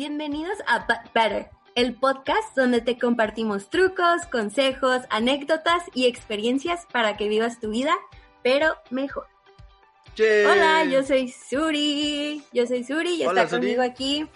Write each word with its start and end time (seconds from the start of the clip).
bienvenidos 0.00 0.56
a 0.66 0.86
But 0.86 1.12
Better, 1.14 1.50
el 1.74 1.94
podcast 1.94 2.56
donde 2.56 2.80
te 2.80 2.98
compartimos 2.98 3.68
trucos, 3.68 4.24
consejos, 4.32 5.02
anécdotas 5.10 5.82
y 5.92 6.06
experiencias 6.06 6.86
para 6.90 7.18
que 7.18 7.28
vivas 7.28 7.60
tu 7.60 7.68
vida, 7.68 7.92
pero 8.42 8.76
mejor. 8.88 9.26
Hola, 10.16 10.86
yo 10.86 11.02
soy 11.02 11.28
Suri, 11.28 12.42
yo 12.50 12.66
soy 12.66 12.82
Suri 12.82 13.16
y 13.16 13.26
Hola, 13.26 13.42
está 13.42 13.56
Suri. 13.56 13.74
conmigo 13.74 13.82
aquí. 13.82 14.26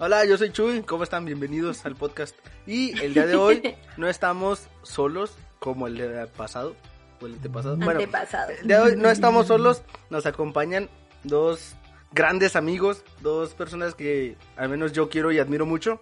Hola, 0.00 0.24
yo 0.24 0.36
soy 0.36 0.50
Chuy, 0.50 0.82
¿cómo 0.82 1.04
están? 1.04 1.24
Bienvenidos 1.24 1.86
al 1.86 1.94
podcast. 1.94 2.36
Y 2.66 3.00
el 3.00 3.14
día 3.14 3.26
de 3.26 3.36
hoy 3.36 3.76
no 3.96 4.08
estamos 4.08 4.66
solos 4.82 5.36
como 5.60 5.86
el 5.86 5.94
día 5.98 6.26
pasado 6.36 6.74
o 7.20 7.26
el 7.26 7.34
antepasado. 7.34 7.76
Bueno, 7.76 7.92
Antepasado. 7.92 8.50
el 8.50 8.66
día 8.66 8.78
de 8.78 8.82
hoy 8.82 8.96
no 8.96 9.08
estamos 9.08 9.46
solos, 9.46 9.82
nos 10.10 10.26
acompañan 10.26 10.90
dos 11.22 11.76
grandes 12.16 12.56
amigos, 12.56 13.04
dos 13.20 13.54
personas 13.54 13.94
que 13.94 14.36
al 14.56 14.70
menos 14.70 14.92
yo 14.92 15.08
quiero 15.08 15.30
y 15.30 15.38
admiro 15.38 15.66
mucho. 15.66 16.00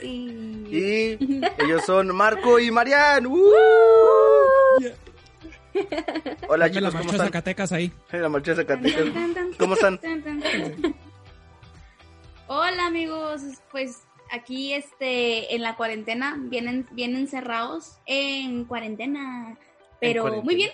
Sí. 0.00 0.66
Y 0.68 1.18
ellos 1.62 1.84
son 1.86 2.14
Marco 2.16 2.58
y 2.58 2.70
Marian. 2.70 3.26
¡Uh! 3.26 3.38
Hola 6.48 6.48
Ponme 6.48 6.58
la 6.58 6.70
chicos, 6.70 6.94
¿cómo 6.94 7.10
están? 7.12 7.26
Zacatecas 7.26 7.72
ahí. 7.72 7.92
La 8.12 8.28
marcha 8.28 8.54
de 8.54 8.56
Zacatecas. 8.56 9.04
¿Cómo 9.58 9.74
están? 9.74 10.00
Hola 12.48 12.86
amigos, 12.86 13.42
pues 13.70 14.02
aquí 14.30 14.74
este 14.74 15.54
en 15.54 15.62
la 15.62 15.76
cuarentena 15.76 16.36
vienen 16.38 16.86
bien 16.90 17.16
encerrados 17.16 17.98
en 18.06 18.64
cuarentena, 18.64 19.56
pero 20.00 20.22
cuarentena. 20.22 20.44
muy 20.44 20.54
bien. 20.56 20.72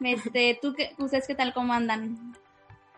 este, 0.00 0.58
tú 0.60 0.74
qué, 0.74 0.94
ustedes 0.98 1.26
qué 1.26 1.34
tal 1.34 1.52
cómo 1.52 1.72
andan? 1.72 2.36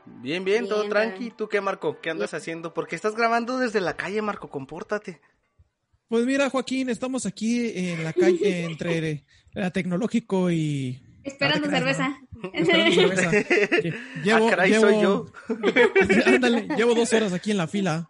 Bien, 0.06 0.44
bien, 0.44 0.66
todo 0.68 0.80
Bien, 0.80 0.90
tranqui. 0.90 1.30
¿Tú 1.30 1.48
qué, 1.48 1.60
Marco? 1.60 2.00
¿Qué 2.00 2.10
andas 2.10 2.34
haciendo? 2.34 2.72
Porque 2.74 2.96
estás 2.96 3.14
grabando 3.14 3.58
desde 3.58 3.80
la 3.80 3.96
calle, 3.96 4.22
Marco, 4.22 4.48
compórtate. 4.48 5.20
Pues 6.08 6.24
mira, 6.24 6.48
Joaquín, 6.50 6.88
estamos 6.88 7.26
aquí 7.26 7.72
en 7.74 8.04
la 8.04 8.12
calle 8.12 8.64
entre 8.70 9.24
la 9.52 9.70
Tecnológico 9.70 10.50
y... 10.50 11.02
Esperando 11.24 11.66
No 11.68 11.76
creas, 11.76 11.96
cerveza. 11.96 12.20
Esperando 12.52 12.94
cerveza. 12.94 13.30
Llevo, 14.24 14.46
ah, 14.46 14.50
caray, 14.50 14.70
llevo- 14.70 14.80
soy 14.90 15.02
yo. 15.02 15.26
Ándale, 16.26 16.68
llevo 16.76 16.94
dos 16.94 17.12
horas 17.12 17.32
aquí 17.32 17.50
en 17.50 17.56
la 17.56 17.66
fila 17.66 18.08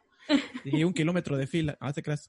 y 0.64 0.84
un 0.84 0.92
kilómetro 0.92 1.36
de 1.38 1.46
fila. 1.46 1.78
Ah, 1.80 1.94
te 1.94 2.02
creas. 2.02 2.28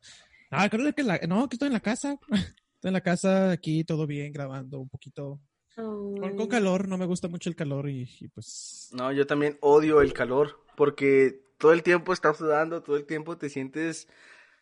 Ah, 0.50 0.70
creo 0.70 0.94
que 0.94 1.04
la... 1.04 1.20
no, 1.28 1.50
que 1.50 1.56
estoy 1.56 1.68
en 1.68 1.74
la 1.74 1.82
casa. 1.82 2.18
Estoy 2.32 2.90
en 2.90 2.94
la 2.94 3.02
casa, 3.02 3.52
aquí 3.52 3.84
todo 3.84 4.08
bien, 4.08 4.32
grabando 4.32 4.80
un 4.80 4.88
poquito. 4.88 5.42
Con, 5.78 6.36
con 6.36 6.48
calor, 6.48 6.88
no 6.88 6.98
me 6.98 7.06
gusta 7.06 7.28
mucho 7.28 7.50
el 7.50 7.56
calor 7.56 7.88
y, 7.88 8.10
y 8.20 8.28
pues... 8.30 8.90
No, 8.94 9.12
yo 9.12 9.28
también 9.28 9.58
odio 9.62 10.02
el 10.02 10.12
calor 10.14 10.60
porque 10.76 11.40
todo 11.60 11.72
el 11.72 11.84
tiempo 11.84 12.14
estás 12.14 12.38
sudando, 12.38 12.82
todo 12.82 12.98
el 12.98 13.06
tiempo 13.06 13.38
te 13.38 13.50
sientes, 13.50 14.08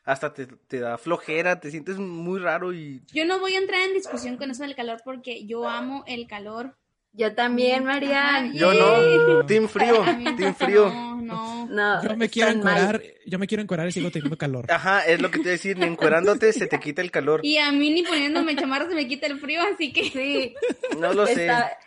hasta 0.03 0.33
te, 0.33 0.47
te 0.47 0.80
da 0.80 0.97
flojera, 0.97 1.61
te 1.61 1.72
sientes 1.72 1.97
muy 1.97 2.39
raro 2.39 2.73
y 2.73 3.02
Yo 3.13 3.25
no 3.25 3.39
voy 3.39 3.53
a 3.55 3.59
entrar 3.59 3.81
en 3.81 3.94
discusión 3.94 4.35
con 4.35 4.52
eso 4.52 4.63
del 4.63 4.75
calor 4.75 5.02
porque 5.05 5.45
yo 5.45 5.67
amo 5.69 6.03
el 6.05 6.27
calor. 6.27 6.75
Yo 7.17 7.33
también, 7.33 7.85
Marian. 7.85 8.47
Ajá. 8.47 8.53
yo 8.53 8.73
no, 8.73 9.45
team 9.45 9.67
frío, 9.69 10.03
team 10.38 10.53
frío. 10.53 10.89
No, 10.89 11.66
no. 11.66 12.03
Yo 12.03 12.16
me 12.17 12.27
quiero 12.30 12.49
están 12.49 12.63
mal. 12.63 12.77
encuerar, 12.77 13.03
yo 13.25 13.39
me 13.39 13.47
quiero 13.47 13.63
encuerar 13.63 13.88
y 13.88 13.91
sigo 13.94 14.11
teniendo 14.11 14.38
calor. 14.38 14.66
Ajá, 14.69 14.99
es 15.05 15.22
lo 15.22 15.31
que 15.31 15.38
te 15.38 15.44
iba 15.44 15.49
a 15.49 15.53
decir, 15.53 15.77
ni 15.77 15.85
encuerándote 15.85 16.52
se 16.53 16.67
te 16.67 16.80
quita 16.80 17.02
el 17.02 17.11
calor. 17.11 17.39
Y 17.44 17.57
a 17.57 17.72
mí 17.72 17.89
ni 17.89 18.03
poniéndome 18.03 18.55
chamarra 18.55 18.88
se 18.89 18.95
me 18.95 19.07
quita 19.07 19.27
el 19.27 19.39
frío, 19.39 19.61
así 19.73 19.91
que 19.94 20.09
Sí, 20.09 20.53
No 20.99 21.13
lo 21.13 21.25
sé. 21.25 21.45
está- 21.45 21.77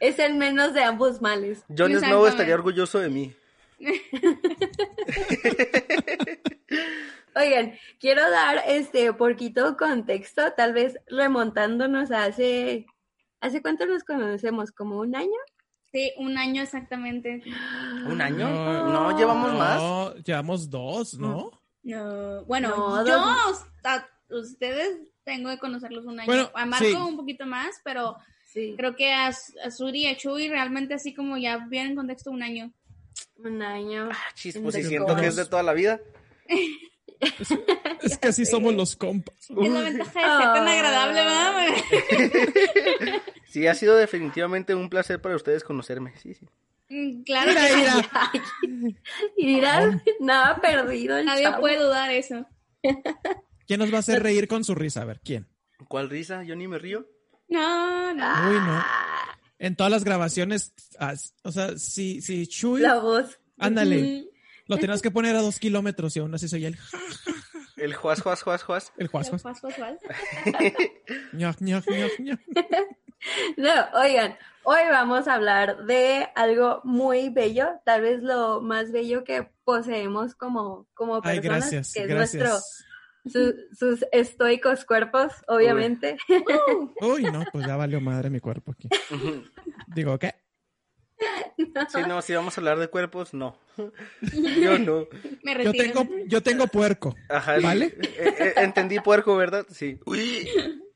es 0.00 0.18
el 0.18 0.34
menos 0.34 0.74
de 0.74 0.82
ambos 0.84 1.20
males. 1.20 1.64
Jon 1.76 1.92
Snow 1.98 2.26
estaría 2.26 2.54
orgulloso 2.54 2.98
de 3.00 3.08
mí. 3.08 3.32
Oigan, 7.34 7.72
quiero 7.98 8.28
dar 8.30 8.62
este 8.66 9.12
poquito 9.14 9.76
contexto, 9.76 10.52
tal 10.56 10.72
vez 10.74 10.98
remontándonos 11.08 12.10
a 12.10 12.24
hace, 12.24 12.86
¿hace 13.42 13.60
cuánto 13.60 13.84
nos 13.84 14.02
conocemos? 14.04 14.72
¿Como 14.72 14.98
un 15.00 15.14
año? 15.14 15.36
sí, 15.92 16.10
un 16.16 16.38
año 16.38 16.62
exactamente. 16.62 17.42
¿Un 18.06 18.18
año? 18.22 18.48
No. 18.48 18.88
No, 19.10 19.18
llevamos 19.18 19.52
más. 19.52 19.78
No, 19.82 20.14
llevamos 20.24 20.70
dos, 20.70 21.18
¿no? 21.18 21.50
No, 21.82 22.44
bueno, 22.46 22.68
No, 22.70 23.06
yo 23.06 23.18
dos- 23.20 23.66
a 23.84 24.06
ustedes 24.30 25.00
tengo 25.24 25.50
de 25.50 25.58
conocerlos 25.58 26.06
un 26.06 26.18
año. 26.18 26.26
Bueno, 26.26 26.50
a 26.54 26.64
Marco 26.64 26.86
sí. 26.86 26.94
un 26.94 27.16
poquito 27.18 27.44
más, 27.44 27.78
pero 27.84 28.16
Sí, 28.46 28.74
creo 28.76 28.96
que 28.96 29.12
a, 29.12 29.26
a 29.28 29.70
Suri 29.70 30.02
y 30.02 30.06
a 30.06 30.16
Chuy 30.16 30.48
realmente 30.48 30.94
así 30.94 31.12
como 31.14 31.36
ya 31.38 31.58
bien 31.68 31.88
en 31.88 31.96
contexto 31.96 32.30
un 32.30 32.42
año. 32.42 32.72
un 33.36 33.60
año. 33.62 34.08
Ah, 34.12 34.16
chis, 34.34 34.58
pues 34.58 34.74
si 34.74 34.84
siento 34.84 35.14
que 35.16 35.26
es 35.26 35.36
de 35.36 35.44
toda 35.46 35.62
la 35.62 35.72
vida. 35.74 36.00
Es 38.02 38.18
que 38.18 38.28
así 38.28 38.44
somos 38.44 38.74
los 38.74 38.96
compas. 38.96 39.34
Es 39.38 39.50
la 39.72 39.80
ventaja 39.82 40.20
de 40.20 40.26
ser 40.44 40.52
tan 40.54 40.68
agradable, 40.68 41.20
¿verdad? 41.24 43.22
Sí, 43.48 43.66
ha 43.66 43.74
sido 43.74 43.96
definitivamente 43.96 44.74
un 44.74 44.88
placer 44.88 45.20
para 45.20 45.36
ustedes 45.36 45.62
conocerme. 45.62 46.14
Sí, 46.16 46.32
sí. 46.34 46.46
Mm, 46.88 47.22
Claro 47.22 47.50
Mira, 47.50 47.68
que 47.68 47.76
mira. 48.68 48.96
Y 49.36 49.46
dirás, 49.46 49.94
nada 50.20 50.56
perdido 50.60 51.18
el 51.18 51.26
nadie 51.26 51.44
chavo. 51.44 51.60
puede 51.60 51.78
dudar 51.78 52.10
eso. 52.10 52.46
¿Quién 53.66 53.78
nos 53.80 53.92
va 53.92 53.96
a 53.96 54.00
hacer 54.00 54.22
reír 54.22 54.48
con 54.48 54.64
su 54.64 54.74
risa? 54.74 55.02
A 55.02 55.04
ver, 55.04 55.20
¿quién? 55.22 55.46
¿Cuál 55.88 56.08
risa? 56.10 56.42
Yo 56.44 56.56
ni 56.56 56.66
me 56.66 56.78
río. 56.78 57.06
No, 57.48 58.14
no. 58.14 58.50
Uy, 58.50 58.56
no. 58.56 58.84
En 59.58 59.76
todas 59.76 59.92
las 59.92 60.02
grabaciones, 60.04 60.72
o 61.44 61.52
sea, 61.52 61.76
si, 61.78 62.20
si 62.22 62.46
Chuy, 62.46 62.80
La 62.80 62.98
voz. 63.00 63.38
ándale, 63.58 64.24
lo 64.74 64.78
tenías 64.78 65.02
que 65.02 65.10
poner 65.10 65.36
a 65.36 65.42
dos 65.42 65.58
kilómetros 65.58 66.16
y 66.16 66.20
aún 66.20 66.34
así 66.34 66.48
soy 66.48 66.64
el 66.64 66.76
El 67.76 67.94
juas, 67.94 68.20
juas, 68.22 68.42
juas, 68.42 68.62
juas. 68.62 68.92
el 68.96 69.08
juas, 69.08 69.28
juas. 69.30 69.42
Juas, 69.42 69.60
juas, 69.60 69.74
juas. 69.74 69.98
Ñoc, 71.32 71.60
ñoc, 71.60 71.84
ñoc, 71.88 72.18
ñoc. 72.20 72.40
No, 73.56 73.70
oigan, 73.94 74.36
hoy 74.64 74.80
vamos 74.90 75.28
a 75.28 75.34
hablar 75.34 75.84
de 75.86 76.26
algo 76.34 76.80
muy 76.82 77.28
bello, 77.28 77.68
tal 77.84 78.00
vez 78.02 78.20
lo 78.20 78.60
más 78.60 78.90
bello 78.90 79.22
que 79.22 79.48
poseemos 79.62 80.34
como, 80.34 80.88
como 80.92 81.20
Ay, 81.22 81.38
personas, 81.40 81.70
gracias, 81.70 81.92
que 81.94 82.00
es 82.02 82.08
gracias. 82.08 82.42
nuestro, 82.42 82.60
su- 83.30 83.76
sus 83.76 84.04
estoicos 84.10 84.84
cuerpos, 84.84 85.34
obviamente. 85.46 86.16
Uy, 87.00 87.22
no, 87.32 87.44
pues 87.52 87.64
ya 87.64 87.76
valió 87.76 88.00
madre 88.00 88.28
mi 88.28 88.40
cuerpo 88.40 88.72
aquí. 88.72 88.88
Digo, 89.86 90.18
¿qué? 90.18 90.34
Sí, 91.88 92.00
no, 92.06 92.22
si 92.22 92.34
vamos 92.34 92.56
a 92.56 92.60
hablar 92.60 92.78
de 92.78 92.88
cuerpos, 92.88 93.34
no. 93.34 93.56
Yo 94.60 94.78
no. 94.78 95.06
Me 95.42 95.52
Yo 95.52 95.72
retiro. 95.72 95.72
tengo, 95.72 96.16
yo 96.26 96.42
tengo 96.42 96.66
puerco. 96.66 97.14
Ajá. 97.28 97.56
¿Vale? 97.62 97.94
eh, 98.02 98.34
eh, 98.38 98.52
entendí 98.56 99.00
puerco, 99.00 99.36
¿verdad? 99.36 99.66
Sí. 99.70 99.98
Uy. 100.06 100.48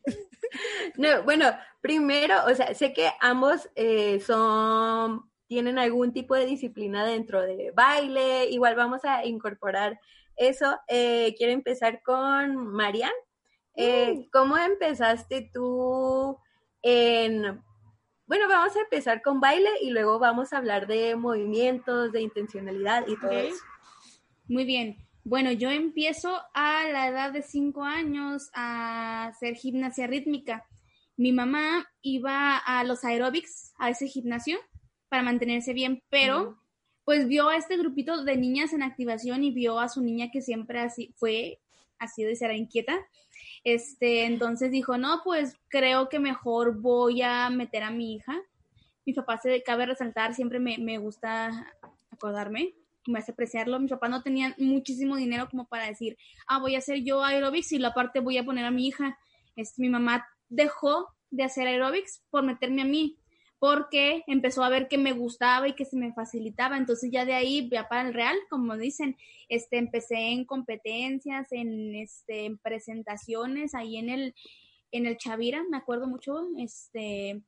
No, 0.96 1.22
bueno, 1.24 1.50
primero, 1.80 2.34
o 2.46 2.54
sea, 2.54 2.72
sé 2.74 2.92
que 2.92 3.10
ambos 3.20 3.68
eh, 3.74 4.20
son, 4.20 5.28
tienen 5.46 5.78
algún 5.78 6.12
tipo 6.12 6.34
de 6.34 6.46
disciplina 6.46 7.04
dentro 7.04 7.42
de 7.42 7.72
baile, 7.72 8.46
igual 8.46 8.74
vamos 8.76 9.04
a 9.04 9.24
incorporar 9.26 10.00
eso. 10.36 10.78
Eh, 10.88 11.34
quiero 11.36 11.52
empezar 11.52 12.02
con 12.02 12.56
Marian. 12.68 13.12
Eh, 13.74 14.28
¿Cómo 14.32 14.56
empezaste 14.56 15.50
tú 15.52 16.38
en... 16.82 17.62
Bueno, 18.26 18.48
vamos 18.48 18.74
a 18.74 18.80
empezar 18.80 19.22
con 19.22 19.40
baile 19.40 19.70
y 19.82 19.90
luego 19.90 20.18
vamos 20.18 20.52
a 20.52 20.58
hablar 20.58 20.88
de 20.88 21.14
movimientos, 21.14 22.10
de 22.10 22.22
intencionalidad 22.22 23.06
y 23.06 23.16
todo 23.20 23.30
eso. 23.30 23.62
Muy 24.48 24.64
bien. 24.64 24.96
Bueno, 25.22 25.52
yo 25.52 25.70
empiezo 25.70 26.40
a 26.54 26.84
la 26.88 27.08
edad 27.08 27.32
de 27.32 27.42
cinco 27.42 27.84
años 27.84 28.50
a 28.52 29.26
hacer 29.26 29.54
gimnasia 29.54 30.06
rítmica. 30.06 30.64
Mi 31.16 31.32
mamá 31.32 31.88
iba 32.02 32.56
a 32.56 32.84
los 32.84 33.04
aeróbics, 33.04 33.72
a 33.78 33.90
ese 33.90 34.06
gimnasio, 34.08 34.58
para 35.08 35.22
mantenerse 35.22 35.72
bien, 35.72 36.02
pero 36.08 36.60
pues 37.04 37.28
vio 37.28 37.48
a 37.48 37.56
este 37.56 37.76
grupito 37.76 38.24
de 38.24 38.36
niñas 38.36 38.72
en 38.72 38.82
activación 38.82 39.44
y 39.44 39.52
vio 39.52 39.78
a 39.78 39.88
su 39.88 40.02
niña 40.02 40.30
que 40.32 40.42
siempre 40.42 40.80
así 40.80 41.14
fue, 41.16 41.60
ha 41.98 42.08
sido 42.08 42.30
y 42.30 42.36
será 42.36 42.54
inquieta. 42.54 42.98
Este, 43.66 44.26
entonces 44.26 44.70
dijo, 44.70 44.96
no, 44.96 45.22
pues 45.24 45.56
creo 45.66 46.08
que 46.08 46.20
mejor 46.20 46.80
voy 46.80 47.22
a 47.22 47.50
meter 47.50 47.82
a 47.82 47.90
mi 47.90 48.14
hija. 48.14 48.32
Mi 49.04 49.12
papá 49.12 49.38
se 49.38 49.60
cabe 49.64 49.86
resaltar, 49.86 50.34
siempre 50.34 50.60
me, 50.60 50.78
me 50.78 50.98
gusta 50.98 51.50
acordarme, 52.08 52.76
me 53.08 53.18
hace 53.18 53.32
apreciarlo. 53.32 53.80
Mis 53.80 53.90
papás 53.90 54.08
no 54.08 54.22
tenían 54.22 54.54
muchísimo 54.58 55.16
dinero 55.16 55.48
como 55.50 55.66
para 55.66 55.88
decir, 55.88 56.16
ah, 56.46 56.60
voy 56.60 56.76
a 56.76 56.78
hacer 56.78 57.02
yo 57.02 57.24
aerobics 57.24 57.72
y 57.72 57.80
la 57.80 57.92
parte 57.92 58.20
voy 58.20 58.38
a 58.38 58.44
poner 58.44 58.64
a 58.66 58.70
mi 58.70 58.86
hija. 58.86 59.18
Este, 59.56 59.82
mi 59.82 59.88
mamá 59.88 60.24
dejó 60.48 61.08
de 61.30 61.42
hacer 61.42 61.66
aerobics 61.66 62.22
por 62.30 62.44
meterme 62.44 62.82
a 62.82 62.84
mí, 62.84 63.18
porque 63.58 64.22
empezó 64.26 64.62
a 64.62 64.68
ver 64.68 64.88
que 64.88 64.98
me 64.98 65.12
gustaba 65.12 65.68
y 65.68 65.74
que 65.74 65.84
se 65.84 65.96
me 65.96 66.12
facilitaba. 66.12 66.76
Entonces 66.76 67.10
ya 67.10 67.24
de 67.24 67.34
ahí, 67.34 67.68
ya 67.70 67.88
para 67.88 68.06
el 68.06 68.14
real, 68.14 68.36
como 68.50 68.76
dicen, 68.76 69.16
este, 69.48 69.78
empecé 69.78 70.16
en 70.16 70.44
competencias, 70.44 71.50
en, 71.52 71.94
este, 71.94 72.44
en 72.46 72.58
presentaciones, 72.58 73.74
ahí 73.74 73.96
en 73.96 74.10
el, 74.10 74.34
en 74.92 75.06
el 75.06 75.16
Chavira, 75.16 75.64
me 75.70 75.78
acuerdo 75.78 76.06
mucho, 76.06 76.48
este, 76.58 77.42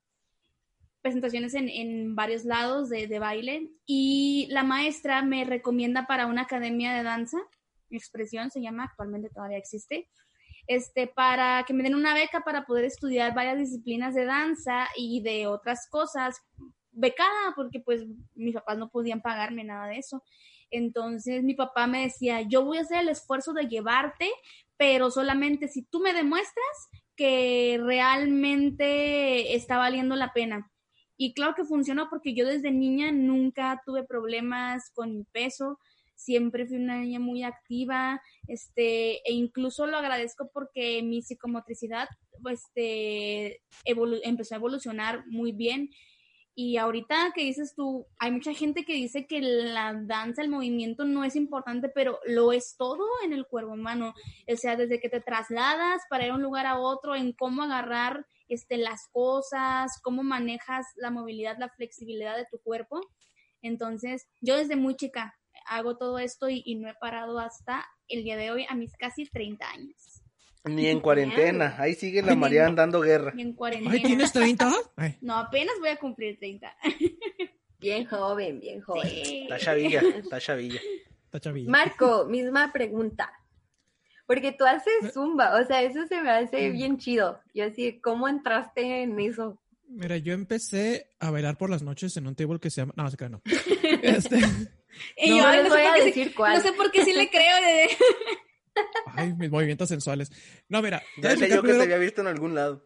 presentaciones 1.02 1.54
en, 1.54 1.68
en 1.68 2.16
varios 2.16 2.44
lados 2.44 2.88
de, 2.88 3.06
de, 3.06 3.18
baile 3.18 3.70
y 3.86 4.48
la 4.50 4.64
maestra 4.64 5.22
me 5.22 5.44
recomienda 5.44 6.06
para 6.06 6.26
una 6.26 6.42
academia 6.42 6.94
de 6.94 7.02
danza, 7.02 7.38
expresión 7.90 8.50
se 8.50 8.60
llama, 8.60 8.84
actualmente 8.84 9.30
todavía 9.30 9.58
existe, 9.58 10.08
este, 10.68 11.06
para 11.06 11.64
que 11.66 11.72
me 11.72 11.82
den 11.82 11.94
una 11.94 12.14
beca 12.14 12.42
para 12.44 12.66
poder 12.66 12.84
estudiar 12.84 13.34
varias 13.34 13.58
disciplinas 13.58 14.14
de 14.14 14.26
danza 14.26 14.86
y 14.96 15.22
de 15.22 15.46
otras 15.46 15.88
cosas, 15.90 16.36
becada, 16.92 17.54
porque 17.56 17.80
pues 17.80 18.04
mis 18.34 18.54
papás 18.54 18.76
no 18.76 18.90
podían 18.90 19.22
pagarme 19.22 19.64
nada 19.64 19.86
de 19.88 19.96
eso. 19.96 20.22
Entonces 20.70 21.42
mi 21.42 21.54
papá 21.54 21.86
me 21.86 22.02
decía, 22.02 22.42
yo 22.42 22.64
voy 22.64 22.78
a 22.78 22.82
hacer 22.82 23.00
el 23.00 23.08
esfuerzo 23.08 23.54
de 23.54 23.66
llevarte, 23.66 24.30
pero 24.76 25.10
solamente 25.10 25.68
si 25.68 25.82
tú 25.84 26.00
me 26.00 26.12
demuestras 26.12 26.88
que 27.16 27.80
realmente 27.82 29.56
está 29.56 29.78
valiendo 29.78 30.16
la 30.16 30.32
pena. 30.34 30.70
Y 31.16 31.32
claro 31.32 31.54
que 31.56 31.64
funcionó 31.64 32.10
porque 32.10 32.34
yo 32.34 32.46
desde 32.46 32.70
niña 32.70 33.10
nunca 33.10 33.80
tuve 33.86 34.04
problemas 34.04 34.90
con 34.90 35.16
mi 35.16 35.24
peso, 35.24 35.78
siempre 36.18 36.66
fui 36.66 36.76
una 36.76 37.00
niña 37.00 37.20
muy 37.20 37.44
activa, 37.44 38.20
este, 38.48 39.26
e 39.28 39.32
incluso 39.32 39.86
lo 39.86 39.96
agradezco 39.96 40.50
porque 40.52 41.00
mi 41.02 41.22
psicomotricidad, 41.22 42.08
este, 42.50 43.62
empezó 43.84 44.54
a 44.54 44.58
evolucionar 44.58 45.24
muy 45.28 45.52
bien. 45.52 45.90
Y 46.56 46.76
ahorita 46.76 47.30
que 47.36 47.44
dices 47.44 47.74
tú, 47.76 48.04
hay 48.18 48.32
mucha 48.32 48.52
gente 48.52 48.84
que 48.84 48.94
dice 48.94 49.28
que 49.28 49.40
la 49.40 49.94
danza, 49.94 50.42
el 50.42 50.48
movimiento 50.48 51.04
no 51.04 51.22
es 51.22 51.36
importante, 51.36 51.88
pero 51.88 52.18
lo 52.26 52.50
es 52.52 52.74
todo 52.76 53.04
en 53.24 53.32
el 53.32 53.46
cuerpo 53.46 53.74
humano. 53.74 54.12
O 54.52 54.56
sea, 54.56 54.74
desde 54.74 54.98
que 54.98 55.08
te 55.08 55.20
trasladas 55.20 56.02
para 56.10 56.26
ir 56.26 56.32
a 56.32 56.34
un 56.34 56.42
lugar 56.42 56.66
a 56.66 56.80
otro, 56.80 57.14
en 57.14 57.32
cómo 57.32 57.62
agarrar 57.62 58.26
este, 58.48 58.76
las 58.76 59.06
cosas, 59.12 60.00
cómo 60.02 60.24
manejas 60.24 60.84
la 60.96 61.12
movilidad, 61.12 61.56
la 61.60 61.68
flexibilidad 61.68 62.36
de 62.36 62.48
tu 62.50 62.58
cuerpo. 62.58 63.00
Entonces, 63.62 64.26
yo 64.40 64.56
desde 64.56 64.74
muy 64.74 64.96
chica 64.96 65.37
hago 65.68 65.96
todo 65.96 66.18
esto 66.18 66.48
y, 66.48 66.74
no 66.76 66.88
he 66.88 66.94
parado 66.94 67.38
hasta 67.38 67.86
el 68.08 68.24
día 68.24 68.36
de 68.36 68.50
hoy 68.50 68.66
a 68.68 68.74
mis 68.74 68.96
casi 68.96 69.26
30 69.26 69.68
años. 69.68 70.22
Ni 70.64 70.86
en 70.86 71.00
cuarentena, 71.00 71.76
ahí 71.78 71.94
sigue 71.94 72.22
la 72.22 72.34
María 72.34 72.68
dando 72.70 73.00
guerra. 73.00 73.32
Ni 73.34 73.42
en 73.42 73.52
cuarentena. 73.54 73.94
Ay, 73.94 74.02
¿tienes 74.02 74.32
30? 74.32 74.72
No, 75.20 75.34
apenas 75.36 75.74
voy 75.80 75.90
a 75.90 75.96
cumplir 75.96 76.38
30. 76.38 76.74
Bien 77.80 78.04
joven, 78.06 78.60
bien 78.60 78.80
joven. 78.80 79.06
Está 79.06 79.58
chavilla, 79.58 80.00
está 80.00 80.40
chavilla. 80.40 80.80
Está 81.24 81.40
chavilla. 81.40 81.70
Marco, 81.70 82.26
misma 82.26 82.72
pregunta. 82.72 83.32
Porque 84.26 84.52
tú 84.52 84.64
haces 84.64 85.14
zumba, 85.14 85.58
o 85.58 85.64
sea, 85.64 85.82
eso 85.82 86.06
se 86.06 86.20
me 86.20 86.30
hace 86.30 86.70
bien 86.70 86.98
chido. 86.98 87.40
Yo 87.54 87.64
así, 87.64 88.00
¿cómo 88.00 88.28
entraste 88.28 89.02
en 89.02 89.18
eso? 89.20 89.58
Mira, 89.88 90.18
yo 90.18 90.34
empecé 90.34 91.08
a 91.18 91.30
bailar 91.30 91.56
por 91.56 91.70
las 91.70 91.82
noches 91.82 92.16
en 92.18 92.26
un 92.26 92.34
table 92.34 92.58
que 92.60 92.68
se 92.68 92.82
llama... 92.82 92.92
No, 92.96 93.10
se 93.10 93.16
queda 93.16 93.30
no. 93.30 93.42
Este... 94.02 94.38
Y 95.16 95.30
yo, 95.30 95.62
no, 95.62 95.68
voy 95.68 95.80
a 95.80 96.04
decir 96.04 96.34
cuál. 96.34 96.56
No 96.56 96.62
sé 96.62 96.72
por 96.72 96.90
qué 96.90 97.04
sí 97.04 97.12
le 97.12 97.28
creo. 97.30 97.56
De... 97.62 97.88
Ay, 99.14 99.34
mis 99.34 99.50
movimientos 99.50 99.88
sensuales. 99.88 100.30
No, 100.68 100.82
mira. 100.82 101.02
Ya 101.16 101.36
sé 101.36 101.48
yo 101.48 101.62
que 101.62 101.72
te 101.72 101.82
había 101.82 101.98
visto 101.98 102.20
en 102.20 102.28
algún 102.28 102.54
lado. 102.54 102.84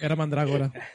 Era 0.00 0.16
mandrágora. 0.16 0.72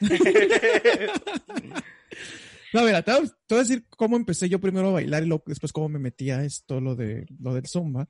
no, 2.74 2.84
mira, 2.84 3.02
te 3.02 3.12
voy, 3.12 3.30
a 3.50 3.56
decir 3.56 3.86
cómo 3.88 4.16
empecé 4.16 4.50
yo 4.50 4.60
primero 4.60 4.88
a 4.88 4.92
bailar 4.92 5.22
y 5.22 5.26
luego 5.26 5.44
después 5.46 5.72
cómo 5.72 5.88
me 5.88 5.98
metí 5.98 6.30
a 6.30 6.44
esto, 6.44 6.80
lo, 6.80 6.94
de, 6.94 7.24
lo 7.40 7.54
del 7.54 7.66
zumba. 7.66 8.06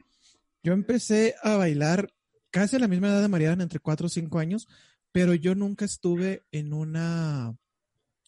Yo 0.65 0.73
empecé 0.73 1.37
a 1.43 1.57
bailar 1.57 2.13
casi 2.51 2.75
a 2.77 2.81
la 2.81 2.89
misma 2.89 3.09
edad 3.09 3.23
de 3.23 3.29
Mariana, 3.29 3.63
entre 3.63 3.79
4 3.79 4.07
o 4.07 4.11
5 4.11 4.39
años, 4.41 4.67
pero 5.13 5.35
yo 5.35 5.55
nunca 5.55 5.85
estuve 5.85 6.43
en 6.51 6.73
una, 6.73 7.57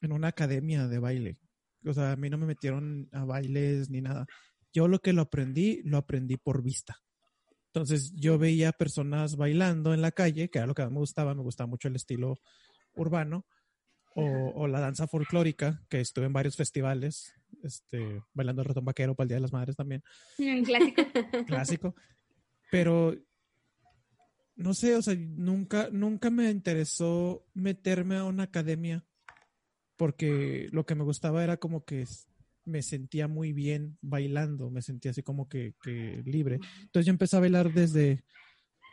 en 0.01 0.13
una 0.13 0.29
academia 0.29 0.87
de 0.87 0.99
baile. 1.01 1.37
O 1.85 1.95
sea, 1.95 2.13
a 2.13 2.17
mí 2.17 2.29
no 2.31 2.39
me 2.39 2.47
metieron 2.47 3.09
a 3.13 3.25
bailes 3.25 3.91
ni 3.91 4.01
nada. 4.01 4.27
Yo 4.73 4.89
lo 4.89 5.01
que 5.01 5.13
lo 5.13 5.23
aprendí, 5.23 5.81
lo 5.85 5.99
aprendí 5.99 6.37
por 6.37 6.63
vista. 6.63 6.97
Entonces 7.73 8.13
yo 8.15 8.39
veía 8.39 8.73
personas 8.73 9.37
bailando 9.37 9.95
en 9.95 10.03
la 10.03 10.11
calle, 10.11 10.51
que 10.51 10.59
era 10.59 10.67
lo 10.67 10.75
que 10.75 10.87
me 10.87 10.99
gustaba, 10.99 11.35
me 11.35 11.43
gustaba 11.43 11.69
mucho 11.69 11.89
el 11.89 11.97
estilo 11.97 12.37
urbano, 12.95 13.47
o, 14.15 14.67
la 14.67 14.81
danza 14.81 15.07
folclórica, 15.07 15.81
que 15.89 16.01
estuve 16.01 16.27
en 16.27 16.33
varios 16.33 16.57
festivales, 16.57 17.33
este, 17.63 18.23
bailando 18.35 18.63
el 18.63 18.69
ratón 18.69 18.85
vaquero 18.85 19.15
para 19.15 19.25
el 19.25 19.29
Día 19.29 19.37
de 19.37 19.43
las 19.43 19.53
Madres 19.53 19.77
también. 19.77 20.03
Un 20.39 20.65
clásico. 20.65 21.03
Clásico. 21.47 21.95
Pero 22.71 23.17
no 24.57 24.75
sé, 24.75 24.95
o 24.97 25.03
sea, 25.03 25.15
nunca, 25.17 25.89
nunca 25.91 26.31
me 26.31 26.51
interesó 26.51 27.47
meterme 27.55 28.17
a 28.17 28.25
una 28.25 28.45
academia 28.45 29.07
porque 30.01 30.71
lo 30.73 30.87
que 30.87 30.95
me 30.95 31.05
gustaba 31.05 31.45
era 31.45 31.59
como 31.59 31.85
que 31.85 32.07
me 32.65 32.81
sentía 32.81 33.29
muy 33.29 33.53
bien 33.53 33.99
bailando, 34.01 34.71
me 34.71 34.81
sentía 34.81 35.11
así 35.11 35.23
como 35.23 35.47
que, 35.47 35.75
libre. 36.25 36.59
Entonces 36.81 37.05
yo 37.05 37.11
empecé 37.11 37.37
a 37.37 37.41
bailar 37.41 37.71
desde 37.75 38.25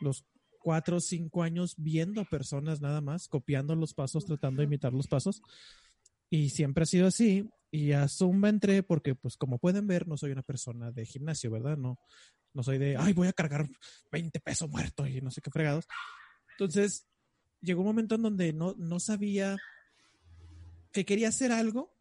los 0.02 0.26
cuatro 0.60 0.98
o 0.98 1.00
cinco 1.00 1.42
años 1.42 1.76
viendo 1.78 2.26
personas 2.26 2.82
nada 2.82 3.00
más, 3.00 3.26
copiando 3.26 3.74
los 3.74 3.94
pasos, 3.94 4.26
tratando 4.26 4.60
de 4.60 4.66
imitar 4.66 4.92
los 4.92 5.08
pasos. 5.08 5.40
Y 6.28 6.50
siempre 6.50 6.82
ha 6.82 6.86
sido 6.86 7.06
así. 7.06 7.48
Y 7.70 7.92
a 7.92 8.06
Zumba 8.06 8.50
entré 8.50 8.82
porque, 8.82 9.14
pues 9.14 9.38
como 9.38 9.58
pueden 9.58 9.86
ver, 9.86 10.06
no 10.06 10.18
soy 10.18 10.32
una 10.32 10.42
persona 10.42 10.92
de 10.92 11.06
gimnasio, 11.06 11.50
¿verdad? 11.50 11.78
No, 11.78 11.98
no 12.52 12.62
soy 12.62 12.76
de, 12.76 12.98
ay, 12.98 13.14
voy 13.14 13.28
a 13.28 13.32
cargar 13.32 13.66
20 14.12 14.40
pesos 14.40 14.68
muertos 14.68 15.08
y 15.08 15.22
no 15.22 15.30
sé 15.30 15.40
qué 15.40 15.50
fregados. 15.50 15.86
Entonces, 16.50 17.06
llegó 17.62 17.80
un 17.80 17.86
momento 17.86 18.16
en 18.16 18.22
donde 18.24 18.52
no, 18.52 18.74
no 18.76 19.00
sabía 19.00 19.56
que 20.92 21.04
quería 21.04 21.28
hacer 21.28 21.52
algo, 21.52 21.94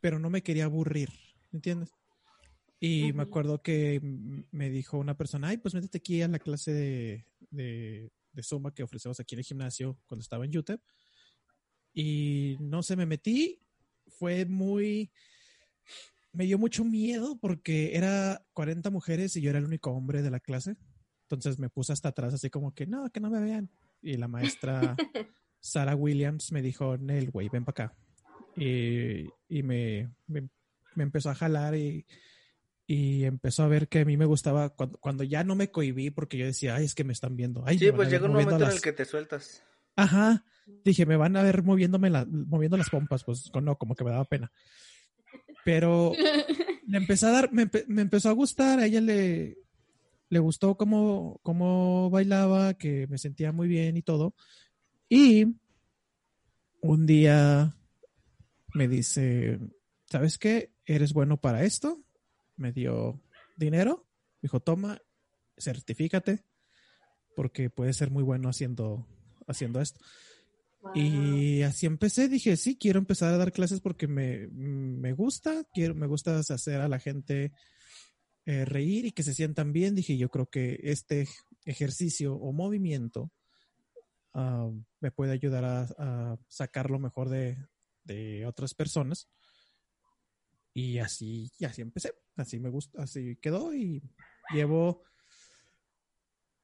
pero 0.00 0.18
no 0.18 0.30
me 0.30 0.42
quería 0.42 0.64
aburrir, 0.64 1.10
¿entiendes? 1.52 1.92
Y 2.80 3.12
me 3.12 3.24
acuerdo 3.24 3.60
que 3.60 4.00
me 4.52 4.70
dijo 4.70 4.98
una 4.98 5.16
persona, 5.16 5.48
ay, 5.48 5.56
pues 5.56 5.74
métete 5.74 5.98
aquí 5.98 6.22
a 6.22 6.28
la 6.28 6.38
clase 6.38 6.72
de, 6.72 7.26
de, 7.50 8.12
de 8.32 8.42
Zumba 8.42 8.72
que 8.72 8.84
ofrecemos 8.84 9.18
aquí 9.18 9.34
en 9.34 9.40
el 9.40 9.44
gimnasio 9.44 9.98
cuando 10.06 10.22
estaba 10.22 10.44
en 10.44 10.52
YouTube. 10.52 10.80
Y 11.92 12.56
no 12.60 12.84
sé, 12.84 12.94
me 12.94 13.06
metí, 13.06 13.60
fue 14.06 14.44
muy, 14.44 15.10
me 16.32 16.44
dio 16.44 16.56
mucho 16.56 16.84
miedo 16.84 17.36
porque 17.40 17.96
era 17.96 18.46
40 18.52 18.90
mujeres 18.90 19.34
y 19.34 19.40
yo 19.40 19.50
era 19.50 19.58
el 19.58 19.64
único 19.64 19.90
hombre 19.90 20.22
de 20.22 20.30
la 20.30 20.38
clase. 20.38 20.76
Entonces 21.22 21.58
me 21.58 21.70
puse 21.70 21.92
hasta 21.92 22.10
atrás 22.10 22.32
así 22.32 22.48
como 22.48 22.74
que, 22.74 22.86
no, 22.86 23.10
que 23.10 23.18
no 23.18 23.28
me 23.28 23.40
vean. 23.40 23.70
Y 24.00 24.16
la 24.18 24.28
maestra 24.28 24.96
Sarah 25.60 25.96
Williams 25.96 26.52
me 26.52 26.62
dijo, 26.62 26.96
Nel, 26.96 27.32
güey, 27.32 27.48
ven 27.48 27.64
para 27.64 27.86
acá 27.86 27.96
y, 28.60 29.62
me, 29.62 30.10
me, 30.26 30.48
empezó 30.96 31.30
a 31.30 31.34
jalar 31.34 31.74
y, 31.74 32.06
y, 32.86 33.24
empezó 33.24 33.62
a 33.62 33.68
ver 33.68 33.88
que 33.88 34.00
a 34.00 34.04
mí 34.04 34.16
me 34.16 34.24
gustaba 34.24 34.70
cuando, 34.70 34.98
cuando, 34.98 35.24
ya 35.24 35.44
no 35.44 35.54
me 35.54 35.70
cohibí 35.70 36.10
porque 36.10 36.38
yo 36.38 36.46
decía, 36.46 36.76
ay, 36.76 36.84
es 36.84 36.94
que 36.94 37.04
me 37.04 37.12
están 37.12 37.36
viendo. 37.36 37.62
Ay, 37.66 37.78
sí, 37.78 37.92
pues 37.92 38.10
llega 38.10 38.26
un 38.26 38.32
momento 38.32 38.56
en 38.56 38.70
el 38.70 38.80
que 38.80 38.92
te 38.92 39.04
sueltas. 39.04 39.62
Ajá. 39.96 40.44
Dije, 40.84 41.06
me 41.06 41.16
van 41.16 41.36
a 41.36 41.42
ver 41.42 41.62
moviéndome 41.62 42.10
la, 42.10 42.26
moviendo 42.26 42.76
las 42.76 42.90
pompas, 42.90 43.24
pues 43.24 43.50
no, 43.60 43.76
como 43.76 43.94
que 43.94 44.04
me 44.04 44.10
daba 44.10 44.24
pena. 44.24 44.52
Pero 45.64 46.12
le 46.86 46.98
empecé 46.98 47.26
a 47.26 47.30
dar, 47.30 47.52
me, 47.52 47.70
me 47.86 48.02
empezó 48.02 48.28
a 48.28 48.32
gustar, 48.32 48.78
a 48.78 48.86
ella 48.86 49.00
le, 49.00 49.58
le 50.28 50.38
gustó 50.38 50.76
cómo, 50.76 51.40
cómo 51.42 52.10
bailaba, 52.10 52.74
que 52.74 53.06
me 53.08 53.18
sentía 53.18 53.52
muy 53.52 53.68
bien 53.68 53.96
y 53.96 54.02
todo. 54.02 54.34
Y 55.08 55.56
un 56.80 57.06
día 57.06 57.77
me 58.78 58.86
dice, 58.86 59.58
¿sabes 60.06 60.38
qué? 60.38 60.72
Eres 60.86 61.12
bueno 61.12 61.40
para 61.40 61.64
esto. 61.64 62.00
Me 62.56 62.70
dio 62.70 63.20
dinero. 63.56 64.06
Dijo, 64.40 64.60
toma, 64.60 65.02
certifícate, 65.56 66.44
porque 67.34 67.70
puedes 67.70 67.96
ser 67.96 68.12
muy 68.12 68.22
bueno 68.22 68.48
haciendo, 68.48 69.04
haciendo 69.48 69.80
esto. 69.80 69.98
Y 70.94 71.62
así 71.62 71.86
empecé, 71.86 72.28
dije, 72.28 72.56
sí, 72.56 72.76
quiero 72.78 73.00
empezar 73.00 73.34
a 73.34 73.36
dar 73.36 73.50
clases 73.50 73.80
porque 73.80 74.06
me, 74.06 74.46
me 74.46 75.12
gusta, 75.12 75.64
quiero, 75.74 75.96
me 75.96 76.06
gusta 76.06 76.38
hacer 76.38 76.80
a 76.80 76.86
la 76.86 77.00
gente 77.00 77.52
eh, 78.46 78.64
reír 78.64 79.06
y 79.06 79.10
que 79.10 79.24
se 79.24 79.34
sientan 79.34 79.72
bien. 79.72 79.96
Dije, 79.96 80.16
yo 80.16 80.28
creo 80.28 80.46
que 80.46 80.78
este 80.84 81.26
ejercicio 81.64 82.36
o 82.36 82.52
movimiento 82.52 83.32
ah, 84.34 84.70
me 85.00 85.10
puede 85.10 85.32
ayudar 85.32 85.64
a, 85.64 86.38
sacar 86.46 86.90
lo 86.90 87.00
mejor 87.00 87.28
de, 87.28 87.58
de 88.08 88.46
otras 88.46 88.74
personas. 88.74 89.28
Y 90.74 90.98
así, 90.98 91.50
y 91.58 91.64
así 91.64 91.82
empecé. 91.82 92.14
Así 92.36 92.58
me 92.58 92.70
gusta, 92.70 93.02
así 93.02 93.36
quedó 93.36 93.74
y 93.74 94.02
llevo, 94.52 95.02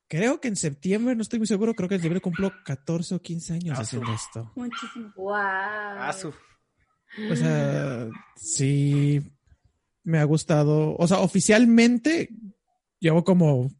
creo 0.08 0.40
que 0.40 0.48
en 0.48 0.56
septiembre, 0.56 1.16
no 1.16 1.22
estoy 1.22 1.40
muy 1.40 1.46
seguro, 1.46 1.74
creo 1.74 1.88
que 1.88 1.96
en 1.96 2.00
septiembre 2.00 2.20
cumplo 2.20 2.52
14 2.64 3.16
o 3.16 3.22
15 3.22 3.52
años 3.54 3.78
haciendo 3.78 4.12
esto. 4.12 4.52
Muchísimo. 4.54 5.12
Wow. 5.16 6.32
O 7.30 7.36
sea, 7.36 8.08
sí, 8.36 9.20
me 10.04 10.18
ha 10.18 10.24
gustado. 10.24 10.96
O 10.96 11.06
sea, 11.06 11.20
oficialmente 11.20 12.30
llevo 13.00 13.24
como, 13.24 13.70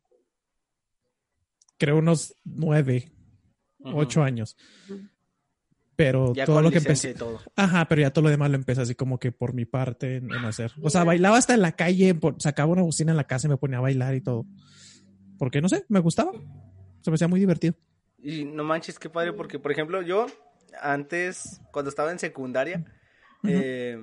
creo, 1.79 1.99
unos 1.99 2.37
nueve, 2.45 3.13
ocho 3.79 4.23
años 4.23 4.57
pero 5.97 6.33
Ya 6.35 6.45
todo 6.47 6.57
con 6.57 6.65
lo 6.65 6.71
que 6.71 6.79
empecé. 6.79 7.11
y 7.11 7.15
todo. 7.15 7.41
Ajá, 7.57 7.87
pero 7.87 8.03
ya 8.03 8.13
todo 8.13 8.25
lo 8.25 8.31
demás 8.31 8.51
lo 8.51 8.57
empecé 8.57 8.81
así 8.83 8.95
como 8.95 9.19
que 9.19 9.33
por 9.33 9.55
mi 9.55 9.65
parte 9.65 10.17
en, 10.17 10.33
en 10.33 10.45
hacer. 10.45 10.73
O 10.83 10.91
sea, 10.91 11.05
bailaba 11.05 11.37
hasta 11.37 11.55
en 11.55 11.63
la 11.63 11.73
calle, 11.73 12.15
por- 12.15 12.41
sacaba 12.41 12.73
una 12.73 12.83
bocina 12.83 13.13
en 13.13 13.17
la 13.17 13.27
casa 13.27 13.47
y 13.47 13.51
me 13.51 13.57
ponía 13.57 13.79
a 13.79 13.83
bailar 13.83 14.15
y 14.15 14.21
todo. 14.21 14.45
Porque 15.39 15.61
no 15.61 15.69
sé, 15.69 15.85
me 15.89 16.01
gustaba. 16.01 16.33
Se 17.03 17.11
me 17.11 17.15
hacía 17.17 17.29
muy 17.29 17.41
divertido. 17.41 17.75
Y 18.19 18.45
no 18.45 18.65
manches, 18.65 18.99
qué 18.99 19.11
padre, 19.11 19.33
porque 19.33 19.59
por 19.59 19.71
ejemplo, 19.73 20.01
yo 20.03 20.27
antes, 20.81 21.61
cuando 21.73 21.89
estaba 21.91 22.11
en 22.11 22.19
secundaria, 22.19 22.85
eh, 23.47 24.03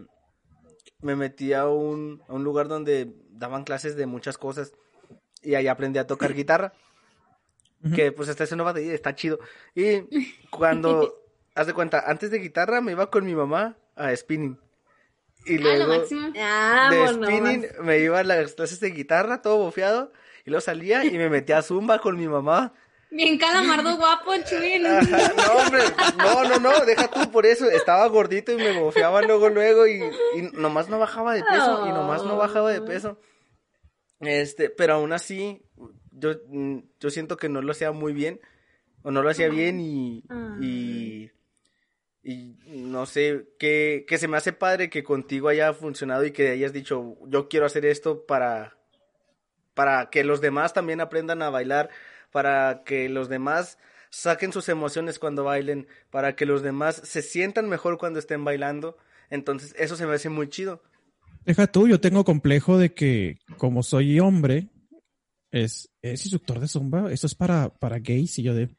me 1.01 1.15
metí 1.15 1.53
a 1.53 1.67
un, 1.67 2.21
a 2.27 2.33
un 2.33 2.43
lugar 2.43 2.67
donde 2.67 3.12
daban 3.31 3.63
clases 3.63 3.95
de 3.95 4.05
muchas 4.05 4.38
cosas 4.38 4.71
y 5.41 5.55
ahí 5.55 5.67
aprendí 5.67 5.98
a 6.00 6.05
tocar 6.07 6.33
guitarra. 6.33 6.74
Que 7.95 8.12
pues 8.12 8.29
está 8.29 8.43
haciendo 8.43 8.63
batería, 8.63 8.93
está 8.93 9.15
chido. 9.15 9.39
Y 9.74 10.01
cuando, 10.51 11.15
haz 11.55 11.67
de 11.67 11.74
cuenta, 11.74 12.03
antes 12.08 12.31
de 12.31 12.39
guitarra 12.39 12.81
me 12.81 12.91
iba 12.93 13.10
con 13.10 13.25
mi 13.25 13.36
mamá 13.36 13.77
a 13.96 14.15
spinning. 14.15 14.60
Y 15.46 15.55
Ah, 15.58 15.62
luego 15.62 15.88
máximo. 15.88 16.31
de 16.31 17.08
spinning 17.13 17.65
me 17.84 18.00
iba 18.00 18.20
a 18.20 18.24
las 18.24 18.53
clases 18.53 18.79
de 18.79 18.91
guitarra, 18.91 19.41
todo 19.41 19.58
bofeado. 19.58 20.12
Y 20.46 20.50
luego 20.50 20.62
salía 20.62 21.03
y 21.05 21.12
me 21.17 21.29
metía 21.29 21.60
a 21.60 21.62
zumba 21.62 22.00
con 22.00 22.17
mi 22.17 22.27
mamá. 22.27 22.74
Bien 23.12 23.38
calamardo 23.38 23.98
guapo, 23.98 24.31
Chuy. 24.48 24.79
¿no? 24.79 24.89
Hombre, 24.89 25.81
no, 26.17 26.43
no, 26.46 26.60
no, 26.60 26.86
deja 26.86 27.10
tú 27.10 27.29
por 27.31 27.46
eso. 27.46 27.70
Estaba 27.70 28.08
gordito 28.08 28.51
y 28.53 28.55
me 28.58 28.79
bofeaba 28.79 29.22
luego, 29.22 29.50
luego 29.50 29.86
y, 29.86 30.01
y 30.36 30.41
nomás 30.53 30.88
no 30.89 30.98
bajaba 30.98 31.34
de 31.34 31.43
peso, 31.43 31.86
y 31.88 31.89
nomás 31.89 32.24
no 32.24 32.38
bajaba 32.38 32.72
de 32.72 32.81
peso. 32.81 33.20
Este, 34.22 34.70
pero 34.70 34.93
aún 34.93 35.12
así, 35.13 35.62
yo, 36.12 36.36
mm, 36.48 36.77
yo 37.00 37.10
siento 37.10 37.36
que 37.38 37.50
no 37.50 37.62
lo 37.62 37.72
hacía 37.72 37.91
muy 37.91 38.13
bien, 38.13 38.39
o 39.03 39.12
no 39.12 39.22
lo 39.24 39.29
hacía 39.29 39.50
bien 39.50 39.79
y, 39.79 40.24
y, 40.62 41.31
y 42.23 42.55
no 42.67 43.05
sé, 43.05 43.47
que, 43.57 44.05
que 44.07 44.17
se 44.17 44.27
me 44.27 44.37
hace 44.37 44.53
padre 44.53 44.89
que 44.89 45.03
contigo 45.03 45.47
haya 45.49 45.73
funcionado 45.73 46.25
y 46.25 46.31
que 46.31 46.49
hayas 46.49 46.73
dicho, 46.73 47.17
yo 47.27 47.49
quiero 47.49 47.65
hacer 47.65 47.85
esto 47.85 48.25
para, 48.25 48.77
para 49.73 50.09
que 50.09 50.23
los 50.23 50.41
demás 50.41 50.73
también 50.73 51.01
aprendan 51.01 51.41
a 51.41 51.49
bailar, 51.49 51.89
para 52.31 52.83
que 52.85 53.09
los 53.09 53.29
demás 53.29 53.77
saquen 54.11 54.53
sus 54.53 54.69
emociones 54.69 55.17
cuando 55.17 55.43
bailen, 55.43 55.87
para 56.09 56.35
que 56.35 56.45
los 56.45 56.61
demás 56.61 57.01
se 57.03 57.21
sientan 57.21 57.69
mejor 57.69 57.97
cuando 57.97 58.19
estén 58.19 58.43
bailando. 58.43 58.97
Entonces, 59.29 59.73
eso 59.77 59.95
se 59.95 60.05
me 60.05 60.13
hace 60.13 60.29
muy 60.29 60.49
chido. 60.49 60.83
Deja 61.45 61.65
tú, 61.67 61.87
yo 61.87 61.99
tengo 61.99 62.23
complejo 62.23 62.77
de 62.77 62.93
que 62.93 63.39
como 63.57 63.81
soy 63.81 64.19
hombre, 64.19 64.69
es, 65.49 65.89
es 66.01 66.23
instructor 66.25 66.59
de 66.59 66.67
zumba, 66.67 67.11
eso 67.11 67.25
es 67.25 67.35
para, 67.35 67.69
para 67.69 67.99
gays 67.99 68.37
y 68.39 68.43
yo 68.43 68.53
de... 68.53 68.69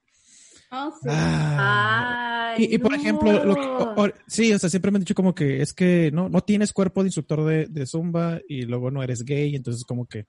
Oh, 0.72 0.90
sí. 1.02 1.08
Ah. 1.10 2.54
Ay, 2.56 2.64
Y, 2.64 2.74
y, 2.74 2.78
por 2.78 2.92
no. 2.92 2.96
ejemplo, 2.96 3.44
lo 3.44 3.54
que- 3.54 3.60
o- 3.60 3.94
o- 4.06 4.10
sí, 4.26 4.52
o 4.52 4.58
sea, 4.58 4.68
siempre 4.70 4.90
me 4.90 4.96
han 4.96 5.02
dicho 5.02 5.14
como 5.14 5.34
que 5.34 5.60
es 5.62 5.72
que 5.74 6.10
no, 6.12 6.28
no 6.28 6.40
tienes 6.40 6.72
cuerpo 6.72 7.02
de 7.02 7.08
instructor 7.08 7.44
de, 7.44 7.66
de 7.66 7.86
zumba 7.86 8.40
y 8.48 8.62
luego 8.62 8.90
no 8.90 9.02
eres 9.02 9.22
gay, 9.24 9.54
entonces 9.54 9.84
como 9.84 10.06
que... 10.06 10.26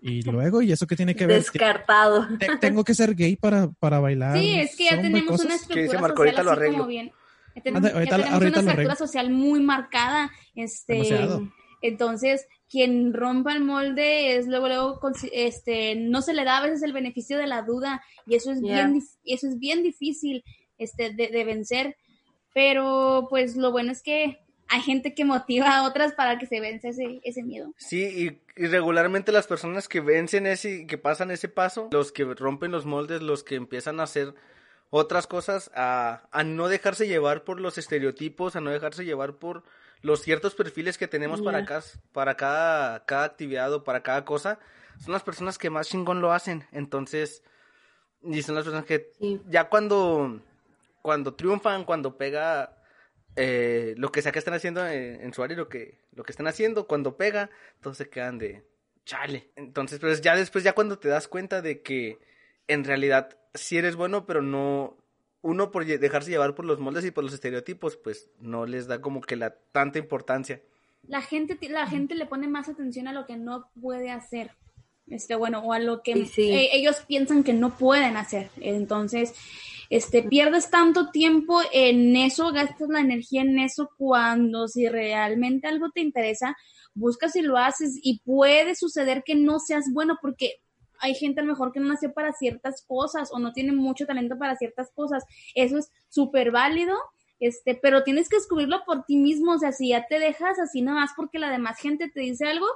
Y 0.00 0.22
luego, 0.22 0.62
¿y 0.62 0.70
eso 0.70 0.86
qué 0.86 0.94
tiene 0.94 1.16
que 1.16 1.26
ver? 1.26 1.38
Descartado. 1.38 2.26
Te- 2.38 2.56
Tengo 2.58 2.84
que 2.84 2.94
ser 2.94 3.14
gay 3.16 3.34
para, 3.36 3.68
para 3.80 3.98
bailar. 3.98 4.38
Sí, 4.38 4.54
es 4.60 4.76
que 4.76 4.84
ya 4.84 5.00
tenemos 5.00 5.24
cosas? 5.30 5.46
una 5.46 5.54
estructura 5.56 6.00
Marco, 6.00 6.16
social 6.24 6.48
ahorita 6.48 6.64
así 6.66 6.70
como 6.72 6.86
bien. 6.86 7.06
Ya 7.08 7.62
Anda, 7.74 7.80
tenemos 7.90 7.94
ahorita 7.94 8.16
una 8.38 8.58
estructura 8.70 8.94
social 8.96 9.30
muy 9.30 9.60
marcada. 9.60 10.30
Este, 10.54 10.92
Demasiado. 10.94 11.48
entonces, 11.82 12.46
quien 12.70 13.12
rompa 13.14 13.52
el 13.52 13.64
molde 13.64 14.36
es 14.36 14.46
luego, 14.46 14.68
luego, 14.68 15.00
este, 15.32 15.94
no 15.96 16.22
se 16.22 16.34
le 16.34 16.44
da 16.44 16.58
a 16.58 16.62
veces 16.62 16.82
el 16.82 16.92
beneficio 16.92 17.38
de 17.38 17.46
la 17.46 17.62
duda 17.62 18.02
y 18.26 18.34
eso 18.34 18.52
es 18.52 18.60
Yeah. 18.60 18.86
bien, 18.86 19.02
eso 19.24 19.48
es 19.48 19.58
bien 19.58 19.82
difícil, 19.82 20.44
este, 20.78 21.10
de, 21.14 21.28
de 21.28 21.44
vencer. 21.44 21.96
Pero, 22.54 23.26
pues, 23.30 23.56
lo 23.56 23.70
bueno 23.70 23.92
es 23.92 24.02
que 24.02 24.38
hay 24.68 24.80
gente 24.82 25.14
que 25.14 25.24
motiva 25.24 25.76
a 25.76 25.84
otras 25.84 26.12
para 26.12 26.38
que 26.38 26.46
se 26.46 26.60
vence 26.60 26.88
ese, 26.88 27.20
ese 27.22 27.42
miedo. 27.42 27.72
Sí, 27.78 28.04
y, 28.56 28.62
y 28.62 28.66
regularmente 28.66 29.32
las 29.32 29.46
personas 29.46 29.88
que 29.88 30.00
vencen 30.00 30.46
ese, 30.46 30.86
que 30.86 30.98
pasan 30.98 31.30
ese 31.30 31.48
paso, 31.48 31.88
los 31.92 32.12
que 32.12 32.24
rompen 32.24 32.70
los 32.72 32.84
moldes, 32.84 33.22
los 33.22 33.44
que 33.44 33.54
empiezan 33.54 34.00
a 34.00 34.04
hacer 34.04 34.34
otras 34.90 35.26
cosas, 35.26 35.70
a, 35.74 36.28
a 36.32 36.44
no 36.44 36.68
dejarse 36.68 37.06
llevar 37.06 37.44
por 37.44 37.60
los 37.60 37.78
estereotipos, 37.78 38.56
a 38.56 38.60
no 38.60 38.70
dejarse 38.70 39.04
llevar 39.04 39.36
por 39.36 39.62
los 40.02 40.22
ciertos 40.22 40.54
perfiles 40.54 40.98
que 40.98 41.08
tenemos 41.08 41.42
para, 41.42 41.64
cada, 41.64 41.82
para 42.12 42.36
cada, 42.36 43.04
cada 43.04 43.24
actividad 43.24 43.72
o 43.72 43.84
para 43.84 44.02
cada 44.02 44.24
cosa, 44.24 44.58
son 44.98 45.12
las 45.12 45.22
personas 45.22 45.58
que 45.58 45.70
más 45.70 45.88
chingón 45.88 46.20
lo 46.20 46.32
hacen. 46.32 46.66
Entonces, 46.72 47.42
y 48.22 48.42
son 48.42 48.54
las 48.54 48.64
personas 48.64 48.84
que 48.86 49.12
Sí. 49.18 49.40
ya 49.48 49.68
cuando, 49.68 50.40
cuando 51.02 51.34
triunfan, 51.34 51.84
cuando 51.84 52.16
pega 52.16 52.76
eh, 53.36 53.94
lo 53.96 54.10
que 54.10 54.22
sea 54.22 54.32
que 54.32 54.38
están 54.40 54.54
haciendo 54.54 54.86
en, 54.86 55.20
en 55.20 55.32
su 55.32 55.42
área, 55.42 55.56
lo 55.56 55.68
que, 55.68 56.00
lo 56.12 56.24
que 56.24 56.32
están 56.32 56.48
haciendo, 56.48 56.86
cuando 56.86 57.16
pega, 57.16 57.50
todos 57.80 57.96
se 57.96 58.08
quedan 58.08 58.38
de 58.38 58.64
chale. 59.04 59.50
Entonces, 59.56 60.00
pues 60.00 60.20
ya 60.20 60.34
después, 60.36 60.64
ya 60.64 60.74
cuando 60.74 60.98
te 60.98 61.08
das 61.08 61.28
cuenta 61.28 61.62
de 61.62 61.80
que 61.82 62.18
en 62.66 62.84
realidad 62.84 63.38
sí 63.54 63.78
eres 63.78 63.96
bueno, 63.96 64.26
pero 64.26 64.42
no, 64.42 64.96
uno 65.48 65.70
por 65.70 65.84
dejarse 65.86 66.30
llevar 66.30 66.54
por 66.54 66.64
los 66.64 66.78
moldes 66.78 67.04
y 67.04 67.10
por 67.10 67.24
los 67.24 67.32
estereotipos, 67.34 67.96
pues 67.96 68.30
no 68.40 68.66
les 68.66 68.86
da 68.86 69.00
como 69.00 69.20
que 69.20 69.36
la 69.36 69.56
tanta 69.72 69.98
importancia. 69.98 70.60
la 71.06 71.22
gente 71.22 71.58
la 71.68 71.86
gente 71.86 72.14
le 72.14 72.26
pone 72.26 72.48
más 72.48 72.68
atención 72.68 73.08
a 73.08 73.12
lo 73.12 73.24
que 73.26 73.36
no 73.36 73.70
puede 73.80 74.10
hacer 74.10 74.50
este 75.06 75.34
bueno 75.36 75.60
o 75.60 75.72
a 75.72 75.78
lo 75.78 76.02
que 76.02 76.12
Sí, 76.14 76.26
sí. 76.26 76.50
eh, 76.50 76.68
ellos 76.72 76.96
piensan 77.06 77.42
que 77.44 77.54
no 77.54 77.76
pueden 77.78 78.16
hacer 78.16 78.50
entonces 78.60 79.32
este 79.90 80.22
pierdes 80.22 80.68
tanto 80.70 81.10
tiempo 81.10 81.60
en 81.72 82.14
eso 82.16 82.52
gastas 82.52 82.88
la 82.90 83.00
energía 83.00 83.40
en 83.42 83.58
eso 83.58 83.88
cuando 83.96 84.68
si 84.68 84.86
realmente 84.88 85.66
algo 85.66 85.90
te 85.94 86.00
interesa 86.02 86.54
buscas 86.94 87.36
y 87.36 87.42
lo 87.42 87.56
haces 87.56 87.98
y 88.02 88.18
puede 88.20 88.74
suceder 88.74 89.22
que 89.24 89.34
no 89.34 89.60
seas 89.60 89.84
bueno 89.94 90.18
porque 90.20 90.60
hay 91.00 91.14
gente 91.14 91.40
a 91.40 91.44
lo 91.44 91.52
mejor 91.52 91.72
que 91.72 91.80
no 91.80 91.88
nació 91.88 92.12
para 92.12 92.32
ciertas 92.32 92.84
cosas 92.86 93.30
o 93.32 93.38
no 93.38 93.52
tiene 93.52 93.72
mucho 93.72 94.06
talento 94.06 94.38
para 94.38 94.56
ciertas 94.56 94.90
cosas. 94.92 95.24
Eso 95.54 95.78
es 95.78 95.90
súper 96.08 96.50
válido 96.50 96.96
este, 97.40 97.76
pero 97.76 98.02
tienes 98.02 98.28
que 98.28 98.36
descubrirlo 98.36 98.84
por 98.84 99.04
ti 99.04 99.16
mismo, 99.16 99.52
o 99.52 99.58
sea, 99.58 99.70
si 99.70 99.90
ya 99.90 100.06
te 100.06 100.18
dejas 100.18 100.58
así 100.58 100.82
nada 100.82 101.00
más 101.00 101.10
porque 101.16 101.38
la 101.38 101.50
demás 101.50 101.78
gente 101.78 102.10
te 102.12 102.20
dice 102.20 102.46
algo, 102.46 102.66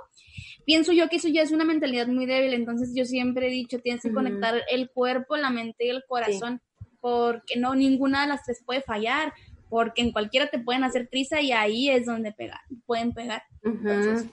pienso 0.64 0.92
yo 0.92 1.08
que 1.08 1.16
eso 1.16 1.28
ya 1.28 1.42
es 1.42 1.50
una 1.50 1.64
mentalidad 1.64 2.06
muy 2.06 2.26
débil, 2.26 2.54
entonces 2.54 2.92
yo 2.94 3.04
siempre 3.04 3.48
he 3.48 3.50
dicho, 3.50 3.80
tienes 3.80 4.02
que 4.02 4.12
conectar 4.12 4.62
el 4.70 4.90
cuerpo, 4.90 5.36
la 5.36 5.50
mente 5.50 5.86
y 5.86 5.90
el 5.90 6.04
corazón, 6.06 6.60
porque 7.00 7.58
no, 7.58 7.74
ninguna 7.74 8.22
de 8.22 8.28
las 8.28 8.44
tres 8.44 8.62
puede 8.64 8.82
fallar, 8.82 9.32
porque 9.68 10.02
en 10.02 10.12
cualquiera 10.12 10.48
te 10.48 10.60
pueden 10.60 10.84
hacer 10.84 11.08
prisa 11.08 11.40
y 11.40 11.50
ahí 11.50 11.88
es 11.90 12.06
donde 12.06 12.32
pegar, 12.32 12.60
pueden 12.86 13.12
pegar, 13.12 13.42
entonces, 13.64 14.26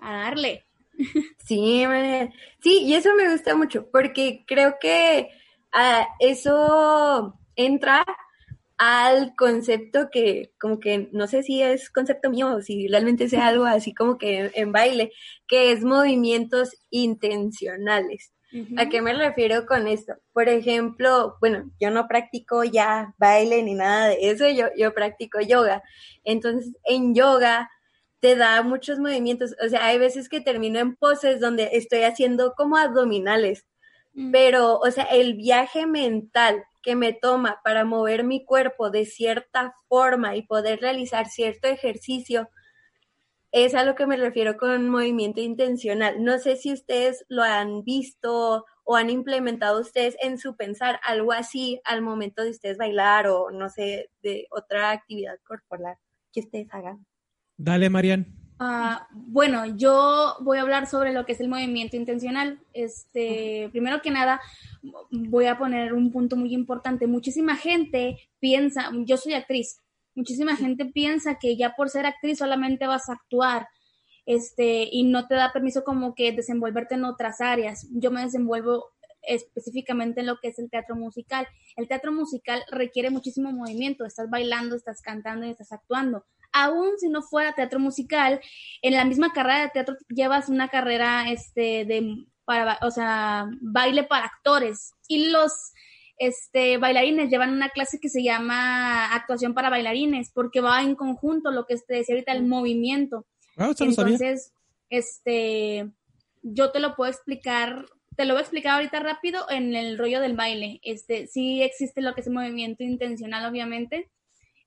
a 0.00 0.12
darle. 0.20 0.64
Sí, 1.38 1.84
sí, 2.60 2.82
y 2.84 2.94
eso 2.94 3.14
me 3.14 3.30
gusta 3.30 3.54
mucho, 3.54 3.88
porque 3.90 4.44
creo 4.46 4.76
que 4.80 5.30
ah, 5.72 6.06
eso 6.20 7.38
entra 7.56 8.04
al 8.76 9.34
concepto 9.34 10.08
que, 10.10 10.52
como 10.60 10.78
que, 10.78 11.08
no 11.12 11.26
sé 11.26 11.42
si 11.42 11.62
es 11.62 11.90
concepto 11.90 12.30
mío 12.30 12.56
o 12.56 12.60
si 12.62 12.86
realmente 12.88 13.28
sea 13.28 13.48
algo 13.48 13.64
así 13.64 13.92
como 13.94 14.18
que 14.18 14.38
en, 14.38 14.50
en 14.54 14.72
baile, 14.72 15.12
que 15.46 15.72
es 15.72 15.82
movimientos 15.84 16.76
intencionales. 16.90 18.32
¿A 18.78 18.88
qué 18.88 19.02
me 19.02 19.12
refiero 19.12 19.66
con 19.66 19.86
esto? 19.86 20.14
Por 20.32 20.48
ejemplo, 20.48 21.36
bueno, 21.38 21.70
yo 21.78 21.90
no 21.90 22.08
practico 22.08 22.64
ya 22.64 23.14
baile 23.18 23.62
ni 23.62 23.74
nada 23.74 24.08
de 24.08 24.30
eso, 24.30 24.48
yo, 24.48 24.68
yo 24.74 24.94
practico 24.94 25.38
yoga. 25.40 25.82
Entonces, 26.24 26.74
en 26.84 27.14
yoga 27.14 27.70
te 28.20 28.36
da 28.36 28.62
muchos 28.62 28.98
movimientos, 28.98 29.54
o 29.64 29.68
sea, 29.68 29.86
hay 29.86 29.98
veces 29.98 30.28
que 30.28 30.40
termino 30.40 30.78
en 30.80 30.96
poses 30.96 31.40
donde 31.40 31.70
estoy 31.72 32.02
haciendo 32.02 32.54
como 32.56 32.76
abdominales, 32.76 33.66
Mm. 34.14 34.32
pero, 34.32 34.78
o 34.78 34.90
sea, 34.90 35.04
el 35.04 35.34
viaje 35.34 35.86
mental 35.86 36.64
que 36.82 36.96
me 36.96 37.12
toma 37.12 37.60
para 37.64 37.84
mover 37.84 38.24
mi 38.24 38.44
cuerpo 38.44 38.90
de 38.90 39.04
cierta 39.06 39.74
forma 39.88 40.36
y 40.36 40.42
poder 40.42 40.80
realizar 40.80 41.28
cierto 41.28 41.68
ejercicio, 41.68 42.50
es 43.52 43.74
a 43.74 43.84
lo 43.84 43.94
que 43.94 44.06
me 44.06 44.16
refiero 44.16 44.56
con 44.56 44.88
movimiento 44.90 45.40
intencional. 45.40 46.22
No 46.24 46.38
sé 46.38 46.56
si 46.56 46.72
ustedes 46.72 47.24
lo 47.28 47.42
han 47.42 47.82
visto 47.84 48.64
o 48.84 48.96
han 48.96 49.10
implementado 49.10 49.80
ustedes 49.80 50.16
en 50.20 50.38
su 50.38 50.56
pensar 50.56 51.00
algo 51.04 51.32
así 51.32 51.80
al 51.84 52.02
momento 52.02 52.42
de 52.44 52.50
ustedes 52.50 52.78
bailar 52.78 53.26
o 53.28 53.50
no 53.50 53.68
sé, 53.70 54.10
de 54.22 54.46
otra 54.50 54.90
actividad 54.92 55.38
corporal 55.46 55.96
que 56.32 56.40
ustedes 56.40 56.68
hagan. 56.72 57.07
Dale, 57.58 57.90
Marian. 57.90 58.24
Ah, 58.60 59.08
bueno, 59.12 59.66
yo 59.76 60.36
voy 60.40 60.58
a 60.58 60.62
hablar 60.62 60.86
sobre 60.86 61.12
lo 61.12 61.26
que 61.26 61.32
es 61.32 61.40
el 61.40 61.48
movimiento 61.48 61.96
intencional. 61.96 62.60
Este, 62.72 63.68
primero 63.72 64.00
que 64.00 64.10
nada, 64.10 64.40
voy 65.10 65.46
a 65.46 65.58
poner 65.58 65.92
un 65.92 66.12
punto 66.12 66.36
muy 66.36 66.54
importante. 66.54 67.08
Muchísima 67.08 67.56
gente 67.56 68.16
piensa, 68.38 68.90
yo 69.04 69.16
soy 69.16 69.34
actriz, 69.34 69.80
muchísima 70.14 70.56
gente 70.56 70.86
piensa 70.86 71.38
que 71.40 71.56
ya 71.56 71.74
por 71.76 71.90
ser 71.90 72.06
actriz 72.06 72.38
solamente 72.38 72.86
vas 72.86 73.08
a 73.08 73.14
actuar, 73.14 73.68
este, 74.24 74.88
y 74.90 75.04
no 75.04 75.26
te 75.26 75.34
da 75.34 75.52
permiso 75.52 75.82
como 75.84 76.14
que 76.14 76.32
desenvolverte 76.32 76.94
en 76.94 77.04
otras 77.04 77.40
áreas. 77.40 77.88
Yo 77.90 78.10
me 78.10 78.22
desenvuelvo 78.22 78.86
específicamente 79.22 80.20
en 80.20 80.26
lo 80.26 80.38
que 80.38 80.48
es 80.48 80.58
el 80.58 80.70
teatro 80.70 80.96
musical. 80.96 81.46
El 81.76 81.88
teatro 81.88 82.12
musical 82.12 82.62
requiere 82.70 83.10
muchísimo 83.10 83.52
movimiento, 83.52 84.04
estás 84.04 84.30
bailando, 84.30 84.76
estás 84.76 85.00
cantando 85.02 85.46
y 85.46 85.50
estás 85.50 85.72
actuando. 85.72 86.24
Aún 86.64 86.98
si 86.98 87.08
no 87.08 87.22
fuera 87.22 87.54
teatro 87.54 87.78
musical, 87.78 88.40
en 88.82 88.94
la 88.94 89.04
misma 89.04 89.32
carrera 89.32 89.62
de 89.62 89.70
teatro 89.70 89.96
llevas 90.08 90.48
una 90.48 90.68
carrera 90.68 91.30
este, 91.30 91.84
de, 91.84 92.26
para, 92.44 92.78
o 92.82 92.90
sea, 92.90 93.46
baile 93.60 94.04
para 94.04 94.26
actores. 94.26 94.92
Y 95.08 95.30
los 95.30 95.52
este, 96.18 96.78
bailarines 96.78 97.30
llevan 97.30 97.52
una 97.52 97.70
clase 97.70 97.98
que 98.00 98.08
se 98.08 98.22
llama 98.22 99.14
actuación 99.14 99.54
para 99.54 99.70
bailarines, 99.70 100.30
porque 100.32 100.60
va 100.60 100.82
en 100.82 100.94
conjunto 100.94 101.50
lo 101.50 101.66
que 101.66 101.76
te 101.76 101.94
decía 101.94 102.14
ahorita, 102.14 102.32
el 102.32 102.46
movimiento. 102.46 103.26
Ah. 103.56 103.72
Entonces, 103.78 104.52
este, 104.90 105.90
yo 106.42 106.70
te 106.70 106.80
lo 106.80 106.96
puedo 106.96 107.10
explicar, 107.10 107.86
te 108.16 108.24
lo 108.24 108.34
voy 108.34 108.40
a 108.40 108.42
explicar 108.42 108.74
ahorita 108.74 109.00
rápido 109.00 109.48
en 109.50 109.74
el 109.74 109.98
rollo 109.98 110.20
del 110.20 110.36
baile. 110.36 110.80
Este, 110.82 111.26
sí 111.26 111.62
existe 111.62 112.02
lo 112.02 112.14
que 112.14 112.22
es 112.22 112.28
movimiento 112.28 112.82
intencional, 112.82 113.48
obviamente. 113.48 114.10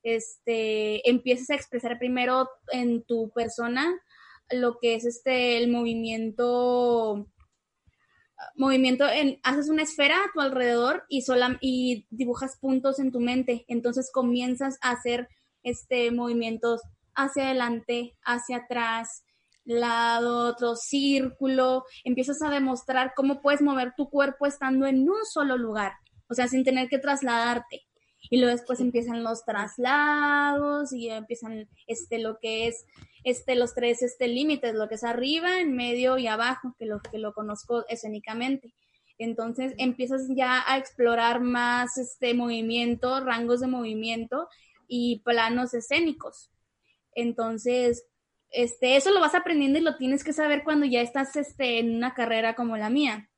Este, 0.03 1.08
empiezas 1.10 1.50
a 1.50 1.55
expresar 1.55 2.00
primero 2.00 2.50
en 2.72 3.03
tu 3.03 3.31
persona 3.31 3.93
lo 4.50 4.77
que 4.79 4.96
es 4.96 5.05
este, 5.05 5.58
el 5.58 5.72
movimiento 5.72 7.27
movimiento 8.55 9.08
en, 9.08 9.39
haces 9.43 9.70
una 9.70 9.84
esfera 9.84 10.17
a 10.17 10.31
tu 10.34 10.41
alrededor 10.41 11.03
y 11.10 11.22
sola, 11.22 11.58
y 11.62 12.08
dibujas 12.10 12.58
puntos 12.60 13.00
en 13.00 13.12
tu 13.12 13.20
mente. 13.20 13.65
Entonces 13.67 14.10
comienzas 14.12 14.77
a 14.81 14.91
hacer 14.91 15.29
este 15.63 16.12
movimientos 16.12 16.81
hacia 17.15 17.46
adelante, 17.46 18.17
hacia 18.24 18.58
atrás, 18.58 19.24
lado, 19.63 20.50
otro 20.50 20.75
círculo, 20.75 21.86
empiezas 22.03 22.41
a 22.41 22.50
demostrar 22.50 23.13
cómo 23.15 23.41
puedes 23.41 23.62
mover 23.62 23.93
tu 23.96 24.10
cuerpo 24.10 24.46
estando 24.46 24.88
en 24.88 25.08
un 25.08 25.24
solo 25.31 25.58
lugar, 25.58 25.93
o 26.27 26.34
sea, 26.34 26.48
sin 26.48 26.63
tener 26.63 26.89
que 26.89 26.98
trasladarte. 26.98 27.84
Y 28.29 28.37
luego 28.37 28.55
después 28.55 28.79
empiezan 28.79 29.23
los 29.23 29.43
traslados 29.45 30.93
y 30.93 31.09
empiezan 31.09 31.67
este 31.87 32.19
lo 32.19 32.39
que 32.39 32.67
es 32.67 32.85
este 33.23 33.55
los 33.55 33.75
tres 33.75 34.01
este 34.01 34.27
límites, 34.27 34.73
lo 34.73 34.87
que 34.87 34.95
es 34.95 35.03
arriba, 35.03 35.59
en 35.59 35.75
medio 35.75 36.17
y 36.17 36.27
abajo, 36.27 36.75
que 36.77 36.85
lo 36.85 37.01
que 37.01 37.17
lo 37.17 37.33
conozco 37.33 37.85
escénicamente. 37.87 38.73
Entonces 39.17 39.73
empiezas 39.77 40.27
ya 40.35 40.63
a 40.65 40.77
explorar 40.77 41.41
más 41.41 41.97
este 41.97 42.33
movimiento, 42.33 43.19
rangos 43.19 43.59
de 43.59 43.67
movimiento 43.67 44.47
y 44.87 45.19
planos 45.19 45.73
escénicos. 45.73 46.49
Entonces, 47.13 48.03
este, 48.49 48.95
eso 48.95 49.11
lo 49.11 49.21
vas 49.21 49.35
aprendiendo 49.35 49.79
y 49.79 49.83
lo 49.83 49.95
tienes 49.95 50.23
que 50.23 50.33
saber 50.33 50.63
cuando 50.63 50.85
ya 50.85 51.01
estás 51.01 51.35
este, 51.35 51.79
en 51.79 51.95
una 51.95 52.13
carrera 52.13 52.55
como 52.55 52.77
la 52.77 52.89
mía. 52.89 53.29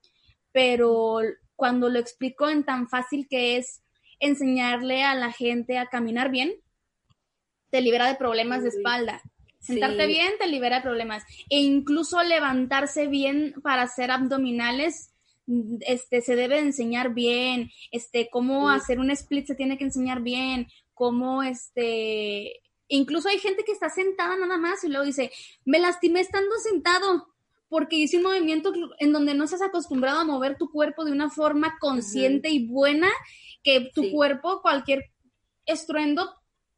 Pero 0.51 1.19
cuando 1.55 1.89
lo 1.89 1.99
explico 1.99 2.49
en 2.49 2.63
tan 2.63 2.87
fácil 2.87 3.27
que 3.29 3.57
es 3.57 3.82
enseñarle 4.19 5.03
a 5.03 5.15
la 5.15 5.31
gente 5.31 5.77
a 5.77 5.87
caminar 5.87 6.31
bien, 6.31 6.53
te 7.69 7.81
libera 7.81 8.07
de 8.07 8.15
problemas 8.15 8.63
de 8.63 8.69
espalda. 8.69 9.21
Sentarte 9.59 10.07
bien 10.07 10.33
te 10.39 10.47
libera 10.47 10.77
de 10.77 10.81
problemas. 10.81 11.23
E 11.49 11.59
incluso 11.59 12.21
levantarse 12.21 13.07
bien 13.07 13.55
para 13.63 13.83
hacer 13.83 14.11
abdominales, 14.11 15.13
este, 15.81 16.21
se 16.21 16.35
debe 16.35 16.59
enseñar 16.59 17.13
bien. 17.13 17.71
Este, 17.91 18.29
cómo 18.29 18.69
hacer 18.69 18.99
un 18.99 19.09
split 19.09 19.47
se 19.47 19.55
tiene 19.55 19.77
que 19.77 19.85
enseñar 19.85 20.21
bien. 20.21 20.67
Cómo, 20.93 21.43
este, 21.43 22.61
incluso 22.89 23.29
hay 23.29 23.39
gente 23.39 23.63
que 23.63 23.71
está 23.71 23.89
sentada 23.89 24.35
nada 24.35 24.57
más 24.57 24.83
y 24.83 24.89
luego 24.89 25.05
dice, 25.05 25.31
me 25.65 25.79
lastimé 25.79 26.19
estando 26.19 26.55
sentado 26.57 27.32
porque 27.73 27.95
hice 27.95 28.17
un 28.17 28.23
movimiento 28.23 28.71
en 28.99 29.13
donde 29.13 29.33
no 29.33 29.45
estás 29.45 29.63
acostumbrado 29.63 30.19
a 30.19 30.25
mover 30.25 30.59
tu 30.59 30.69
cuerpo 30.69 31.05
de 31.05 31.11
una 31.11 31.31
forma 31.31 31.79
consciente 31.79 32.51
y 32.51 32.67
buena, 32.67 33.09
que 33.63 33.89
tu 33.95 34.11
cuerpo, 34.11 34.61
cualquier 34.61 35.05
estruendo, 35.65 36.29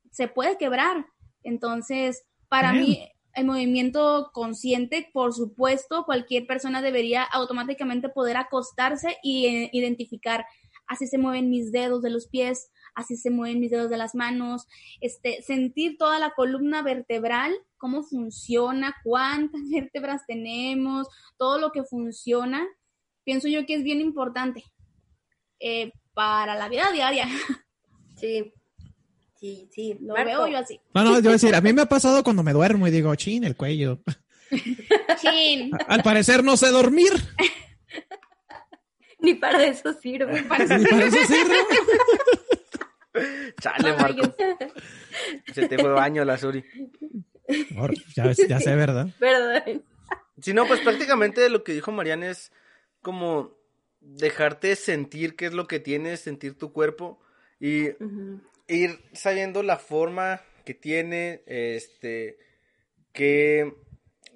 se 0.09 0.29
puede 0.29 0.57
quebrar. 0.57 1.05
Entonces, 1.43 2.23
para 2.47 2.71
mí, 2.71 3.09
el 3.33 3.45
movimiento 3.45 4.31
consciente, 4.31 5.09
por 5.11 5.33
supuesto, 5.33 6.05
cualquier 6.05 6.47
persona 6.47 6.81
debería 6.81 7.23
automáticamente 7.23 8.07
poder 8.07 8.37
acostarse 8.37 9.17
y 9.21 9.47
eh, 9.47 9.69
identificar, 9.73 10.45
así 10.87 11.07
se 11.07 11.17
mueven 11.17 11.49
mis 11.49 11.73
dedos 11.73 12.03
de 12.03 12.09
los 12.09 12.29
pies, 12.29 12.71
así 12.93 13.17
se 13.17 13.31
mueven 13.31 13.59
mis 13.59 13.71
dedos 13.71 13.89
de 13.89 13.97
las 13.97 14.15
manos, 14.15 14.65
este, 15.01 15.41
sentir 15.41 15.97
toda 15.97 16.19
la 16.19 16.29
columna 16.29 16.83
vertebral, 16.83 17.53
cómo 17.77 18.03
funciona, 18.03 18.95
cuántas 19.03 19.61
vértebras 19.69 20.25
tenemos, 20.27 21.07
todo 21.37 21.59
lo 21.59 21.71
que 21.71 21.83
funciona, 21.83 22.65
pienso 23.23 23.47
yo 23.47 23.65
que 23.65 23.75
es 23.75 23.83
bien 23.83 24.01
importante 24.01 24.63
eh, 25.59 25.91
para 26.13 26.55
la 26.55 26.69
vida 26.69 26.91
diaria. 26.91 27.27
Sí, 28.17 28.53
sí, 29.37 29.67
sí. 29.73 29.97
Lo 29.99 30.13
veo 30.13 30.47
yo 30.47 30.57
así. 30.57 30.79
No, 30.93 31.03
no, 31.03 31.15
yo 31.15 31.23
voy 31.23 31.31
a 31.31 31.33
decir, 31.33 31.53
a 31.53 31.59
mí 31.59 31.73
me 31.73 31.81
ha 31.81 31.85
pasado 31.89 32.23
cuando 32.23 32.43
me 32.43 32.53
duermo 32.53 32.87
y 32.87 32.91
digo, 32.91 33.13
chin, 33.15 33.43
el 33.43 33.57
cuello. 33.57 33.99
Chin. 35.19 35.71
Al 35.85 36.01
parecer 36.01 36.45
no 36.45 36.55
sé 36.55 36.69
dormir. 36.69 37.11
Ni 39.19 39.33
para 39.33 39.65
eso 39.65 39.91
sirve. 40.01 40.31
Ni 40.31 40.47
para 40.47 40.63
eso 40.63 40.77
sirve. 41.27 41.57
Chale, 43.59 43.97
Marco. 43.97 44.33
Se 45.53 45.67
te 45.67 45.77
fue 45.77 45.91
baño 45.91 46.23
la 46.23 46.37
Suri. 46.37 46.63
Ya, 48.15 48.31
ya 48.31 48.59
sé, 48.59 48.75
¿verdad? 48.75 49.07
Perdón. 49.19 49.83
Si 50.41 50.53
no, 50.53 50.67
pues 50.67 50.81
prácticamente 50.81 51.49
lo 51.49 51.63
que 51.63 51.73
dijo 51.73 51.91
Mariana 51.91 52.29
es 52.29 52.51
como 53.01 53.55
dejarte 54.01 54.75
sentir 54.75 55.35
qué 55.35 55.47
es 55.47 55.53
lo 55.53 55.67
que 55.67 55.79
tienes, 55.79 56.19
sentir 56.19 56.57
tu 56.57 56.73
cuerpo 56.73 57.19
y 57.59 57.89
ir 58.67 58.99
sabiendo 59.13 59.63
la 59.63 59.77
forma 59.77 60.41
que 60.65 60.73
tiene, 60.73 61.43
este, 61.45 62.37
que, 63.13 63.73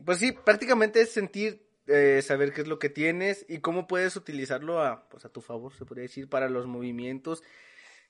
pues 0.06 0.20
sí, 0.20 0.32
prácticamente 0.32 1.02
es 1.02 1.12
sentir, 1.12 1.68
eh, 1.88 2.22
saber 2.22 2.54
qué 2.54 2.62
es 2.62 2.68
lo 2.68 2.80
que 2.80 2.90
tienes 2.90 3.46
y 3.50 3.60
cómo 3.60 3.88
puedes 3.88 4.16
utilizarlo 4.16 4.82
a, 4.82 5.10
pues 5.10 5.26
a 5.26 5.30
tu 5.30 5.42
favor, 5.42 5.74
se 5.74 5.86
podría 5.86 6.04
decir, 6.04 6.30
para 6.30 6.50
los 6.50 6.68
movimientos. 6.68 7.44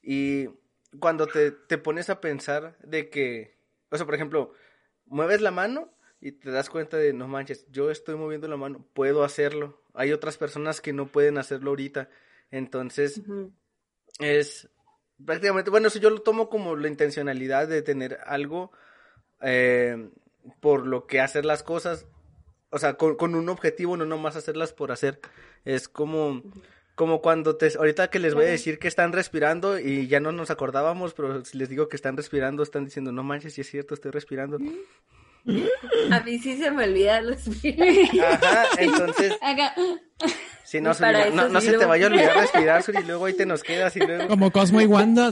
Y 0.03 0.49
cuando 0.99 1.27
te, 1.27 1.51
te 1.51 1.77
pones 1.77 2.09
a 2.09 2.21
pensar 2.21 2.77
de 2.83 3.09
que, 3.09 3.57
o 3.89 3.97
sea, 3.97 4.05
por 4.05 4.15
ejemplo, 4.15 4.53
mueves 5.09 5.41
la 5.41 5.51
mano 5.51 5.91
y 6.21 6.33
te 6.33 6.51
das 6.51 6.69
cuenta 6.69 6.97
de, 6.97 7.13
no 7.13 7.27
manches, 7.27 7.65
yo 7.71 7.91
estoy 7.91 8.15
moviendo 8.15 8.47
la 8.47 8.57
mano, 8.57 8.85
puedo 8.93 9.23
hacerlo. 9.23 9.81
Hay 9.93 10.11
otras 10.11 10.37
personas 10.37 10.81
que 10.81 10.93
no 10.93 11.07
pueden 11.07 11.37
hacerlo 11.37 11.71
ahorita. 11.71 12.09
Entonces, 12.51 13.21
es 14.19 14.69
prácticamente, 15.23 15.69
bueno, 15.69 15.87
eso 15.87 15.99
yo 15.99 16.09
lo 16.09 16.21
tomo 16.21 16.49
como 16.49 16.75
la 16.75 16.87
intencionalidad 16.87 17.67
de 17.67 17.81
tener 17.81 18.19
algo 18.25 18.71
eh, 19.41 20.09
por 20.59 20.85
lo 20.85 21.07
que 21.07 21.21
hacer 21.21 21.45
las 21.45 21.63
cosas, 21.63 22.05
o 22.69 22.79
sea, 22.79 22.95
con, 22.95 23.15
con 23.15 23.35
un 23.35 23.49
objetivo, 23.49 23.97
no 23.97 24.05
nomás 24.05 24.35
hacerlas 24.35 24.73
por 24.73 24.91
hacer. 24.91 25.19
Es 25.65 25.87
como, 25.87 26.43
como 26.99 27.21
cuando 27.21 27.55
te, 27.55 27.71
ahorita 27.77 28.09
que 28.09 28.19
les 28.19 28.33
voy 28.33 28.43
a 28.43 28.49
decir 28.49 28.77
que 28.77 28.89
están 28.89 29.13
respirando 29.13 29.79
y 29.79 30.07
ya 30.07 30.19
no 30.19 30.33
nos 30.33 30.51
acordábamos, 30.51 31.13
pero 31.13 31.45
si 31.45 31.57
les 31.57 31.69
digo 31.69 31.87
que 31.87 31.95
están 31.95 32.17
respirando, 32.17 32.61
están 32.61 32.83
diciendo, 32.83 33.13
no 33.13 33.23
manches, 33.23 33.53
si 33.53 33.61
es 33.61 33.69
cierto, 33.71 33.93
estoy 33.93 34.11
respirando. 34.11 34.57
A 36.11 36.19
mí 36.19 36.39
sí 36.39 36.57
se 36.57 36.69
me 36.71 36.83
olvida 36.83 37.21
los 37.21 37.47
Ajá, 37.47 38.65
entonces, 38.79 39.31
Acá. 39.41 39.73
si 40.65 40.81
no, 40.81 40.93
Suri, 40.93 41.31
no, 41.33 41.61
se 41.61 41.77
te 41.77 41.85
vaya 41.85 42.07
a 42.07 42.09
olvidar 42.09 42.35
respirar, 42.41 42.83
Suri, 42.83 42.97
y 43.01 43.05
luego 43.05 43.23
ahí 43.27 43.33
te 43.33 43.45
nos 43.45 43.63
quedas 43.63 43.95
y 43.95 43.99
luego... 43.99 44.27
Como 44.27 44.51
Cosmo 44.51 44.81
y 44.81 44.85
Wanda, 44.85 45.31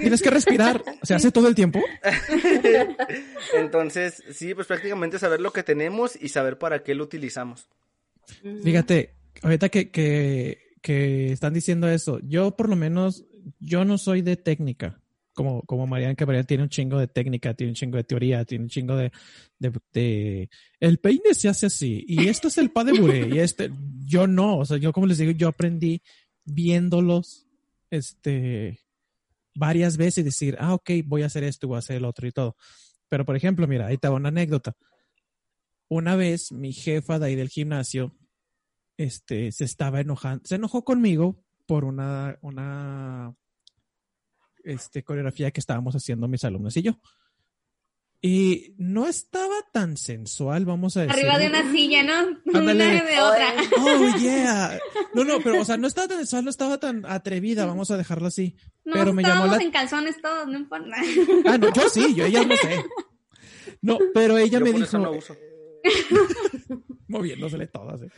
tienes 0.00 0.22
que 0.22 0.30
respirar. 0.30 0.80
¿Se 1.02 1.14
hace 1.14 1.32
todo 1.32 1.48
el 1.48 1.56
tiempo? 1.56 1.82
Entonces, 3.54 4.22
sí, 4.30 4.54
pues 4.54 4.68
prácticamente 4.68 5.18
saber 5.18 5.40
lo 5.40 5.52
que 5.52 5.64
tenemos 5.64 6.14
y 6.14 6.28
saber 6.28 6.56
para 6.56 6.84
qué 6.84 6.94
lo 6.94 7.02
utilizamos. 7.02 7.68
Fíjate, 8.62 9.16
ahorita 9.42 9.70
que, 9.70 9.90
que, 9.90 10.69
que 10.80 11.32
están 11.32 11.52
diciendo 11.54 11.88
eso, 11.88 12.20
yo 12.20 12.56
por 12.56 12.68
lo 12.68 12.76
menos, 12.76 13.24
yo 13.58 13.84
no 13.84 13.98
soy 13.98 14.22
de 14.22 14.36
técnica. 14.36 15.00
Como, 15.32 15.62
como 15.62 15.86
Mariana, 15.86 16.16
que 16.16 16.26
Mariana 16.26 16.46
tiene 16.46 16.64
un 16.64 16.68
chingo 16.68 16.98
de 16.98 17.06
técnica, 17.06 17.54
tiene 17.54 17.70
un 17.70 17.74
chingo 17.74 17.96
de 17.96 18.04
teoría, 18.04 18.44
tiene 18.44 18.64
un 18.64 18.68
chingo 18.68 18.96
de, 18.96 19.12
de, 19.58 20.50
el 20.80 20.98
peine 20.98 21.34
se 21.34 21.48
hace 21.48 21.66
así, 21.66 22.04
y 22.06 22.26
esto 22.26 22.48
es 22.48 22.58
el 22.58 22.70
pas 22.72 22.84
de 22.84 22.92
bourrée, 22.92 23.28
y 23.32 23.38
este, 23.38 23.70
yo 24.04 24.26
no, 24.26 24.58
o 24.58 24.64
sea, 24.64 24.76
yo 24.76 24.92
como 24.92 25.06
les 25.06 25.18
digo, 25.18 25.30
yo 25.30 25.48
aprendí 25.48 26.02
viéndolos, 26.44 27.46
este, 27.90 28.80
varias 29.54 29.96
veces 29.96 30.18
y 30.18 30.22
decir, 30.22 30.56
ah, 30.58 30.74
ok, 30.74 30.90
voy 31.04 31.22
a 31.22 31.26
hacer 31.26 31.44
esto, 31.44 31.68
voy 31.68 31.76
a 31.76 31.80
hacer 31.80 31.96
el 31.96 32.04
otro 32.04 32.26
y 32.26 32.32
todo. 32.32 32.56
Pero, 33.08 33.24
por 33.24 33.36
ejemplo, 33.36 33.66
mira, 33.66 33.86
ahí 33.86 33.98
te 33.98 34.08
una 34.08 34.28
anécdota. 34.28 34.74
Una 35.88 36.14
vez 36.16 36.52
mi 36.52 36.72
jefa 36.72 37.18
de 37.18 37.26
ahí 37.26 37.34
del 37.34 37.48
gimnasio, 37.48 38.14
este, 39.00 39.50
se 39.50 39.64
estaba 39.64 40.00
enojando, 40.00 40.44
se 40.44 40.56
enojó 40.56 40.84
conmigo 40.84 41.42
por 41.64 41.86
una, 41.86 42.38
una, 42.42 43.34
este, 44.62 45.02
coreografía 45.02 45.50
que 45.52 45.60
estábamos 45.60 45.94
haciendo 45.96 46.28
mis 46.28 46.44
alumnos 46.44 46.76
y 46.76 46.82
yo. 46.82 47.00
Y 48.20 48.74
no 48.76 49.06
estaba 49.06 49.54
tan 49.72 49.96
sensual, 49.96 50.66
vamos 50.66 50.98
a 50.98 51.06
decir. 51.06 51.18
Arriba 51.18 51.38
de 51.38 51.46
una 51.46 51.72
silla, 51.72 52.02
¿no? 52.02 52.12
Ándale. 52.58 52.90
Una 52.90 53.04
de 53.04 53.20
otra. 53.22 53.54
Oh, 53.78 54.18
yeah. 54.18 54.78
No, 55.14 55.24
no, 55.24 55.40
pero, 55.42 55.62
o 55.62 55.64
sea, 55.64 55.78
no 55.78 55.86
estaba 55.86 56.08
tan 56.08 56.18
sensual, 56.18 56.44
no 56.44 56.50
estaba 56.50 56.78
tan 56.78 57.06
atrevida, 57.06 57.64
vamos 57.64 57.90
a 57.90 57.96
dejarlo 57.96 58.26
así. 58.26 58.54
No, 58.84 58.92
pero 58.92 59.14
me 59.14 59.22
llamó 59.22 59.46
estábamos 59.46 59.56
la... 59.56 59.62
en 59.62 59.70
calzones 59.70 60.20
todos, 60.20 60.46
no 60.46 60.58
importa. 60.58 60.94
Ah, 61.46 61.56
no, 61.56 61.72
yo 61.72 61.88
sí, 61.88 62.14
yo 62.14 62.26
ella 62.26 62.44
no 62.44 62.54
sé. 62.54 62.84
No, 63.80 63.98
pero 64.12 64.36
ella 64.36 64.58
Yo 64.58 64.64
me 64.64 64.72
dijo, 64.72 64.84
eso 64.84 64.98
no 64.98 65.12
uso. 65.12 65.34
moviéndosele 67.08 67.66
todas. 67.68 68.02
¿eh? 68.02 68.10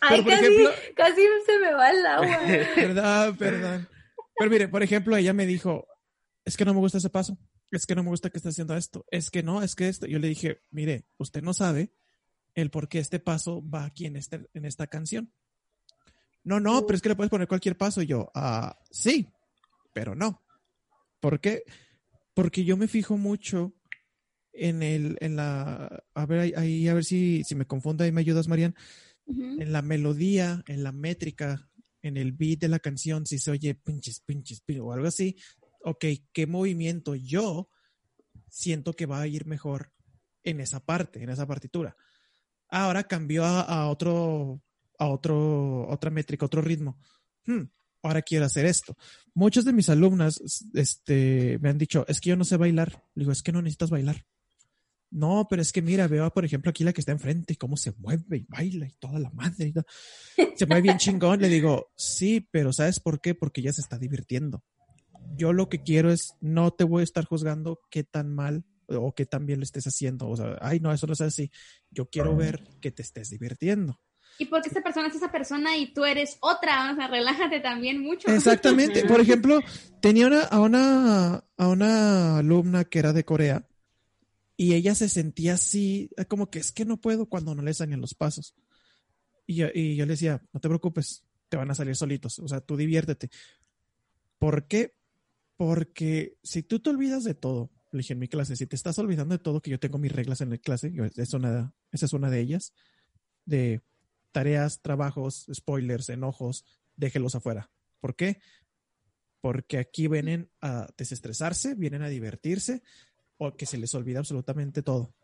Ay, 0.00 0.24
casi, 0.24 0.44
ejemplo- 0.44 0.70
casi 0.94 1.22
se 1.44 1.58
me 1.58 1.72
va 1.72 1.90
el 1.90 2.06
agua. 2.06 2.38
Perdón, 2.74 3.36
perdón. 3.36 3.88
Pero 4.38 4.50
mire, 4.50 4.68
por 4.68 4.82
ejemplo, 4.82 5.16
ella 5.16 5.32
me 5.32 5.46
dijo, 5.46 5.88
es 6.44 6.56
que 6.56 6.64
no 6.64 6.74
me 6.74 6.80
gusta 6.80 6.98
ese 6.98 7.10
paso, 7.10 7.38
es 7.70 7.86
que 7.86 7.94
no 7.94 8.02
me 8.04 8.10
gusta 8.10 8.30
que 8.30 8.38
esté 8.38 8.50
haciendo 8.50 8.76
esto, 8.76 9.04
es 9.10 9.30
que 9.30 9.42
no, 9.42 9.62
es 9.62 9.74
que 9.74 9.88
esto. 9.88 10.06
Yo 10.06 10.18
le 10.18 10.28
dije, 10.28 10.60
mire, 10.70 11.06
usted 11.18 11.42
no 11.42 11.52
sabe 11.54 11.92
el 12.54 12.70
por 12.70 12.88
qué 12.88 12.98
este 13.00 13.18
paso 13.18 13.62
va 13.68 13.84
aquí 13.84 14.06
en, 14.06 14.16
este, 14.16 14.46
en 14.54 14.64
esta 14.64 14.86
canción. 14.86 15.32
No, 16.44 16.60
no, 16.60 16.86
pero 16.86 16.96
es 16.96 17.02
que 17.02 17.08
le 17.08 17.16
puedes 17.16 17.30
poner 17.30 17.48
cualquier 17.48 17.76
paso. 17.76 18.02
Y 18.02 18.06
yo, 18.06 18.30
ah, 18.34 18.78
sí, 18.90 19.26
pero 19.92 20.14
no. 20.14 20.44
¿Por 21.18 21.40
qué? 21.40 21.64
Porque 22.36 22.64
yo 22.64 22.76
me 22.76 22.86
fijo 22.86 23.16
mucho 23.16 23.72
en 24.52 24.82
el, 24.82 25.16
en 25.22 25.36
la, 25.36 26.04
a 26.12 26.26
ver, 26.26 26.54
ahí, 26.54 26.86
a 26.86 26.92
ver 26.92 27.02
si, 27.02 27.42
si 27.44 27.54
me 27.54 27.64
confundo, 27.64 28.04
ahí 28.04 28.12
me 28.12 28.20
ayudas, 28.20 28.46
Marian 28.46 28.74
Ujú. 29.24 29.62
en 29.62 29.72
la 29.72 29.80
melodía, 29.80 30.62
en 30.66 30.82
la 30.82 30.92
métrica, 30.92 31.70
en 32.02 32.18
el 32.18 32.32
beat 32.32 32.58
de 32.58 32.68
la 32.68 32.78
canción, 32.78 33.24
si 33.24 33.38
se 33.38 33.50
oye 33.50 33.74
pinches, 33.74 34.20
pinches, 34.20 34.60
pinches 34.60 34.84
o 34.84 34.92
algo 34.92 35.06
así, 35.06 35.36
ok, 35.80 36.04
¿qué 36.34 36.46
movimiento 36.46 37.14
yo 37.14 37.70
siento 38.50 38.92
que 38.92 39.06
va 39.06 39.22
a 39.22 39.26
ir 39.26 39.46
mejor 39.46 39.94
en 40.44 40.60
esa 40.60 40.84
parte, 40.84 41.22
en 41.22 41.30
esa 41.30 41.46
partitura? 41.46 41.96
Ahora 42.68 43.04
cambió 43.04 43.46
a, 43.46 43.62
a 43.62 43.88
otro, 43.88 44.60
a 44.98 45.08
otro, 45.08 45.88
otra 45.88 46.10
métrica, 46.10 46.44
otro 46.44 46.60
ritmo. 46.60 46.98
Hmm, 47.46 47.62
ahora 48.06 48.22
quiero 48.22 48.44
hacer 48.44 48.66
esto. 48.66 48.96
Muchas 49.34 49.64
de 49.64 49.72
mis 49.72 49.88
alumnas, 49.88 50.40
este, 50.74 51.58
me 51.60 51.70
han 51.70 51.78
dicho, 51.78 52.04
es 52.08 52.20
que 52.20 52.30
yo 52.30 52.36
no 52.36 52.44
sé 52.44 52.56
bailar. 52.56 53.02
Le 53.14 53.22
digo, 53.22 53.32
es 53.32 53.42
que 53.42 53.52
no 53.52 53.62
necesitas 53.62 53.90
bailar. 53.90 54.24
No, 55.10 55.46
pero 55.48 55.62
es 55.62 55.72
que 55.72 55.82
mira, 55.82 56.08
veo, 56.08 56.30
por 56.32 56.44
ejemplo, 56.44 56.70
aquí 56.70 56.84
la 56.84 56.92
que 56.92 57.00
está 57.00 57.12
enfrente 57.12 57.52
y 57.52 57.56
cómo 57.56 57.76
se 57.76 57.92
mueve 57.98 58.38
y 58.38 58.46
baila 58.48 58.86
y 58.86 58.92
toda 58.98 59.18
la 59.18 59.30
madre. 59.30 59.68
y 59.68 59.72
todo. 59.72 59.86
Se 60.56 60.66
mueve 60.66 60.82
bien 60.82 60.98
chingón. 60.98 61.40
Le 61.40 61.48
digo, 61.48 61.92
sí, 61.96 62.46
pero 62.50 62.72
¿sabes 62.72 63.00
por 63.00 63.20
qué? 63.20 63.34
Porque 63.34 63.60
ella 63.60 63.72
se 63.72 63.80
está 63.80 63.98
divirtiendo. 63.98 64.64
Yo 65.36 65.52
lo 65.52 65.68
que 65.68 65.82
quiero 65.82 66.10
es, 66.10 66.34
no 66.40 66.72
te 66.72 66.84
voy 66.84 67.02
a 67.02 67.04
estar 67.04 67.24
juzgando 67.24 67.80
qué 67.90 68.04
tan 68.04 68.34
mal 68.34 68.64
o 68.88 69.14
qué 69.14 69.26
tan 69.26 69.46
bien 69.46 69.60
lo 69.60 69.64
estés 69.64 69.86
haciendo. 69.86 70.28
O 70.28 70.36
sea, 70.36 70.58
ay, 70.60 70.80
no, 70.80 70.92
eso 70.92 71.06
no 71.06 71.12
es 71.12 71.20
así. 71.20 71.50
Yo 71.90 72.08
quiero 72.08 72.36
ver 72.36 72.62
que 72.80 72.90
te 72.90 73.02
estés 73.02 73.30
divirtiendo. 73.30 74.00
Y 74.38 74.46
porque 74.46 74.68
esta 74.68 74.82
persona 74.82 75.08
es 75.08 75.14
esa 75.14 75.32
persona 75.32 75.76
y 75.76 75.92
tú 75.94 76.04
eres 76.04 76.36
otra, 76.40 76.92
o 76.92 76.94
sea, 76.96 77.08
relájate 77.08 77.60
también 77.60 78.00
mucho. 78.02 78.28
Exactamente. 78.30 79.04
Por 79.06 79.20
ejemplo, 79.20 79.60
tenía 80.00 80.26
una, 80.26 80.42
a, 80.42 80.60
una, 80.60 81.44
a 81.56 81.68
una 81.68 82.38
alumna 82.38 82.84
que 82.84 82.98
era 82.98 83.12
de 83.12 83.24
Corea 83.24 83.66
y 84.56 84.74
ella 84.74 84.94
se 84.94 85.08
sentía 85.08 85.54
así, 85.54 86.10
como 86.28 86.50
que 86.50 86.58
es 86.58 86.72
que 86.72 86.84
no 86.84 87.00
puedo 87.00 87.26
cuando 87.26 87.54
no 87.54 87.62
le 87.62 87.72
salían 87.74 88.00
los 88.00 88.14
pasos. 88.14 88.54
Y 89.46 89.54
yo, 89.56 89.68
y 89.72 89.96
yo 89.96 90.04
le 90.06 90.12
decía, 90.12 90.42
no 90.52 90.60
te 90.60 90.68
preocupes, 90.68 91.24
te 91.48 91.56
van 91.56 91.70
a 91.70 91.74
salir 91.74 91.94
solitos, 91.96 92.38
o 92.38 92.48
sea, 92.48 92.60
tú 92.60 92.76
diviértete. 92.76 93.30
¿Por 94.38 94.66
qué? 94.66 94.94
Porque 95.56 96.36
si 96.42 96.62
tú 96.62 96.80
te 96.80 96.90
olvidas 96.90 97.24
de 97.24 97.34
todo, 97.34 97.70
le 97.92 97.98
dije 97.98 98.12
en 98.12 98.18
mi 98.18 98.28
clase, 98.28 98.56
si 98.56 98.66
te 98.66 98.76
estás 98.76 98.98
olvidando 98.98 99.34
de 99.34 99.42
todo, 99.42 99.62
que 99.62 99.70
yo 99.70 99.78
tengo 99.78 99.96
mis 99.98 100.12
reglas 100.12 100.40
en 100.42 100.50
la 100.50 100.58
clase, 100.58 100.92
yo- 100.92 101.04
es 101.04 101.32
una, 101.32 101.72
esa 101.92 102.04
es 102.06 102.12
una 102.12 102.28
de 102.28 102.40
ellas, 102.40 102.74
de 103.46 103.80
tareas, 104.36 104.82
trabajos, 104.82 105.46
spoilers, 105.50 106.10
enojos, 106.10 106.66
déjelos 106.94 107.34
afuera. 107.34 107.70
¿Por 108.00 108.14
qué? 108.16 108.38
Porque 109.40 109.78
aquí 109.78 110.08
vienen 110.08 110.50
a 110.60 110.88
desestresarse, 110.98 111.74
vienen 111.74 112.02
a 112.02 112.10
divertirse 112.10 112.82
o 113.38 113.56
que 113.56 113.64
se 113.64 113.78
les 113.78 113.94
olvida 113.94 114.18
absolutamente 114.18 114.82
todo. 114.82 115.14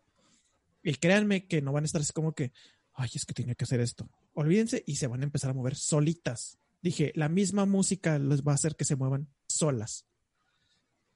Y 0.81 0.95
créanme 0.95 1.45
que 1.45 1.61
no 1.61 1.71
van 1.71 1.83
a 1.83 1.85
estar 1.85 2.01
así 2.01 2.11
como 2.11 2.33
que, 2.33 2.53
ay, 2.93 3.11
es 3.13 3.23
que 3.27 3.35
tenía 3.35 3.53
que 3.53 3.65
hacer 3.65 3.81
esto. 3.81 4.09
Olvídense 4.33 4.83
y 4.87 4.95
se 4.95 5.05
van 5.05 5.21
a 5.21 5.25
empezar 5.25 5.51
a 5.51 5.53
mover 5.53 5.75
solitas. 5.75 6.57
Dije, 6.81 7.11
la 7.13 7.29
misma 7.29 7.67
música 7.67 8.17
les 8.17 8.41
va 8.41 8.53
a 8.53 8.55
hacer 8.55 8.75
que 8.75 8.83
se 8.83 8.95
muevan 8.95 9.27
solas. 9.45 10.07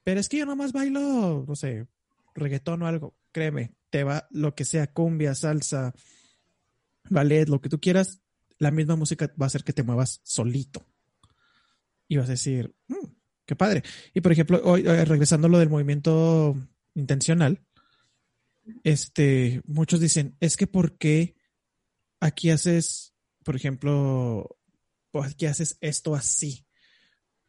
Pero 0.04 0.20
es 0.20 0.28
que 0.28 0.36
yo 0.36 0.46
nomás 0.46 0.70
bailo, 0.70 1.44
no 1.48 1.56
sé, 1.56 1.88
reggaetón 2.36 2.80
o 2.82 2.86
algo. 2.86 3.16
Créeme, 3.32 3.74
te 3.90 4.04
va 4.04 4.28
lo 4.30 4.54
que 4.54 4.64
sea, 4.64 4.86
cumbia, 4.86 5.34
salsa, 5.34 5.92
ballet, 7.08 7.48
lo 7.48 7.60
que 7.60 7.68
tú 7.68 7.80
quieras, 7.80 8.20
la 8.58 8.70
misma 8.70 8.96
música 8.96 9.32
va 9.40 9.46
a 9.46 9.48
hacer 9.48 9.64
que 9.64 9.72
te 9.72 9.82
muevas 9.82 10.20
solito. 10.24 10.86
Y 12.08 12.16
vas 12.16 12.28
a 12.28 12.32
decir, 12.32 12.74
"Mm, 12.88 13.06
qué 13.46 13.56
padre. 13.56 13.82
Y 14.14 14.20
por 14.20 14.32
ejemplo, 14.32 14.60
hoy, 14.64 14.86
eh, 14.86 15.04
regresando 15.04 15.46
a 15.46 15.50
lo 15.50 15.58
del 15.58 15.70
movimiento 15.70 16.56
intencional, 16.94 17.64
este, 18.84 19.62
muchos 19.66 20.00
dicen, 20.00 20.36
es 20.40 20.56
que 20.56 20.66
¿por 20.66 20.98
qué 20.98 21.36
aquí 22.20 22.50
haces, 22.50 23.14
por 23.44 23.56
ejemplo, 23.56 24.58
pues 25.10 25.32
aquí 25.32 25.46
haces 25.46 25.78
esto 25.80 26.14
así? 26.14 26.66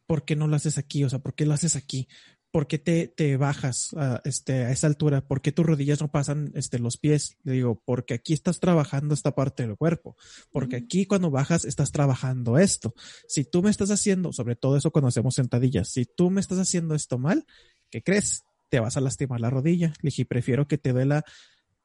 ¿Por 0.06 0.26
qué 0.26 0.36
no 0.36 0.48
lo 0.48 0.56
haces 0.56 0.78
aquí? 0.78 1.04
O 1.04 1.10
sea, 1.10 1.20
¿por 1.20 1.36
qué 1.36 1.46
lo 1.46 1.54
haces 1.54 1.76
aquí? 1.76 2.08
¿Por 2.52 2.66
qué 2.68 2.80
te, 2.80 3.08
te 3.08 3.38
bajas 3.38 3.94
a, 3.96 4.22
este, 4.24 4.66
a 4.66 4.72
esa 4.72 4.88
altura? 4.88 5.22
¿Por 5.22 5.42
qué 5.42 5.52
tus 5.52 5.66
rodillas 5.66 6.02
no 6.02 6.10
pasan 6.10 6.52
este, 6.56 6.80
los 6.80 6.98
pies? 6.98 7.38
Le 7.44 7.54
digo, 7.54 7.82
porque 7.86 8.16
aquí 8.16 8.34
estás 8.34 8.60
trabajando 8.60 9.14
esta 9.14 9.36
parte 9.36 9.64
del 9.64 9.78
cuerpo. 9.78 10.18
Porque 10.52 10.76
aquí 10.76 11.06
cuando 11.06 11.30
bajas 11.30 11.64
estás 11.66 11.92
trabajando 11.92 12.58
esto. 12.58 12.96
Si 13.28 13.44
tú 13.46 13.62
me 13.62 13.70
estás 13.70 13.92
haciendo, 13.92 14.34
sobre 14.34 14.56
todo 14.56 14.78
eso 14.78 14.92
cuando 14.92 15.10
hacemos 15.10 15.36
sentadillas, 15.36 15.90
si 15.90 16.06
tú 16.06 16.32
me 16.32 16.42
estás 16.42 16.58
haciendo 16.58 16.96
esto 16.96 17.20
mal, 17.20 17.46
¿qué 17.92 18.02
crees? 18.02 18.44
Te 18.70 18.80
vas 18.80 18.98
a 18.98 19.02
lastimar 19.02 19.40
la 19.40 19.52
rodilla. 19.52 19.94
Le 20.02 20.08
dije, 20.08 20.26
prefiero 20.26 20.68
que 20.68 20.80
te 20.80 20.92
duela 20.92 21.24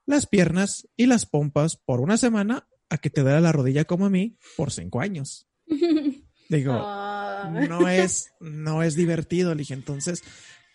las 0.07 0.27
piernas 0.27 0.89
y 0.97 1.07
las 1.07 1.27
pompas 1.27 1.77
por 1.77 2.01
una 2.01 2.17
semana 2.17 2.67
a 2.89 2.99
que 2.99 3.11
te 3.11 3.23
duela 3.23 3.41
la 3.41 3.53
rodilla 3.53 3.85
como 3.85 4.07
a 4.07 4.11
mí 4.11 4.39
por 4.57 4.71
cinco 4.71 5.01
años. 5.01 5.47
Digo, 6.49 6.73
Ah. 6.75 7.51
no 7.69 7.89
es, 7.89 8.33
no 8.41 8.83
es 8.83 8.95
divertido. 8.95 9.55
Le 9.55 9.61
dije, 9.61 9.75
entonces, 9.75 10.23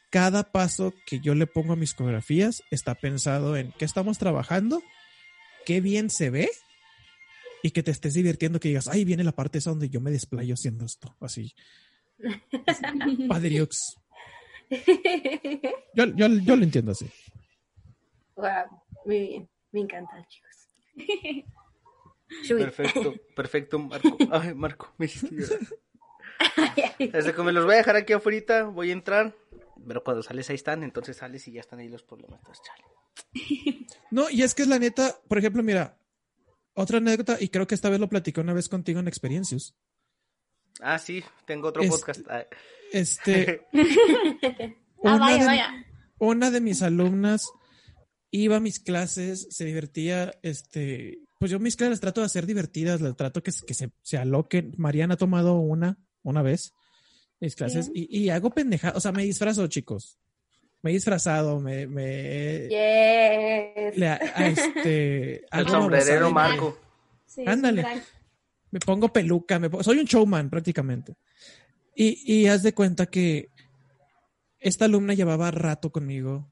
cada 0.09 0.51
paso 0.51 0.93
que 1.05 1.19
yo 1.19 1.35
le 1.35 1.47
pongo 1.47 1.73
a 1.73 1.75
mis 1.75 1.93
coreografías 1.93 2.63
está 2.71 2.95
pensado 2.95 3.55
en 3.57 3.71
qué 3.77 3.85
estamos 3.85 4.17
trabajando, 4.17 4.81
qué 5.65 5.81
bien 5.81 6.09
se 6.09 6.29
ve 6.29 6.49
y 7.61 7.71
que 7.71 7.83
te 7.83 7.91
estés 7.91 8.13
divirtiendo, 8.13 8.59
que 8.59 8.69
digas, 8.69 8.87
ay, 8.87 9.05
viene 9.05 9.23
la 9.23 9.33
parte 9.33 9.57
esa 9.59 9.69
donde 9.71 9.89
yo 9.89 10.01
me 10.01 10.11
desplayo 10.11 10.53
haciendo 10.53 10.85
esto, 10.85 11.15
así. 11.19 11.53
Padriux. 13.27 13.95
Yo, 15.95 16.05
yo, 16.15 16.27
yo 16.27 16.55
lo 16.55 16.63
entiendo 16.63 16.91
así. 16.91 17.09
Wow, 18.35 18.81
muy 19.05 19.19
bien. 19.19 19.49
Me 19.71 19.81
encanta, 19.81 20.25
chicos. 20.27 21.45
Perfecto, 22.47 23.15
perfecto, 23.35 23.79
Marco. 23.79 24.17
Ay, 24.31 24.53
Marco, 24.53 24.93
me 24.97 25.05
hiciste. 25.07 25.35
Desde 26.99 27.33
que 27.33 27.41
me 27.43 27.51
los 27.51 27.65
voy 27.65 27.73
a 27.75 27.77
dejar 27.77 27.95
aquí 27.95 28.13
afuera, 28.13 28.63
voy 28.65 28.89
a 28.89 28.93
entrar. 28.93 29.35
Pero 29.87 30.03
cuando 30.03 30.21
sales 30.23 30.49
ahí 30.49 30.55
están, 30.55 30.83
entonces 30.83 31.17
sales 31.17 31.47
y 31.47 31.53
ya 31.53 31.61
están 31.61 31.79
ahí 31.79 31.87
los 31.89 32.03
problemas. 32.03 32.39
Entonces, 32.39 32.63
chale. 32.65 32.83
No, 34.11 34.27
y 34.29 34.41
es 34.41 34.55
que 34.55 34.63
es 34.63 34.67
la 34.67 34.79
neta, 34.79 35.15
por 35.27 35.37
ejemplo, 35.37 35.61
mira, 35.61 35.95
otra 36.73 36.97
anécdota, 36.97 37.37
y 37.39 37.49
creo 37.49 37.67
que 37.67 37.75
esta 37.75 37.89
vez 37.91 37.99
lo 37.99 38.09
platicé 38.09 38.41
una 38.41 38.53
vez 38.53 38.67
contigo 38.67 38.99
en 38.99 39.07
Experiencias. 39.07 39.75
Ah, 40.81 40.97
sí, 40.97 41.23
tengo 41.45 41.67
otro 41.67 41.83
Es- 41.83 41.91
podcast. 41.91 42.21
Ah, 42.27 42.45
Este, 42.91 43.67
Ah, 45.03 45.15
una, 45.15 45.19
vaya, 45.19 45.37
de, 45.39 45.45
vaya. 45.45 45.85
una 46.17 46.49
de 46.51 46.59
mis 46.59 46.81
alumnas 46.81 47.51
iba 48.31 48.55
a 48.55 48.59
mis 48.59 48.79
clases, 48.79 49.47
se 49.51 49.65
divertía, 49.65 50.33
este, 50.41 51.19
pues 51.39 51.49
yo 51.51 51.59
mis 51.59 51.75
clases 51.75 51.91
las 51.93 51.99
trato 52.01 52.21
de 52.21 52.25
hacer 52.25 52.45
divertidas, 52.45 53.01
las 53.01 53.15
trato 53.15 53.41
que, 53.41 53.51
se- 53.51 53.65
que 53.65 53.73
se, 53.73 53.91
se 54.03 54.17
aloquen. 54.17 54.73
Mariana 54.77 55.15
ha 55.15 55.17
tomado 55.17 55.55
una, 55.59 55.97
una 56.21 56.41
vez, 56.43 56.73
mis 57.39 57.55
clases, 57.55 57.89
y, 57.93 58.15
y 58.15 58.29
hago 58.29 58.51
pendeja, 58.51 58.91
o 58.95 58.99
sea, 58.99 59.11
me 59.11 59.23
disfrazo, 59.23 59.65
chicos. 59.67 60.19
Me 60.81 60.91
he 60.91 60.93
disfrazado, 60.93 61.59
me, 61.59 61.87
me, 61.87 62.67
Yes. 62.69 63.97
le- 63.97 64.07
a- 64.07 64.47
este, 64.47 65.45
el 65.51 65.67
sombrerero. 65.67 66.31
Marco. 66.31 66.77
Sí, 67.25 67.43
Ándale. 67.47 67.85
me 68.71 68.79
pongo 68.79 69.11
peluca, 69.11 69.59
me 69.59 69.69
pongo- 69.69 69.83
soy 69.83 69.99
un 69.99 70.05
showman 70.05 70.49
prácticamente. 70.49 71.15
Y, 71.95 72.21
y 72.41 72.47
haz 72.47 72.63
de 72.63 72.73
cuenta 72.73 73.05
que 73.07 73.49
esta 74.59 74.85
alumna 74.85 75.13
llevaba 75.13 75.51
rato 75.51 75.91
conmigo 75.91 76.49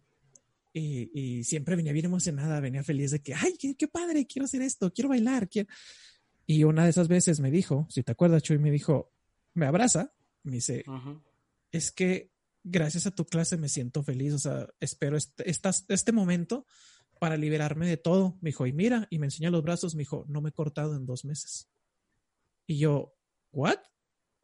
y, 0.77 1.11
y 1.13 1.43
siempre 1.43 1.75
venía 1.75 1.93
bien 1.93 2.05
emocionada, 2.05 2.59
venía 2.59 2.83
feliz 2.83 3.11
de 3.11 3.21
que, 3.21 3.33
ay, 3.33 3.55
qué, 3.59 3.75
qué 3.75 3.87
padre, 3.87 4.25
quiero 4.25 4.45
hacer 4.45 4.61
esto, 4.61 4.91
quiero 4.93 5.09
bailar. 5.09 5.49
Quiero... 5.49 5.67
Y 6.45 6.63
una 6.63 6.85
de 6.85 6.91
esas 6.91 7.07
veces 7.07 7.39
me 7.39 7.51
dijo, 7.51 7.87
si 7.89 8.03
te 8.03 8.11
acuerdas, 8.13 8.43
Chuy, 8.43 8.57
me 8.57 8.71
dijo, 8.71 9.11
me 9.53 9.65
abraza, 9.65 10.13
me 10.43 10.53
dice, 10.53 10.85
es 11.71 11.91
que 11.91 12.31
gracias 12.63 13.05
a 13.05 13.11
tu 13.11 13.25
clase 13.25 13.57
me 13.57 13.69
siento 13.69 14.03
feliz, 14.03 14.33
o 14.33 14.39
sea, 14.39 14.67
espero 14.79 15.17
este, 15.17 15.43
este 15.49 16.11
momento 16.11 16.65
para 17.19 17.37
liberarme 17.37 17.87
de 17.87 17.97
todo. 17.97 18.37
Me 18.41 18.49
dijo, 18.49 18.65
y 18.67 18.73
mira, 18.73 19.07
y 19.09 19.19
me 19.19 19.27
enseña 19.27 19.49
los 19.49 19.63
brazos, 19.63 19.95
me 19.95 20.01
dijo, 20.01 20.25
no 20.27 20.41
me 20.41 20.49
he 20.49 20.53
cortado 20.53 20.95
en 20.95 21.05
dos 21.05 21.25
meses. 21.25 21.67
Y 22.65 22.77
yo, 22.77 23.15
¿what? 23.51 23.79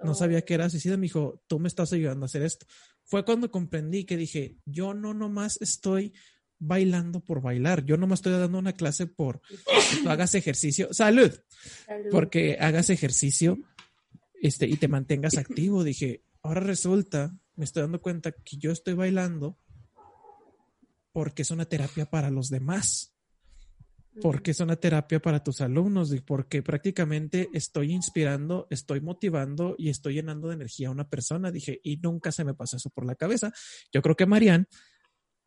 No 0.04 0.14
sabía 0.14 0.44
que 0.44 0.54
era 0.54 0.66
asesina, 0.66 0.98
me 0.98 1.04
dijo, 1.04 1.42
tú 1.48 1.60
me 1.60 1.68
estás 1.68 1.94
ayudando 1.94 2.26
a 2.26 2.28
hacer 2.28 2.42
esto. 2.42 2.66
Fue 3.04 3.24
cuando 3.26 3.52
comprendí 3.52 4.06
que 4.06 4.18
dije, 4.18 4.58
yo 4.66 4.94
no 4.94 5.14
nomás 5.14 5.62
estoy 5.62 6.14
bailando 6.60 7.20
por 7.20 7.42
bailar, 7.42 7.84
yo 7.86 7.98
nomás 7.98 8.20
estoy 8.20 8.34
dando 8.34 8.58
una 8.58 8.74
clase 8.74 9.08
por 9.08 9.42
que 9.42 10.10
hagas 10.10 10.36
ejercicio, 10.36 10.94
salud, 10.94 11.32
porque 12.12 12.58
hagas 12.60 12.90
ejercicio 12.90 13.60
este, 14.42 14.68
y 14.68 14.78
te 14.78 14.88
mantengas 14.88 15.38
activo. 15.38 15.84
Dije, 15.84 16.24
ahora 16.42 16.62
resulta, 16.62 17.38
me 17.56 17.66
estoy 17.66 17.84
dando 17.84 18.02
cuenta 18.02 18.32
que 18.32 18.58
yo 18.58 18.72
estoy 18.72 18.94
bailando 18.94 19.58
porque 21.12 21.44
es 21.44 21.52
una 21.52 21.66
terapia 21.66 22.06
para 22.06 22.32
los 22.32 22.50
demás, 22.50 23.13
porque 24.22 24.52
es 24.52 24.60
una 24.60 24.76
terapia 24.76 25.20
para 25.20 25.44
tus 25.44 25.62
alumnos 25.62 26.14
y 26.14 26.22
porque 26.22 26.62
prácticamente 26.62 27.50
estoy 27.54 27.92
inspirando, 27.92 28.68
estoy 28.70 29.02
motivando 29.02 29.76
y 29.78 29.90
estoy 29.90 30.16
llenando 30.16 30.50
de 30.50 30.56
energía 30.56 30.90
a 30.90 30.92
una 30.92 31.10
persona. 31.10 31.52
Dije, 31.52 31.80
y 31.84 31.98
nunca 31.98 32.32
se 32.32 32.44
me 32.44 32.54
pasó 32.54 32.78
eso 32.78 32.90
por 32.90 33.06
la 33.06 33.16
cabeza. 33.16 33.52
Yo 33.92 34.02
creo 34.02 34.16
que 34.16 34.26
Marianne 34.26 34.68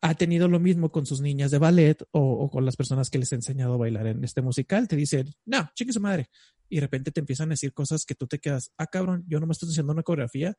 ha 0.01 0.13
tenido 0.15 0.47
lo 0.47 0.59
mismo 0.59 0.91
con 0.91 1.05
sus 1.05 1.21
niñas 1.21 1.51
de 1.51 1.57
ballet 1.57 2.03
o, 2.11 2.49
con 2.49 2.65
las 2.65 2.75
personas 2.75 3.09
que 3.09 3.17
les 3.17 3.31
he 3.31 3.35
enseñado 3.35 3.73
a 3.73 3.77
bailar 3.77 4.07
en 4.07 4.23
este 4.23 4.41
musical. 4.41 4.87
Te 4.87 4.95
dicen, 4.95 5.33
no, 5.45 5.69
chique 5.73 5.93
su 5.93 6.01
madre. 6.01 6.29
Y 6.69 6.75
de 6.75 6.81
repente 6.81 7.11
te 7.11 7.19
empiezan 7.19 7.49
a 7.49 7.53
decir 7.53 7.73
cosas 7.73 8.05
que 8.05 8.15
tú 8.15 8.27
te 8.27 8.39
quedas, 8.39 8.71
ah, 8.77 8.87
cabrón, 8.87 9.23
yo 9.27 9.39
no 9.39 9.47
me 9.47 9.53
estoy 9.53 9.69
haciendo 9.69 9.93
una 9.93 10.03
coreografía, 10.03 10.55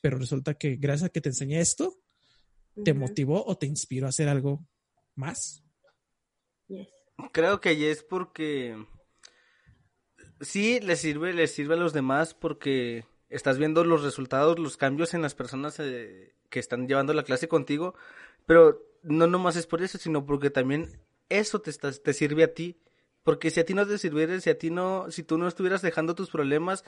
pero 0.00 0.16
resulta 0.18 0.54
que 0.54 0.76
gracias 0.76 1.08
a 1.08 1.12
que 1.12 1.20
te 1.20 1.30
enseñé 1.30 1.60
esto, 1.60 1.98
te 2.84 2.94
motivó 2.94 3.44
o 3.44 3.58
te 3.58 3.66
inspiró 3.66 4.06
a 4.06 4.10
hacer 4.10 4.28
algo 4.28 4.66
más. 5.14 5.61
Creo 7.30 7.60
que 7.60 7.90
es 7.90 8.02
porque 8.02 8.84
sí 10.40 10.80
le 10.80 10.96
sirve, 10.96 11.32
le 11.32 11.46
sirve 11.46 11.74
a 11.74 11.78
los 11.78 11.92
demás 11.92 12.34
porque 12.34 13.04
estás 13.30 13.58
viendo 13.58 13.84
los 13.84 14.02
resultados, 14.02 14.58
los 14.58 14.76
cambios 14.76 15.14
en 15.14 15.22
las 15.22 15.34
personas 15.34 15.78
eh, 15.78 16.34
que 16.50 16.58
están 16.58 16.88
llevando 16.88 17.14
la 17.14 17.22
clase 17.22 17.48
contigo, 17.48 17.94
pero 18.46 18.82
no 19.02 19.26
nomás 19.26 19.56
es 19.56 19.66
por 19.66 19.82
eso, 19.82 19.98
sino 19.98 20.26
porque 20.26 20.50
también 20.50 21.00
eso 21.28 21.60
te, 21.60 21.72
te 21.72 22.12
sirve 22.12 22.44
a 22.44 22.54
ti. 22.54 22.78
Porque 23.24 23.50
si 23.50 23.60
a 23.60 23.64
ti 23.64 23.72
no 23.72 23.86
te 23.86 23.98
sirviera, 23.98 24.40
si 24.40 24.50
a 24.50 24.58
ti 24.58 24.70
no, 24.70 25.10
si 25.10 25.22
tú 25.22 25.38
no 25.38 25.46
estuvieras 25.46 25.80
dejando 25.80 26.16
tus 26.16 26.28
problemas, 26.28 26.84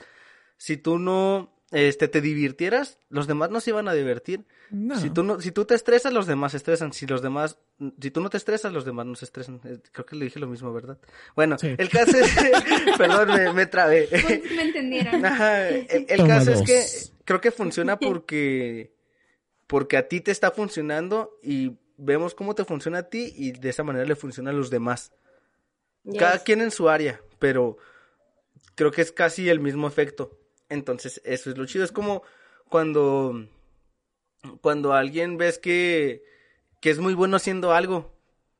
si 0.57 0.77
tú 0.77 0.99
no 0.99 1.55
este, 1.71 2.07
te 2.07 2.21
divirtieras, 2.21 2.99
los 3.09 3.27
demás 3.27 3.49
no 3.49 3.59
se 3.59 3.71
iban 3.71 3.87
a 3.87 3.93
divertir. 3.93 4.45
Si 4.99 5.09
tú 5.09 5.23
no, 5.23 5.41
si 5.41 5.51
tú 5.51 5.65
te 5.65 5.75
estresas, 5.75 6.13
los 6.13 6.25
demás 6.25 6.51
se 6.51 6.57
estresan. 6.57 6.93
Si 6.93 7.05
los 7.05 7.21
demás, 7.21 7.57
si 8.01 8.11
tú 8.11 8.21
no 8.21 8.29
te 8.29 8.37
estresas, 8.37 8.71
los 8.71 8.85
demás 8.85 9.05
no 9.05 9.15
se 9.15 9.25
estresan. 9.25 9.61
Eh, 9.63 9.79
creo 9.91 10.05
que 10.05 10.15
le 10.15 10.25
dije 10.25 10.39
lo 10.39 10.47
mismo, 10.47 10.73
¿verdad? 10.73 10.97
Bueno, 11.35 11.57
el 11.61 11.89
caso 11.89 12.17
es, 12.17 12.33
perdón, 12.97 13.29
me, 13.29 13.53
me 13.53 13.65
trabé. 13.65 14.07
me 14.55 14.61
entendieron. 14.61 15.23
el, 15.25 16.27
caso 16.27 16.51
es 16.51 16.61
que 16.61 16.85
creo 17.25 17.41
que 17.41 17.51
funciona 17.51 17.97
porque, 17.99 18.93
porque 19.67 19.97
a 19.97 20.07
ti 20.07 20.21
te 20.21 20.31
está 20.31 20.51
funcionando 20.51 21.39
y 21.43 21.77
vemos 21.97 22.35
cómo 22.35 22.55
te 22.55 22.65
funciona 22.65 22.99
a 22.99 23.09
ti 23.09 23.33
y 23.35 23.51
de 23.51 23.69
esa 23.69 23.83
manera 23.83 24.05
le 24.05 24.15
funciona 24.15 24.51
a 24.51 24.53
los 24.53 24.69
demás. 24.69 25.11
Cada 26.17 26.39
quien 26.39 26.61
en 26.61 26.69
su 26.69 26.87
área, 26.87 27.19
pero 27.39 27.77
creo 28.75 28.91
que 28.91 29.01
es 29.01 29.11
casi 29.11 29.49
el 29.49 29.59
mismo 29.59 29.87
efecto. 29.87 30.39
Entonces, 30.69 31.21
eso 31.25 31.49
es 31.49 31.57
lo 31.57 31.65
chido. 31.65 31.83
Es 31.85 31.91
como 31.91 32.23
cuando, 32.69 33.47
cuando 34.61 34.93
alguien 34.93 35.37
ves 35.37 35.59
que, 35.59 36.23
que 36.81 36.89
es 36.89 36.99
muy 36.99 37.13
bueno 37.13 37.37
haciendo 37.37 37.73
algo, 37.73 38.13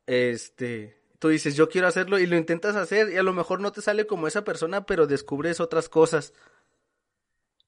este, 0.06 1.00
tú 1.20 1.30
dices, 1.30 1.56
yo 1.56 1.70
quiero 1.70 1.88
hacerlo 1.88 2.20
y 2.20 2.28
lo 2.28 2.38
intentas 2.38 2.76
hacer 2.76 3.12
y 3.12 3.18
a 3.18 3.24
lo 3.24 3.34
mejor 3.34 3.60
no 3.60 3.72
te 3.72 3.82
sale 3.82 4.06
como 4.06 4.28
esa 4.28 4.44
persona, 4.44 4.86
pero 4.86 5.08
descubres 5.08 5.60
otras 5.60 5.90
cosas. 5.90 6.34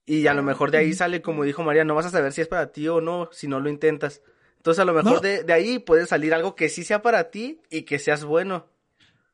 Y 0.05 0.27
a 0.27 0.33
lo 0.33 0.43
mejor 0.43 0.71
de 0.71 0.77
ahí 0.77 0.93
sale, 0.93 1.21
como 1.21 1.43
dijo 1.43 1.63
María, 1.63 1.83
no 1.83 1.95
vas 1.95 2.05
a 2.05 2.11
saber 2.11 2.31
si 2.31 2.41
es 2.41 2.47
para 2.47 2.71
ti 2.71 2.87
o 2.87 3.01
no 3.01 3.29
si 3.33 3.47
no 3.47 3.59
lo 3.59 3.69
intentas. 3.69 4.21
Entonces 4.55 4.79
a 4.79 4.85
lo 4.85 4.93
mejor 4.93 5.21
de, 5.21 5.43
de, 5.43 5.53
ahí 5.53 5.79
puede 5.79 6.05
salir 6.05 6.33
algo 6.33 6.55
que 6.55 6.69
sí 6.69 6.83
sea 6.83 7.01
para 7.01 7.29
ti 7.29 7.61
y 7.69 7.81
que 7.81 7.99
seas 7.99 8.23
bueno. 8.23 8.67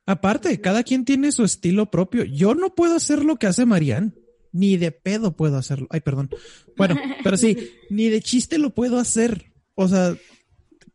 Aparte, 0.06 0.60
cada 0.60 0.84
quien 0.84 1.06
tiene 1.06 1.32
su 1.32 1.44
estilo 1.44 1.92
propio. 1.92 2.24
Yo 2.24 2.56
no 2.56 2.74
puedo 2.74 2.96
hacer 2.96 3.24
lo 3.24 3.38
que 3.38 3.48
hace 3.48 3.66
Marianne 3.66 4.14
ni 4.54 4.78
de 4.78 4.92
pedo 4.92 5.36
puedo 5.36 5.58
hacerlo. 5.58 5.88
Ay, 5.90 6.00
perdón. 6.00 6.30
Bueno, 6.78 6.96
pero 7.24 7.36
sí, 7.36 7.58
ni 7.90 8.08
de 8.08 8.22
chiste 8.22 8.58
lo 8.58 8.74
puedo 8.74 9.00
hacer. 9.00 9.52
O 9.76 9.88
sea, 9.88 10.16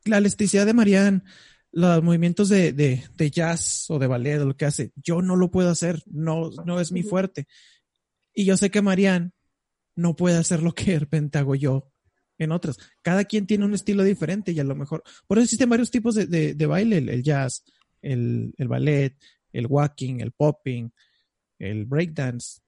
la 0.04 0.18
elasticidad 0.18 0.64
de 0.64 0.72
Marianne, 0.72 1.22
los 1.72 2.02
movimientos 2.02 2.48
de, 2.48 2.72
de, 2.72 3.04
de 3.16 3.30
jazz 3.30 3.86
o 3.90 3.98
de 3.98 4.06
ballet 4.06 4.40
o 4.40 4.46
lo 4.46 4.56
que 4.56 4.64
hace, 4.64 4.92
yo 4.96 5.20
no 5.20 5.36
lo 5.36 5.50
puedo 5.50 5.68
hacer. 5.68 6.02
No, 6.06 6.50
no 6.64 6.80
es 6.80 6.92
mi 6.92 7.02
fuerte. 7.02 7.46
Y 8.32 8.44
yo 8.44 8.56
sé 8.56 8.70
que 8.70 8.80
Marianne 8.80 9.32
no 9.96 10.14
puede 10.14 10.38
hacer 10.38 10.62
lo 10.62 10.72
que 10.72 10.92
de 10.92 11.00
repente 11.00 11.38
hago 11.38 11.56
yo 11.56 11.92
en 12.38 12.52
otras. 12.52 12.78
Cada 13.02 13.24
quien 13.24 13.46
tiene 13.46 13.64
un 13.64 13.74
estilo 13.74 14.04
diferente 14.04 14.52
y 14.52 14.60
a 14.60 14.64
lo 14.64 14.76
mejor, 14.76 15.02
por 15.26 15.38
eso 15.38 15.44
existen 15.44 15.68
varios 15.68 15.90
tipos 15.90 16.14
de, 16.14 16.26
de, 16.26 16.54
de 16.54 16.66
baile, 16.66 16.98
el, 16.98 17.22
jazz, 17.24 17.64
el, 18.00 18.54
el 18.56 18.68
ballet, 18.68 19.16
el 19.52 19.66
walking, 19.66 20.20
el 20.20 20.30
popping, 20.30 20.92
el 21.58 21.84
breakdance 21.86 22.60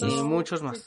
y 0.00 0.22
muchos 0.22 0.62
más. 0.62 0.86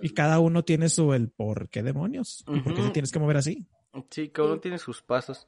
Y 0.00 0.10
cada 0.10 0.38
uno 0.38 0.64
tiene 0.64 0.88
su 0.88 1.12
el 1.12 1.28
por 1.28 1.68
qué 1.68 1.82
demonios. 1.82 2.44
¿Por 2.46 2.74
qué 2.74 2.82
tienes 2.92 3.12
que 3.12 3.18
mover 3.18 3.36
así? 3.36 3.66
Sí, 4.10 4.28
cada 4.28 4.48
uno 4.48 4.60
tiene 4.60 4.78
sus 4.78 5.02
pasos. 5.02 5.46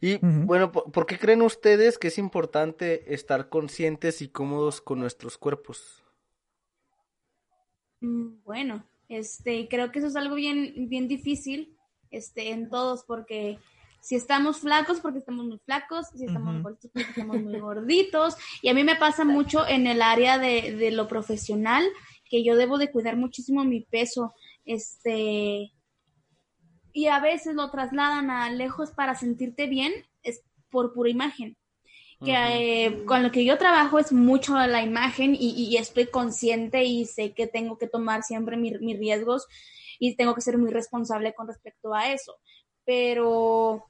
Y 0.00 0.18
bueno, 0.18 0.70
¿por, 0.70 1.06
qué 1.06 1.18
creen 1.18 1.42
ustedes 1.42 1.98
que 1.98 2.08
es 2.08 2.18
importante 2.18 3.12
estar 3.12 3.48
conscientes 3.48 4.22
y 4.22 4.28
cómodos 4.28 4.80
con 4.80 5.00
nuestros 5.00 5.38
cuerpos? 5.38 6.04
Mm, 8.00 8.42
bueno, 8.44 8.84
este, 9.08 9.66
creo 9.68 9.90
que 9.90 9.98
eso 9.98 10.08
es 10.08 10.14
algo 10.14 10.36
bien, 10.36 10.88
bien 10.88 11.08
difícil, 11.08 11.76
este, 12.10 12.50
en 12.50 12.68
todos, 12.68 13.02
porque 13.04 13.58
si 14.00 14.16
estamos 14.16 14.58
flacos, 14.58 15.00
porque 15.00 15.18
estamos 15.18 15.44
muy 15.44 15.58
flacos, 15.58 16.06
si 16.14 16.24
estamos 16.24 16.54
muy 16.54 16.62
gorditos, 16.62 16.90
porque 16.92 17.10
estamos 17.10 17.42
muy 17.42 17.58
gorditos. 17.60 18.36
Y 18.62 18.68
a 18.68 18.74
mí 18.74 18.84
me 18.84 18.96
pasa 18.96 19.24
mucho 19.24 19.66
en 19.66 19.86
el 19.86 20.02
área 20.02 20.38
de, 20.38 20.74
de 20.76 20.90
lo 20.90 21.08
profesional, 21.08 21.84
que 22.24 22.44
yo 22.44 22.56
debo 22.56 22.78
de 22.78 22.90
cuidar 22.90 23.16
muchísimo 23.16 23.64
mi 23.64 23.82
peso. 23.82 24.34
Este, 24.64 25.72
y 26.92 27.06
a 27.06 27.20
veces 27.20 27.54
lo 27.54 27.70
trasladan 27.70 28.30
a 28.30 28.50
lejos 28.50 28.90
para 28.92 29.14
sentirte 29.14 29.66
bien, 29.66 29.92
es 30.22 30.42
por 30.70 30.92
pura 30.92 31.10
imagen. 31.10 31.56
Que 32.24 32.86
eh, 32.86 33.04
con 33.04 33.22
lo 33.22 33.30
que 33.30 33.44
yo 33.44 33.58
trabajo 33.58 34.00
es 34.00 34.12
mucho 34.12 34.54
la 34.54 34.82
imagen 34.82 35.36
y, 35.38 35.50
y, 35.50 35.76
estoy 35.76 36.06
consciente 36.06 36.82
y 36.82 37.04
sé 37.04 37.32
que 37.32 37.46
tengo 37.46 37.78
que 37.78 37.86
tomar 37.86 38.24
siempre 38.24 38.56
mis 38.56 38.98
riesgos 38.98 39.46
y 40.00 40.16
tengo 40.16 40.34
que 40.34 40.40
ser 40.40 40.58
muy 40.58 40.72
responsable 40.72 41.32
con 41.32 41.46
respecto 41.46 41.94
a 41.94 42.12
eso 42.12 42.34
pero 42.88 43.86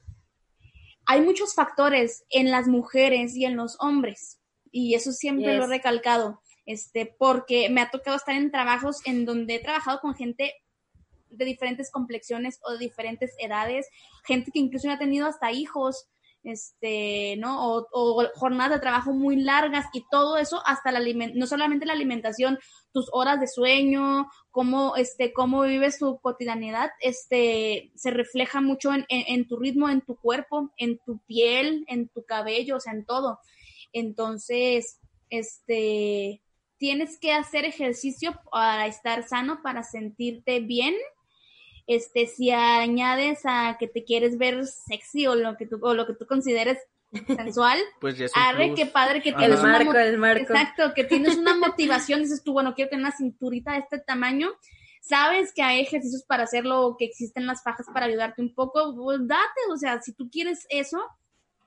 hay 1.07 1.21
muchos 1.21 1.55
factores 1.55 2.25
en 2.31 2.51
las 2.51 2.67
mujeres 2.67 3.37
y 3.37 3.45
en 3.45 3.55
los 3.55 3.77
hombres, 3.79 4.41
y 4.73 4.95
eso 4.95 5.13
siempre 5.13 5.57
lo 5.57 5.65
he 5.65 5.69
recalcado, 5.69 6.43
este, 6.67 7.07
porque 7.07 7.71
me 7.71 7.81
ha 7.81 7.93
tocado 7.93 8.17
estar 8.17 8.35
en 8.35 8.51
trabajos 8.51 9.01
en 9.05 9.25
donde 9.25 9.55
he 9.55 9.61
trabajado 9.61 10.01
con 10.01 10.17
gente 10.17 10.53
de 11.31 11.45
diferentes 11.45 11.93
complexiones 11.93 12.59
o 12.65 12.73
de 12.73 12.79
diferentes 12.79 13.37
edades, 13.39 13.87
gente 14.27 14.51
que 14.51 14.59
incluso 14.59 14.91
ha 14.91 14.99
tenido 14.99 15.29
hasta 15.29 15.53
hijos, 15.53 16.09
este, 16.45 17.37
¿no? 17.39 17.83
O, 17.93 18.25
jornadas 18.35 18.75
de 18.75 18.81
trabajo 18.81 19.13
muy 19.13 19.37
largas 19.37 19.87
y 19.93 20.05
todo 20.11 20.37
eso 20.39 20.63
hasta 20.65 20.93
la 20.93 21.01
no 21.35 21.47
solamente 21.47 21.87
la 21.87 21.93
alimentación, 21.93 22.59
tus 22.93 23.09
horas 23.13 23.41
de 23.41 23.47
sueño, 23.47 24.29
cómo, 24.51 24.97
este, 24.97 25.33
cómo 25.33 25.63
vives 25.63 25.99
tu 25.99 26.19
cotidianidad, 26.21 26.91
este, 27.01 27.93
se 27.95 28.11
refleja 28.11 28.61
mucho 28.61 28.93
en, 28.93 29.05
en, 29.09 29.47
tu 29.47 29.57
ritmo, 29.57 29.89
en 29.89 30.01
tu 30.01 30.17
cuerpo, 30.17 30.71
en 30.77 30.99
tu 31.05 31.19
piel, 31.27 31.85
en 31.89 32.09
tu 32.09 32.25
cabello, 32.25 32.77
o 32.77 32.81
sea, 32.81 32.93
en 32.93 33.05
todo. 33.05 33.39
Entonces, 33.93 34.99
este, 35.31 36.43
tienes 36.79 37.19
que 37.19 37.33
hacer 37.33 37.65
ejercicio 37.65 38.41
para 38.51 38.87
estar 38.87 39.27
sano, 39.27 39.61
para 39.63 39.83
sentirte 39.83 40.61
bien 40.61 40.95
este, 41.89 42.27
si 42.27 42.51
añades 42.51 43.41
a 43.45 43.79
que 43.81 43.89
te 43.89 44.05
quieres 44.05 44.37
ver 44.37 44.67
sexy 44.67 45.27
o 45.27 45.35
lo 45.35 45.57
que 45.57 45.67
tú, 45.67 45.79
o 45.81 45.95
lo 45.95 46.07
que 46.07 46.13
tú 46.13 46.27
consideres 46.27 46.79
sensual, 47.27 47.79
pues 48.01 48.19
ya 48.19 48.27
arre, 48.35 48.75
qué 48.75 48.85
padre 48.85 49.23
que 49.23 49.33
tienes 49.33 49.61
una 49.61 49.81
exacto, 50.37 50.93
que 50.95 51.05
tienes 51.05 51.39
una 51.39 51.57
motivación, 51.57 52.21
dices 52.21 52.45
tú, 52.45 52.53
bueno, 52.53 52.75
quiero 52.75 52.91
tener 52.91 53.07
una 53.07 53.17
cinturita 53.17 53.73
de 53.73 53.79
este 53.79 53.99
tamaño, 54.01 54.51
sabes 55.01 55.55
que 55.55 55.63
hay 55.63 55.81
ejercicios 55.81 56.25
para 56.25 56.43
hacerlo, 56.43 56.95
que 56.99 57.07
existen 57.07 57.47
las 57.47 57.63
fajas 57.63 57.87
para 57.93 58.05
ayudarte 58.05 58.43
un 58.43 58.55
poco, 58.55 58.95
pues 58.95 59.27
date, 59.27 59.61
o 59.73 59.79
sea, 59.79 60.03
si 60.03 60.13
tú 60.13 60.29
quieres 60.31 60.67
eso, 60.69 61.03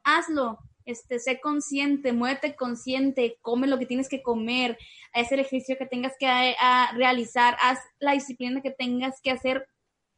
hazlo, 0.04 0.60
este, 0.86 1.18
sé 1.18 1.40
consciente, 1.42 2.14
muévete 2.14 2.56
consciente, 2.56 3.40
come 3.42 3.66
lo 3.66 3.80
que 3.80 3.88
tienes 3.88 4.08
que 4.08 4.22
comer, 4.22 4.78
haz 5.14 5.32
el 5.32 5.40
ejercicio 5.40 5.78
que 5.80 5.88
tengas 5.88 6.14
que 6.20 6.56
realizar, 6.94 7.58
haz 7.60 7.80
la 8.00 8.12
disciplina 8.12 8.62
que 8.62 8.72
tengas 8.72 9.20
que 9.24 9.32
hacer 9.32 9.68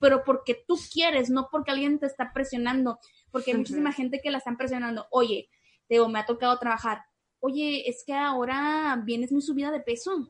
pero 0.04 0.26
porque 0.26 0.62
tú 0.68 0.78
quieres, 0.92 1.30
no 1.30 1.48
porque 1.50 1.72
alguien 1.72 1.98
te 1.98 2.08
está 2.08 2.34
presionando, 2.34 3.00
porque 3.32 3.52
hay 3.52 3.58
muchísima 3.58 3.94
gente 3.94 4.20
que 4.22 4.32
la 4.32 4.40
están 4.40 4.58
presionando. 4.58 5.08
Oye, 5.12 5.50
Teo, 5.88 6.10
me 6.10 6.20
ha 6.20 6.26
tocado 6.26 6.60
trabajar. 6.60 7.06
Oye, 7.40 7.90
es 7.90 8.04
que 8.06 8.14
ahora 8.14 9.02
vienes 9.06 9.32
muy 9.32 9.42
subida 9.42 9.72
de 9.72 9.80
peso. 9.80 10.30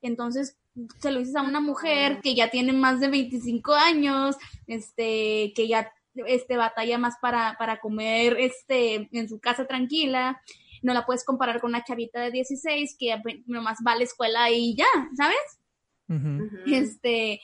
Entonces, 0.00 0.58
se 0.98 1.10
lo 1.10 1.18
dices 1.18 1.36
a 1.36 1.42
una 1.42 1.60
mujer 1.60 2.22
que 2.22 2.34
ya 2.34 2.48
tiene 2.50 2.72
más 2.72 2.98
de 2.98 3.08
25 3.08 3.74
años, 3.74 4.36
este, 4.66 5.52
que 5.54 5.68
ya 5.68 5.92
este, 6.14 6.56
batalla 6.56 6.96
más 6.96 7.16
para, 7.20 7.54
para 7.58 7.80
comer 7.80 8.38
este, 8.40 9.10
en 9.12 9.28
su 9.28 9.40
casa 9.40 9.66
tranquila. 9.66 10.40
No 10.80 10.94
la 10.94 11.04
puedes 11.04 11.22
comparar 11.22 11.60
con 11.60 11.72
una 11.72 11.84
chavita 11.84 12.22
de 12.22 12.30
16 12.30 12.96
que 12.98 13.20
nomás 13.44 13.76
va 13.86 13.92
a 13.92 13.96
la 13.96 14.04
escuela 14.04 14.50
y 14.50 14.74
ya, 14.74 14.86
¿sabes? 15.14 15.60
Este, 16.66 17.42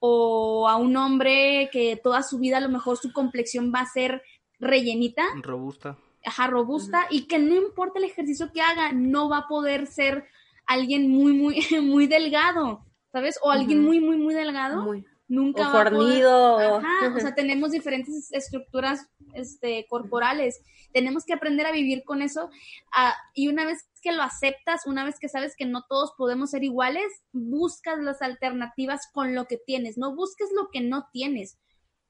o 0.00 0.66
a 0.68 0.76
un 0.76 0.96
hombre 0.96 1.68
que 1.72 2.00
toda 2.02 2.22
su 2.22 2.38
vida 2.38 2.56
a 2.56 2.60
lo 2.60 2.70
mejor 2.70 2.96
su 2.96 3.12
complexión 3.12 3.70
va 3.72 3.80
a 3.80 3.86
ser 3.86 4.22
rellenita. 4.58 5.24
Robusta. 5.42 5.96
Ajá, 6.24 6.48
robusta, 6.48 7.06
y 7.10 7.26
que 7.26 7.38
no 7.38 7.54
importa 7.54 7.98
el 7.98 8.04
ejercicio 8.04 8.50
que 8.52 8.60
haga, 8.60 8.92
no 8.92 9.30
va 9.30 9.38
a 9.38 9.48
poder 9.48 9.86
ser 9.86 10.26
alguien 10.66 11.10
muy, 11.10 11.32
muy, 11.32 11.60
muy 11.82 12.06
delgado, 12.06 12.84
¿sabes? 13.12 13.38
O 13.42 13.50
alguien 13.50 13.82
muy, 13.82 14.00
muy, 14.00 14.16
muy 14.16 14.34
delgado. 14.34 14.82
Muy. 14.82 15.04
Nunca 15.28 15.68
o 15.68 15.70
fornido. 15.70 16.78
Ajá, 16.78 17.14
o 17.14 17.20
sea, 17.20 17.34
tenemos 17.36 17.70
diferentes 17.70 18.32
estructuras 18.32 19.06
este, 19.34 19.86
corporales. 19.88 20.60
Tenemos 20.92 21.24
que 21.24 21.34
aprender 21.34 21.66
a 21.66 21.72
vivir 21.72 22.02
con 22.04 22.20
eso. 22.20 22.50
Ah, 22.92 23.14
y 23.32 23.46
una 23.46 23.64
vez 23.64 23.86
que 24.00 24.12
lo 24.12 24.22
aceptas, 24.22 24.86
una 24.86 25.04
vez 25.04 25.18
que 25.20 25.28
sabes 25.28 25.54
que 25.56 25.66
no 25.66 25.84
todos 25.88 26.12
podemos 26.16 26.50
ser 26.50 26.64
iguales, 26.64 27.06
buscas 27.32 27.98
las 27.98 28.22
alternativas 28.22 29.08
con 29.12 29.34
lo 29.34 29.46
que 29.46 29.56
tienes. 29.56 29.98
No 29.98 30.14
busques 30.14 30.48
lo 30.54 30.68
que 30.70 30.80
no 30.80 31.08
tienes 31.12 31.58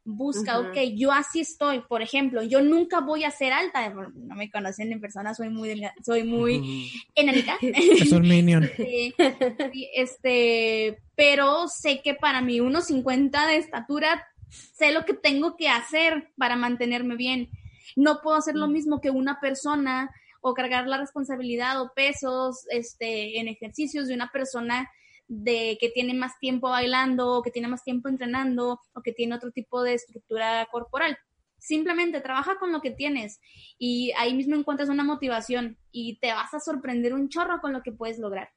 busca, 0.04 0.58
ok, 0.58 0.76
yo 0.96 1.12
así 1.12 1.40
estoy, 1.40 1.80
por 1.80 2.02
ejemplo, 2.02 2.42
yo 2.42 2.62
nunca 2.62 3.00
voy 3.00 3.24
a 3.24 3.30
ser 3.30 3.52
alta, 3.52 3.90
no 3.90 4.34
me 4.34 4.50
conocen 4.50 4.92
en 4.92 5.00
persona, 5.00 5.34
soy 5.34 5.50
muy 5.50 5.68
delgada, 5.68 5.94
soy 6.04 6.24
muy 6.24 6.90
enanita. 7.14 7.56
Es 7.60 8.12
un 8.12 8.22
minion. 8.22 8.68
este, 9.94 10.98
pero 11.14 11.68
sé 11.68 12.00
que 12.02 12.14
para 12.14 12.40
mi 12.40 12.58
1.50 12.58 13.46
de 13.46 13.56
estatura, 13.56 14.26
sé 14.48 14.92
lo 14.92 15.04
que 15.04 15.14
tengo 15.14 15.56
que 15.56 15.68
hacer 15.68 16.30
para 16.36 16.56
mantenerme 16.56 17.16
bien. 17.16 17.50
No 17.96 18.20
puedo 18.22 18.36
hacer 18.36 18.54
lo 18.54 18.68
mm. 18.68 18.72
mismo 18.72 19.00
que 19.00 19.10
una 19.10 19.40
persona 19.40 20.10
o 20.40 20.54
cargar 20.54 20.86
la 20.86 20.98
responsabilidad 20.98 21.80
o 21.80 21.92
pesos 21.94 22.66
este, 22.70 23.38
en 23.38 23.48
ejercicios 23.48 24.08
de 24.08 24.14
una 24.14 24.30
persona 24.30 24.88
de 25.28 25.78
que 25.80 25.90
tiene 25.90 26.12
más 26.12 26.38
tiempo 26.40 26.70
bailando, 26.70 27.38
o 27.38 27.42
que 27.42 27.52
tiene 27.52 27.68
más 27.68 27.84
tiempo 27.84 28.08
entrenando, 28.08 28.80
o 28.94 29.00
que 29.00 29.12
tiene 29.12 29.36
otro 29.36 29.52
tipo 29.52 29.82
de 29.82 29.94
estructura 29.94 30.66
corporal. 30.72 31.16
Simplemente 31.56 32.20
trabaja 32.20 32.58
con 32.58 32.72
lo 32.72 32.80
que 32.80 32.90
tienes 32.90 33.40
y 33.78 34.12
ahí 34.18 34.34
mismo 34.34 34.56
encuentras 34.56 34.88
una 34.88 35.04
motivación 35.04 35.78
y 35.92 36.18
te 36.18 36.32
vas 36.32 36.52
a 36.54 36.58
sorprender 36.58 37.14
un 37.14 37.28
chorro 37.28 37.60
con 37.60 37.72
lo 37.72 37.82
que 37.82 37.92
puedes 37.92 38.18
lograr. 38.18 38.50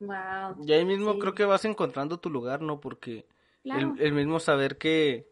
Wow. 0.00 0.64
Y 0.66 0.72
ahí 0.72 0.84
mismo 0.84 1.18
creo 1.18 1.34
que 1.34 1.44
vas 1.44 1.64
encontrando 1.64 2.18
tu 2.18 2.30
lugar, 2.30 2.62
¿no? 2.62 2.80
Porque 2.80 3.28
el, 3.64 4.12
mismo 4.12 4.40
saber 4.40 4.78
que, 4.78 5.28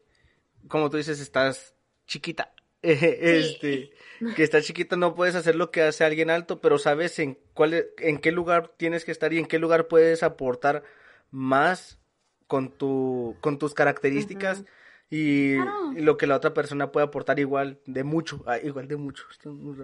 como 0.69 0.91
tú 0.91 0.99
dices, 0.99 1.21
estás 1.21 1.75
chiquita, 2.07 2.53
este, 2.83 3.91
que 4.37 4.43
está 4.43 4.62
chiquita 4.62 4.97
no 4.97 5.14
puedes 5.14 5.35
hacer 5.35 5.57
lo 5.57 5.71
que 5.71 5.83
hace 5.83 6.05
alguien 6.05 6.31
alto, 6.31 6.61
pero 6.61 6.79
sabes 6.79 7.19
en 7.19 7.38
cuál, 7.55 7.87
en 7.99 8.19
qué 8.19 8.33
lugar 8.33 8.73
tienes 8.77 9.05
que 9.05 9.12
estar 9.12 9.33
y 9.33 9.38
en 9.38 9.47
qué 9.47 9.59
lugar 9.59 9.88
puedes 9.88 10.23
aportar 10.23 10.85
más 11.31 11.99
con 12.47 12.71
tu, 12.71 13.37
con 13.41 13.59
tus 13.59 13.75
características 13.75 14.64
y, 15.11 15.57
lo 15.94 16.18
que 16.18 16.27
la 16.27 16.37
otra 16.37 16.53
persona 16.53 16.92
puede 16.92 17.07
aportar 17.07 17.38
igual 17.38 17.81
de 17.87 18.05
mucho, 18.05 18.42
ah, 18.47 18.59
igual 18.59 18.88
de 18.88 18.97
mucho. 18.97 19.25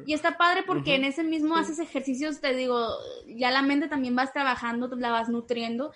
Y 0.06 0.12
está 0.12 0.36
padre 0.36 0.62
porque 0.66 0.94
en 0.94 1.04
ese 1.04 1.24
mismo 1.24 1.56
haces 1.56 1.78
ejercicios, 1.78 2.40
te 2.40 2.54
digo, 2.54 2.88
ya 3.26 3.50
la 3.50 3.62
mente 3.62 3.88
también 3.88 4.14
vas 4.14 4.32
trabajando, 4.32 4.88
la 4.96 5.10
vas 5.10 5.30
nutriendo 5.30 5.92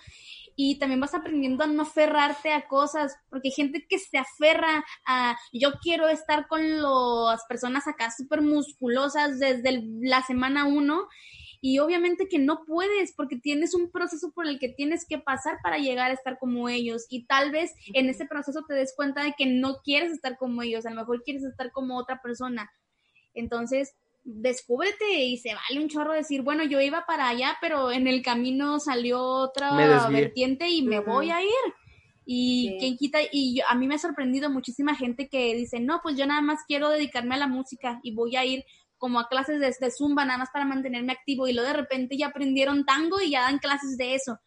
y 0.55 0.79
también 0.79 0.99
vas 0.99 1.13
aprendiendo 1.13 1.63
a 1.63 1.67
no 1.67 1.83
aferrarte 1.83 2.51
a 2.51 2.67
cosas, 2.67 3.15
porque 3.29 3.49
hay 3.49 3.53
gente 3.53 3.85
que 3.87 3.99
se 3.99 4.17
aferra 4.17 4.83
a, 5.05 5.37
yo 5.53 5.73
quiero 5.81 6.09
estar 6.09 6.47
con 6.47 6.81
las 6.81 7.45
personas 7.45 7.87
acá 7.87 8.11
súper 8.11 8.41
musculosas 8.41 9.39
desde 9.39 9.83
la 10.01 10.21
semana 10.23 10.65
uno, 10.65 11.07
y 11.61 11.79
obviamente 11.79 12.27
que 12.29 12.39
no 12.39 12.63
puedes 12.65 13.13
porque 13.15 13.37
tienes 13.37 13.73
un 13.73 13.91
proceso 13.91 14.31
por 14.31 14.47
el 14.47 14.59
que 14.59 14.69
tienes 14.69 15.05
que 15.07 15.17
pasar 15.17 15.57
para 15.61 15.77
llegar 15.77 16.11
a 16.11 16.13
estar 16.13 16.37
como 16.39 16.69
ellos 16.69 17.05
y 17.09 17.25
tal 17.25 17.51
vez 17.51 17.73
en 17.93 18.09
ese 18.09 18.25
proceso 18.25 18.63
te 18.67 18.73
des 18.73 18.93
cuenta 18.95 19.23
de 19.23 19.33
que 19.37 19.45
no 19.45 19.77
quieres 19.83 20.11
estar 20.11 20.37
como 20.37 20.61
ellos, 20.61 20.85
a 20.85 20.91
lo 20.91 20.97
mejor 20.97 21.23
quieres 21.23 21.43
estar 21.43 21.71
como 21.71 21.97
otra 21.97 22.21
persona. 22.21 22.71
Entonces, 23.33 23.95
descúbrete 24.23 25.23
y 25.23 25.37
se 25.37 25.53
vale 25.53 25.81
un 25.81 25.89
chorro 25.89 26.13
decir, 26.13 26.41
bueno, 26.41 26.63
yo 26.63 26.79
iba 26.81 27.05
para 27.05 27.29
allá, 27.29 27.57
pero 27.61 27.91
en 27.91 28.07
el 28.07 28.21
camino 28.21 28.79
salió 28.79 29.21
otra 29.21 30.07
vertiente 30.09 30.69
y 30.69 30.83
me 30.83 30.99
voy 30.99 31.31
a 31.31 31.41
ir. 31.41 31.49
Y 32.31 32.77
quien 32.79 32.95
quita, 32.95 33.19
y 33.31 33.59
a 33.67 33.73
mí 33.73 33.87
me 33.87 33.95
ha 33.95 33.99
sorprendido 33.99 34.51
muchísima 34.51 34.93
gente 34.95 35.29
que 35.29 35.55
dice, 35.55 35.79
no, 35.79 35.99
pues 36.03 36.15
yo 36.15 36.27
nada 36.27 36.41
más 36.41 36.59
quiero 36.67 36.89
dedicarme 36.89 37.33
a 37.35 37.39
la 37.39 37.47
música 37.47 37.99
y 38.03 38.13
voy 38.13 38.35
a 38.35 38.45
ir 38.45 38.65
como 38.99 39.19
a 39.19 39.27
clases 39.27 39.59
de, 39.59 39.91
zumba 39.91 40.25
nada 40.25 40.37
más 40.37 40.49
para 40.51 40.65
mantenerme 40.65 41.13
activo 41.13 41.47
y 41.47 41.53
luego 41.53 41.69
de 41.69 41.77
repente 41.77 42.17
ya 42.17 42.27
aprendieron 42.27 42.85
tango 42.85 43.19
y 43.21 43.31
ya 43.31 43.41
dan 43.41 43.57
clases 43.57 43.97
de 43.97 44.13
eso. 44.13 44.37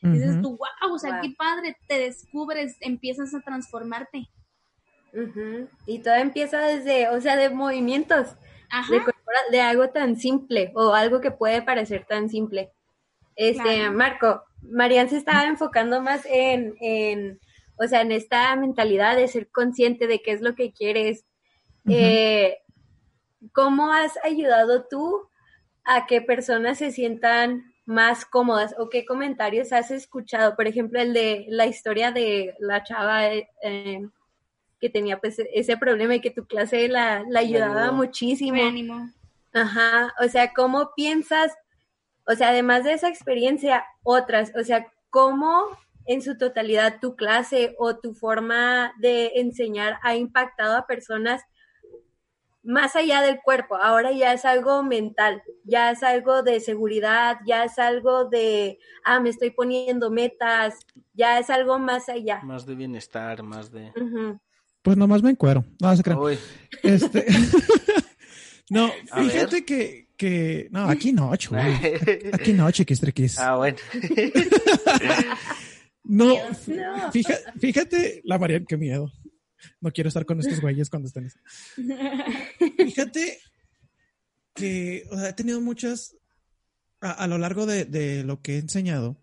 Y 0.00 0.10
dices 0.10 0.40
tú, 0.40 0.50
wow, 0.50 0.94
o 0.94 0.98
sea, 0.98 1.20
qué 1.20 1.34
padre, 1.36 1.76
te 1.86 1.98
descubres, 1.98 2.76
empiezas 2.80 3.34
a 3.34 3.40
transformarte. 3.40 4.28
Y 5.86 5.98
todo 6.00 6.14
empieza 6.14 6.60
desde, 6.60 7.08
o 7.08 7.20
sea, 7.20 7.36
de 7.36 7.50
movimientos 7.50 8.36
de, 9.50 9.60
algo 9.60 9.88
tan 9.90 10.16
simple 10.16 10.72
o 10.74 10.94
algo 10.94 11.20
que 11.20 11.30
puede 11.30 11.62
parecer 11.62 12.04
tan 12.08 12.28
simple. 12.28 12.72
Este, 13.34 13.90
Marco, 13.90 14.44
Marian 14.62 15.08
se 15.08 15.16
estaba 15.16 15.46
enfocando 15.46 16.00
más 16.00 16.26
en, 16.26 16.74
en, 16.80 17.40
o 17.76 17.86
sea, 17.86 18.02
en 18.02 18.12
esta 18.12 18.54
mentalidad 18.56 19.16
de 19.16 19.28
ser 19.28 19.48
consciente 19.50 20.06
de 20.06 20.20
qué 20.20 20.32
es 20.32 20.40
lo 20.40 20.54
que 20.54 20.72
quieres. 20.72 21.24
Eh, 21.88 22.58
¿Cómo 23.52 23.92
has 23.92 24.12
ayudado 24.24 24.86
tú 24.88 25.28
a 25.84 26.06
que 26.06 26.20
personas 26.20 26.78
se 26.78 26.90
sientan 26.90 27.74
más 27.86 28.24
cómodas 28.24 28.74
o 28.78 28.88
qué 28.88 29.04
comentarios 29.06 29.72
has 29.72 29.90
escuchado? 29.90 30.56
Por 30.56 30.66
ejemplo, 30.66 31.00
el 31.00 31.12
de 31.12 31.46
la 31.48 31.66
historia 31.66 32.12
de 32.12 32.54
la 32.58 32.82
chava 32.82 33.26
eh, 33.32 34.08
que 34.80 34.90
tenía 34.90 35.18
pues 35.18 35.38
ese 35.52 35.76
problema 35.76 36.14
y 36.14 36.20
que 36.20 36.30
tu 36.30 36.46
clase 36.46 36.88
la, 36.88 37.24
la 37.28 37.40
ayudaba 37.40 37.92
muchísimo. 37.92 38.62
ánimo. 38.62 39.10
Ajá, 39.52 40.14
o 40.20 40.28
sea, 40.28 40.52
¿cómo 40.52 40.92
piensas, 40.94 41.52
o 42.26 42.34
sea, 42.34 42.50
además 42.50 42.84
de 42.84 42.92
esa 42.92 43.08
experiencia, 43.08 43.84
otras, 44.02 44.52
o 44.54 44.62
sea, 44.62 44.86
cómo 45.10 45.66
en 46.06 46.22
su 46.22 46.36
totalidad 46.36 47.00
tu 47.00 47.16
clase 47.16 47.74
o 47.78 47.96
tu 47.96 48.14
forma 48.14 48.92
de 48.98 49.32
enseñar 49.36 49.98
ha 50.02 50.16
impactado 50.16 50.76
a 50.76 50.86
personas 50.86 51.42
más 52.62 52.96
allá 52.96 53.22
del 53.22 53.40
cuerpo, 53.40 53.76
ahora 53.76 54.12
ya 54.12 54.32
es 54.32 54.44
algo 54.44 54.82
mental, 54.82 55.42
ya 55.64 55.90
es 55.90 56.02
algo 56.02 56.42
de 56.42 56.60
seguridad, 56.60 57.38
ya 57.46 57.64
es 57.64 57.78
algo 57.78 58.26
de, 58.26 58.78
ah, 59.04 59.20
me 59.20 59.30
estoy 59.30 59.50
poniendo 59.50 60.10
metas, 60.10 60.74
ya 61.14 61.38
es 61.38 61.50
algo 61.50 61.78
más 61.78 62.08
allá. 62.08 62.40
Más 62.42 62.66
de 62.66 62.74
bienestar, 62.74 63.42
más 63.42 63.70
de... 63.70 63.92
Pues 64.82 64.96
nomás 64.96 65.22
me 65.22 65.30
encuero. 65.30 65.64
No, 65.80 65.96
se 65.96 66.02
crean. 66.02 66.20
Este... 66.82 67.26
no, 68.70 68.90
fíjate 69.16 69.64
que, 69.64 70.08
que. 70.16 70.68
No, 70.70 70.88
aquí 70.88 71.12
no, 71.12 71.34
chulo. 71.36 71.60
Aquí 72.32 72.52
no, 72.52 72.70
chiquis, 72.70 73.00
triquis. 73.00 73.38
Ah, 73.38 73.56
bueno. 73.56 73.76
no, 76.04 76.36
fíjate, 77.12 77.58
fíjate, 77.58 78.22
la 78.24 78.38
Marian, 78.38 78.64
qué 78.66 78.76
miedo. 78.76 79.12
No 79.80 79.90
quiero 79.90 80.08
estar 80.08 80.24
con 80.24 80.40
estos 80.40 80.60
güeyes 80.60 80.90
cuando 80.90 81.08
estén. 81.08 81.30
Fíjate 82.76 83.38
que 84.54 85.06
o 85.10 85.16
sea, 85.16 85.30
he 85.30 85.32
tenido 85.32 85.60
muchas. 85.60 86.14
A, 87.00 87.12
a 87.12 87.26
lo 87.28 87.38
largo 87.38 87.64
de, 87.64 87.84
de 87.84 88.24
lo 88.24 88.42
que 88.42 88.56
he 88.56 88.58
enseñado, 88.58 89.22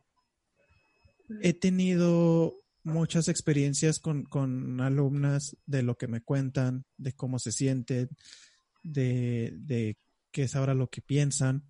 he 1.41 1.53
tenido 1.53 2.61
muchas 2.83 3.27
experiencias 3.27 3.99
con, 3.99 4.23
con, 4.23 4.79
alumnas 4.79 5.57
de 5.65 5.83
lo 5.83 5.97
que 5.97 6.07
me 6.07 6.21
cuentan, 6.21 6.85
de 6.97 7.13
cómo 7.13 7.39
se 7.39 7.51
sienten, 7.51 8.09
de, 8.83 9.53
de 9.57 9.97
qué 10.31 10.43
es 10.43 10.55
ahora 10.55 10.73
lo 10.75 10.87
que 10.87 11.01
piensan. 11.01 11.69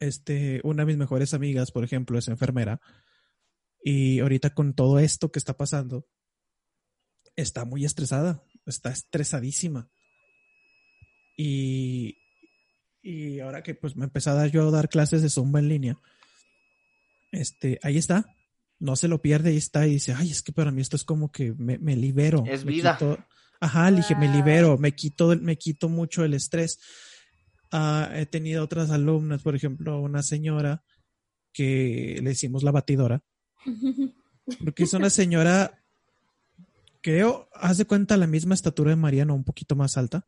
Este, 0.00 0.60
una 0.64 0.82
de 0.82 0.86
mis 0.86 0.96
mejores 0.98 1.32
amigas, 1.32 1.70
por 1.70 1.84
ejemplo, 1.84 2.18
es 2.18 2.28
enfermera. 2.28 2.80
Y 3.82 4.18
ahorita 4.18 4.50
con 4.50 4.74
todo 4.74 4.98
esto 4.98 5.30
que 5.30 5.38
está 5.38 5.56
pasando, 5.56 6.06
está 7.36 7.64
muy 7.64 7.84
estresada, 7.84 8.42
está 8.66 8.90
estresadísima. 8.90 9.88
Y, 11.36 12.16
y 13.02 13.40
ahora 13.40 13.62
que 13.62 13.74
pues 13.74 13.96
me 13.96 14.04
empezaba 14.04 14.46
yo 14.46 14.68
a 14.68 14.70
dar 14.70 14.88
clases 14.88 15.22
de 15.22 15.28
Zumba 15.30 15.58
en 15.60 15.68
línea, 15.68 15.98
este, 17.32 17.78
ahí 17.82 17.98
está, 17.98 18.24
no 18.78 18.96
se 18.96 19.08
lo 19.08 19.20
pierde 19.20 19.52
y 19.52 19.56
está 19.58 19.86
y 19.86 19.92
dice, 19.92 20.14
ay, 20.14 20.30
es 20.30 20.42
que 20.42 20.52
para 20.52 20.70
mí 20.70 20.80
esto 20.80 20.96
es 20.96 21.04
como 21.04 21.30
que 21.30 21.52
me, 21.54 21.78
me 21.78 21.96
libero. 21.96 22.44
Es 22.46 22.64
me 22.64 22.72
vida. 22.72 22.96
quito- 22.98 23.18
ajá, 23.60 23.90
le 23.90 23.98
dije, 23.98 24.14
me 24.16 24.28
libero, 24.28 24.78
me 24.78 24.92
quito, 24.94 25.36
me 25.36 25.56
quito 25.56 25.88
mucho 25.88 26.24
el 26.24 26.34
estrés. 26.34 26.78
Ah, 27.72 28.10
he 28.14 28.26
tenido 28.26 28.62
otras 28.64 28.90
alumnas, 28.90 29.42
por 29.42 29.54
ejemplo, 29.56 30.00
una 30.00 30.22
señora 30.22 30.84
que 31.52 32.18
le 32.22 32.30
decimos 32.30 32.62
la 32.62 32.70
batidora, 32.70 33.22
porque 34.64 34.84
es 34.84 34.92
una 34.94 35.10
señora, 35.10 35.82
creo, 37.06 37.48
haz 37.54 37.78
de 37.78 37.84
cuenta 37.84 38.16
la 38.16 38.26
misma 38.26 38.56
estatura 38.56 38.90
de 38.90 38.96
Mariano, 38.96 39.32
un 39.32 39.44
poquito 39.44 39.76
más 39.76 39.96
alta. 39.96 40.26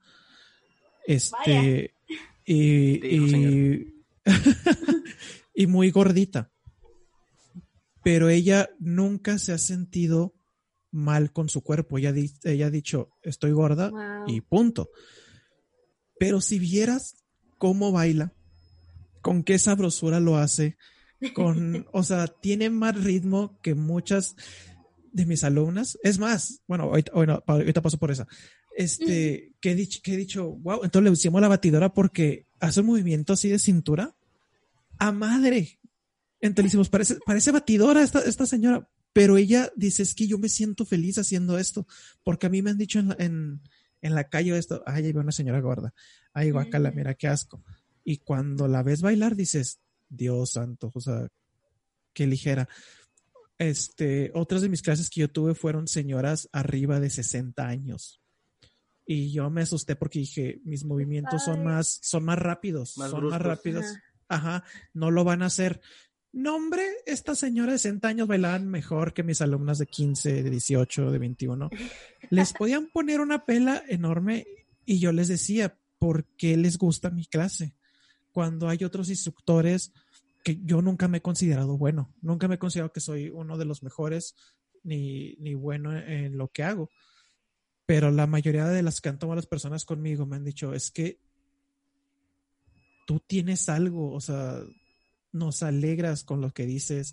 Este, 1.04 1.92
y, 2.44 3.04
y, 3.16 3.94
y 5.56 5.66
muy 5.66 5.90
gordita. 5.90 6.52
Pero 8.04 8.28
ella 8.28 8.70
nunca 8.78 9.38
se 9.38 9.52
ha 9.52 9.58
sentido 9.58 10.34
mal 10.92 11.32
con 11.32 11.48
su 11.48 11.62
cuerpo. 11.62 11.98
Ella, 11.98 12.12
di- 12.12 12.32
ella 12.44 12.66
ha 12.66 12.70
dicho, 12.70 13.10
estoy 13.22 13.50
gorda 13.50 13.90
Wow. 13.90 14.28
y 14.28 14.40
punto. 14.40 14.90
Pero 16.20 16.40
si 16.40 16.60
vieras 16.60 17.16
cómo 17.58 17.90
baila, 17.90 18.32
con 19.20 19.42
qué 19.42 19.58
sabrosura 19.58 20.20
lo 20.20 20.36
hace, 20.36 20.76
con, 21.34 21.88
o 21.92 22.04
sea, 22.04 22.28
tiene 22.28 22.70
más 22.70 23.02
ritmo 23.02 23.58
que 23.62 23.74
muchas 23.74 24.36
de 25.12 25.26
mis 25.26 25.44
alumnas. 25.44 25.98
Es 26.02 26.18
más, 26.18 26.62
bueno, 26.66 26.84
ahorita, 26.84 27.12
bueno, 27.14 27.42
ahorita 27.46 27.82
paso 27.82 27.98
por 27.98 28.10
esa. 28.10 28.26
Este, 28.76 29.54
que 29.60 29.72
he 29.72 29.74
dicho, 29.74 30.00
que 30.02 30.14
he 30.14 30.16
dicho, 30.16 30.50
wow, 30.50 30.84
entonces 30.84 31.10
le 31.10 31.14
hicimos 31.14 31.40
la 31.40 31.48
batidora 31.48 31.92
porque 31.92 32.46
hace 32.60 32.80
un 32.80 32.86
movimiento 32.86 33.32
así 33.32 33.48
de 33.48 33.58
cintura 33.58 34.14
a 34.98 35.12
madre. 35.12 35.78
Entonces 36.40 36.64
le 36.64 36.68
hicimos, 36.68 36.88
parece, 36.88 37.18
parece 37.26 37.50
batidora 37.50 38.02
esta, 38.02 38.20
esta 38.20 38.46
señora, 38.46 38.88
pero 39.12 39.36
ella 39.36 39.72
dice, 39.74 40.02
es 40.02 40.14
que 40.14 40.28
yo 40.28 40.38
me 40.38 40.48
siento 40.48 40.84
feliz 40.84 41.18
haciendo 41.18 41.58
esto, 41.58 41.86
porque 42.22 42.46
a 42.46 42.50
mí 42.50 42.62
me 42.62 42.70
han 42.70 42.78
dicho 42.78 43.00
en 43.00 43.08
la, 43.08 43.16
en, 43.18 43.60
en 44.00 44.14
la 44.14 44.28
calle 44.28 44.56
esto, 44.56 44.82
ay, 44.86 45.06
ahí 45.06 45.12
va 45.12 45.22
una 45.22 45.32
señora 45.32 45.60
gorda, 45.60 45.92
ay, 46.32 46.50
guacala, 46.50 46.92
mira 46.92 47.14
qué 47.14 47.26
asco. 47.26 47.62
Y 48.04 48.18
cuando 48.18 48.68
la 48.68 48.82
ves 48.82 49.02
bailar 49.02 49.34
dices, 49.34 49.80
Dios 50.08 50.52
santo, 50.52 50.90
o 50.94 51.00
sea, 51.00 51.28
qué 52.12 52.26
ligera. 52.26 52.68
Este, 53.58 54.30
otras 54.34 54.62
de 54.62 54.68
mis 54.68 54.82
clases 54.82 55.10
que 55.10 55.20
yo 55.20 55.30
tuve 55.30 55.54
fueron 55.54 55.88
señoras 55.88 56.48
arriba 56.52 57.00
de 57.00 57.10
60 57.10 57.66
años. 57.66 58.20
Y 59.04 59.32
yo 59.32 59.50
me 59.50 59.62
asusté 59.62 59.96
porque 59.96 60.20
dije, 60.20 60.60
mis 60.64 60.84
movimientos 60.84 61.44
son 61.44 61.64
más, 61.64 61.98
son 62.02 62.24
más 62.24 62.38
rápidos, 62.38 62.96
Más 62.98 63.10
son 63.10 63.28
más 63.28 63.40
rápidos. 63.40 63.84
Ajá. 63.84 64.02
Ajá, 64.28 64.64
no 64.92 65.10
lo 65.10 65.24
van 65.24 65.42
a 65.42 65.46
hacer. 65.46 65.80
No, 66.32 66.54
hombre, 66.56 66.82
esta 67.06 67.34
señora 67.34 67.72
de 67.72 67.78
60 67.78 68.06
años 68.06 68.28
bailaban 68.28 68.68
mejor 68.68 69.14
que 69.14 69.22
mis 69.22 69.40
alumnas 69.40 69.78
de 69.78 69.86
15, 69.86 70.42
de 70.42 70.50
18, 70.50 71.10
de 71.10 71.18
21. 71.18 71.70
Les 72.30 72.52
podían 72.52 72.88
poner 72.88 73.20
una 73.20 73.46
pela 73.46 73.82
enorme 73.88 74.46
y 74.84 74.98
yo 74.98 75.10
les 75.12 75.28
decía, 75.28 75.78
¿por 75.98 76.26
qué 76.36 76.56
les 76.56 76.76
gusta 76.76 77.10
mi 77.10 77.24
clase? 77.24 77.74
Cuando 78.32 78.68
hay 78.68 78.84
otros 78.84 79.08
instructores 79.08 79.92
que 80.48 80.64
yo 80.64 80.80
nunca 80.80 81.08
me 81.08 81.18
he 81.18 81.22
considerado 81.22 81.76
bueno, 81.76 82.14
nunca 82.22 82.48
me 82.48 82.54
he 82.54 82.58
considerado 82.58 82.90
que 82.90 83.00
soy 83.00 83.28
uno 83.28 83.58
de 83.58 83.66
los 83.66 83.82
mejores 83.82 84.34
ni, 84.82 85.34
ni 85.40 85.52
bueno 85.52 85.94
en 85.94 86.38
lo 86.38 86.48
que 86.48 86.62
hago. 86.62 86.88
Pero 87.84 88.10
la 88.10 88.26
mayoría 88.26 88.66
de 88.66 88.82
las 88.82 89.02
que 89.02 89.10
han 89.10 89.18
tomado 89.18 89.36
las 89.36 89.46
personas 89.46 89.84
conmigo 89.84 90.24
me 90.24 90.36
han 90.36 90.44
dicho, 90.44 90.72
es 90.72 90.90
que 90.90 91.20
tú 93.06 93.20
tienes 93.20 93.68
algo, 93.68 94.14
o 94.14 94.20
sea, 94.22 94.62
nos 95.32 95.62
alegras 95.62 96.24
con 96.24 96.40
lo 96.40 96.54
que 96.54 96.64
dices, 96.64 97.12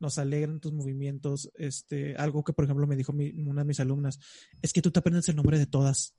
nos 0.00 0.18
alegran 0.18 0.58
tus 0.58 0.72
movimientos. 0.72 1.52
Este, 1.54 2.16
algo 2.16 2.42
que, 2.42 2.52
por 2.52 2.64
ejemplo, 2.64 2.88
me 2.88 2.96
dijo 2.96 3.12
una 3.12 3.62
de 3.62 3.68
mis 3.68 3.78
alumnas, 3.78 4.18
es 4.60 4.72
que 4.72 4.82
tú 4.82 4.90
te 4.90 4.98
aprendes 4.98 5.28
el 5.28 5.36
nombre 5.36 5.56
de 5.56 5.66
todas 5.66 6.16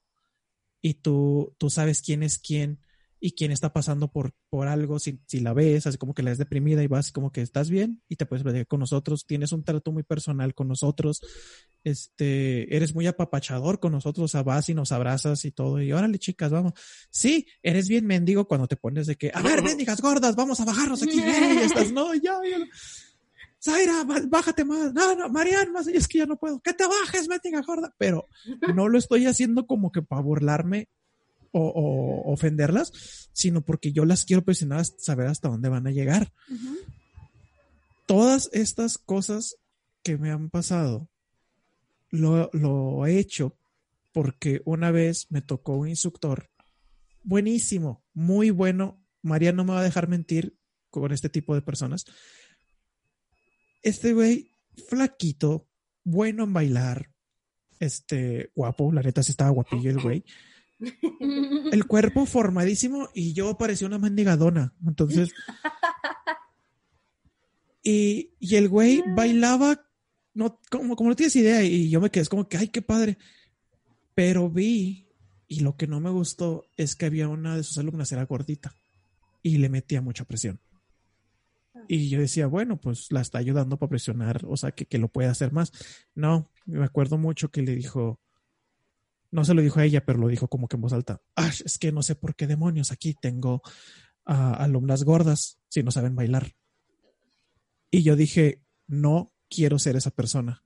y 0.81 0.93
tú, 0.93 1.55
tú 1.57 1.69
sabes 1.69 2.01
quién 2.01 2.23
es 2.23 2.39
quién 2.39 2.79
y 3.25 3.31
quién 3.31 3.53
está 3.53 3.71
pasando 3.71 4.11
por, 4.11 4.33
por 4.49 4.67
algo, 4.67 4.99
si, 4.99 5.21
si 5.27 5.39
la 5.39 5.53
ves, 5.53 5.87
así 5.87 5.97
como 5.97 6.13
que 6.13 6.23
la 6.23 6.31
ves 6.31 6.39
deprimida 6.39 6.83
y 6.83 6.87
vas 6.87 7.13
como 7.13 7.31
que 7.31 7.39
estás 7.39 7.69
bien 7.69 8.01
y 8.09 8.17
te 8.17 8.25
puedes 8.25 8.43
platicar 8.43 8.67
con 8.67 8.81
nosotros, 8.81 9.25
tienes 9.25 9.53
un 9.53 9.63
trato 9.63 9.93
muy 9.93 10.03
personal 10.03 10.53
con 10.53 10.67
nosotros, 10.67 11.21
este, 11.85 12.75
eres 12.75 12.93
muy 12.93 13.07
apapachador 13.07 13.79
con 13.79 13.93
nosotros, 13.93 14.25
o 14.25 14.27
sea, 14.27 14.43
vas 14.43 14.67
y 14.67 14.73
nos 14.73 14.91
abrazas 14.91 15.45
y 15.45 15.51
todo, 15.51 15.81
y 15.81 15.93
órale 15.93 16.19
chicas, 16.19 16.51
vamos. 16.51 16.73
Sí, 17.11 17.47
eres 17.61 17.87
bien 17.87 18.05
mendigo 18.05 18.45
cuando 18.45 18.67
te 18.67 18.75
pones 18.75 19.07
de 19.07 19.15
que, 19.15 19.31
a 19.33 19.41
ver, 19.41 19.63
mendigas 19.63 20.01
gordas, 20.01 20.35
vamos 20.35 20.59
a 20.59 20.65
bajarnos 20.65 21.01
aquí, 21.01 21.15
ya, 21.15 21.25
ya 21.55 21.63
estás, 21.63 21.93
no, 21.93 22.13
ya, 22.15 22.41
ya. 22.43 22.57
Zaira, 23.63 24.03
bájate 24.27 24.65
más. 24.65 24.93
No, 24.93 25.15
no, 25.15 25.29
Marian, 25.29 25.71
más, 25.71 25.87
es 25.87 26.09
que 26.09 26.17
ya 26.17 26.25
no 26.25 26.35
puedo. 26.35 26.59
Que 26.59 26.73
te 26.73 26.85
bajes, 26.85 27.29
mendiga 27.29 27.61
gorda. 27.61 27.95
Pero 27.97 28.27
no 28.75 28.89
lo 28.89 28.97
estoy 28.97 29.25
haciendo 29.25 29.65
como 29.65 29.93
que 29.93 30.01
para 30.01 30.21
burlarme 30.21 30.89
o, 31.53 31.61
o 31.61 32.33
ofenderlas, 32.33 32.91
sino 33.31 33.61
porque 33.61 33.93
yo 33.93 34.03
las 34.03 34.25
quiero 34.25 34.43
presionar 34.43 34.85
saber 34.85 35.27
hasta 35.27 35.47
dónde 35.47 35.69
van 35.69 35.87
a 35.87 35.91
llegar. 35.91 36.33
Todas 38.05 38.49
estas 38.51 38.97
cosas 38.97 39.55
que 40.03 40.17
me 40.17 40.31
han 40.31 40.49
pasado, 40.49 41.09
lo, 42.09 42.49
lo 42.51 43.05
he 43.05 43.17
hecho 43.17 43.55
porque 44.11 44.61
una 44.65 44.91
vez 44.91 45.27
me 45.29 45.41
tocó 45.41 45.77
un 45.77 45.87
instructor 45.87 46.49
buenísimo, 47.23 48.03
muy 48.13 48.49
bueno. 48.51 49.01
María 49.21 49.53
no 49.53 49.63
me 49.63 49.73
va 49.73 49.79
a 49.79 49.83
dejar 49.83 50.07
mentir 50.09 50.57
con 50.89 51.11
este 51.11 51.29
tipo 51.29 51.55
de 51.55 51.61
personas. 51.61 52.05
Este 53.81 54.13
güey, 54.13 54.51
flaquito, 54.89 55.67
bueno 56.03 56.43
en 56.43 56.53
bailar, 56.53 57.09
este, 57.79 58.51
guapo, 58.55 58.91
la 58.91 59.01
neta 59.01 59.23
sí 59.23 59.31
estaba 59.31 59.49
guapillo 59.49 59.89
el 59.89 60.01
güey. 60.01 60.23
El 61.71 61.85
cuerpo 61.85 62.25
formadísimo 62.25 63.09
y 63.13 63.33
yo 63.33 63.57
parecía 63.57 63.87
una 63.87 63.99
mendigadona. 63.99 64.73
Entonces. 64.85 65.31
Y, 67.83 68.31
y 68.39 68.55
el 68.55 68.69
güey 68.69 69.03
bailaba, 69.05 69.85
no, 70.33 70.59
como, 70.71 70.95
como 70.95 71.09
no 71.09 71.15
tienes 71.15 71.35
idea, 71.35 71.63
y 71.63 71.89
yo 71.89 71.99
me 71.99 72.09
quedé 72.09 72.21
es 72.21 72.29
como 72.29 72.47
que, 72.47 72.57
ay, 72.57 72.69
qué 72.69 72.81
padre. 72.81 73.17
Pero 74.15 74.49
vi, 74.49 75.09
y 75.47 75.59
lo 75.59 75.75
que 75.75 75.85
no 75.87 75.99
me 75.99 76.09
gustó 76.09 76.65
es 76.77 76.95
que 76.95 77.05
había 77.05 77.27
una 77.27 77.57
de 77.57 77.63
sus 77.63 77.77
alumnas, 77.77 78.11
era 78.11 78.25
gordita, 78.25 78.73
y 79.41 79.57
le 79.57 79.67
metía 79.67 80.01
mucha 80.01 80.23
presión. 80.23 80.61
Y 81.89 82.07
yo 82.07 82.19
decía, 82.21 82.47
bueno, 82.47 82.79
pues 82.79 83.11
la 83.11 83.19
está 83.19 83.39
ayudando 83.39 83.77
para 83.77 83.89
presionar, 83.89 84.45
o 84.47 84.55
sea, 84.55 84.71
que, 84.71 84.85
que 84.85 84.97
lo 84.97 85.09
puede 85.09 85.27
hacer 85.27 85.51
más. 85.51 85.73
No, 86.15 86.49
me 86.65 86.85
acuerdo 86.85 87.17
mucho 87.17 87.51
que 87.51 87.61
le 87.61 87.75
dijo, 87.75 88.21
no 89.33 89.43
se 89.43 89.55
lo 89.55 89.63
dijo 89.63 89.79
a 89.79 89.85
ella, 89.85 90.05
pero 90.05 90.19
lo 90.19 90.27
dijo 90.27 90.47
como 90.47 90.67
que 90.67 90.75
en 90.75 90.81
voz 90.81 90.93
alta. 90.93 91.19
Ah, 91.35 91.51
es 91.65 91.79
que 91.79 91.91
no 91.91 92.03
sé 92.03 92.13
por 92.13 92.35
qué 92.35 92.45
demonios 92.45 92.91
aquí 92.91 93.15
tengo 93.19 93.63
a 94.25 94.53
alumnas 94.53 95.03
gordas 95.03 95.59
si 95.69 95.81
no 95.81 95.89
saben 95.89 96.15
bailar. 96.15 96.53
Y 97.89 98.03
yo 98.03 98.15
dije, 98.15 98.61
no 98.85 99.33
quiero 99.49 99.79
ser 99.79 99.95
esa 99.95 100.11
persona. 100.11 100.63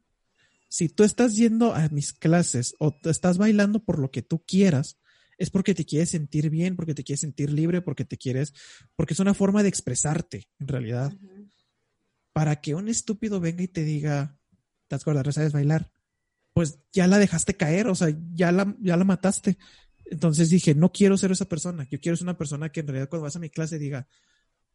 Si 0.68 0.90
tú 0.90 1.06
estás 1.06 1.38
yendo 1.38 1.74
a 1.74 1.88
mis 1.90 2.12
clases 2.12 2.76
o 2.78 2.92
te 2.92 3.10
estás 3.10 3.38
bailando 3.38 3.86
por 3.86 4.00
lo 4.00 4.12
que 4.12 4.22
tú 4.22 4.44
quieras, 4.46 5.00
es 5.38 5.50
porque 5.50 5.74
te 5.74 5.86
quieres 5.86 6.10
sentir 6.10 6.50
bien, 6.50 6.76
porque 6.76 6.94
te 6.94 7.06
quieres 7.06 7.22
sentir 7.22 7.50
libre, 7.54 7.82
porque 7.82 8.04
te 8.04 8.18
quieres, 8.18 8.54
porque 8.98 9.14
es 9.14 9.22
una 9.22 9.34
forma 9.34 9.64
de 9.64 9.70
expresarte, 9.70 10.50
en 10.60 10.68
realidad. 10.68 11.14
Para 12.34 12.60
que 12.60 12.76
un 12.76 12.90
estúpido 12.90 13.40
venga 13.40 13.64
y 13.64 13.70
te 13.70 13.86
diga, 13.86 14.38
estás 14.82 15.06
gorda, 15.06 15.24
no 15.24 15.32
sabes 15.32 15.54
bailar, 15.54 15.90
pues 16.58 16.80
ya 16.92 17.06
la 17.06 17.20
dejaste 17.20 17.56
caer, 17.56 17.88
o 17.88 17.94
sea, 17.94 18.08
ya 18.34 18.52
la, 18.52 18.76
ya 18.80 18.98
la 18.98 19.04
mataste. 19.04 19.60
Entonces 20.06 20.50
dije, 20.50 20.74
no 20.74 20.92
quiero 20.92 21.16
ser 21.16 21.32
esa 21.32 21.48
persona, 21.48 21.88
yo 21.92 22.00
quiero 22.00 22.16
ser 22.16 22.26
una 22.26 22.36
persona 22.36 22.72
que 22.72 22.80
en 22.80 22.88
realidad 22.88 23.10
cuando 23.10 23.26
vas 23.26 23.36
a 23.36 23.40
mi 23.40 23.52
clase 23.52 23.78
diga, 23.78 24.08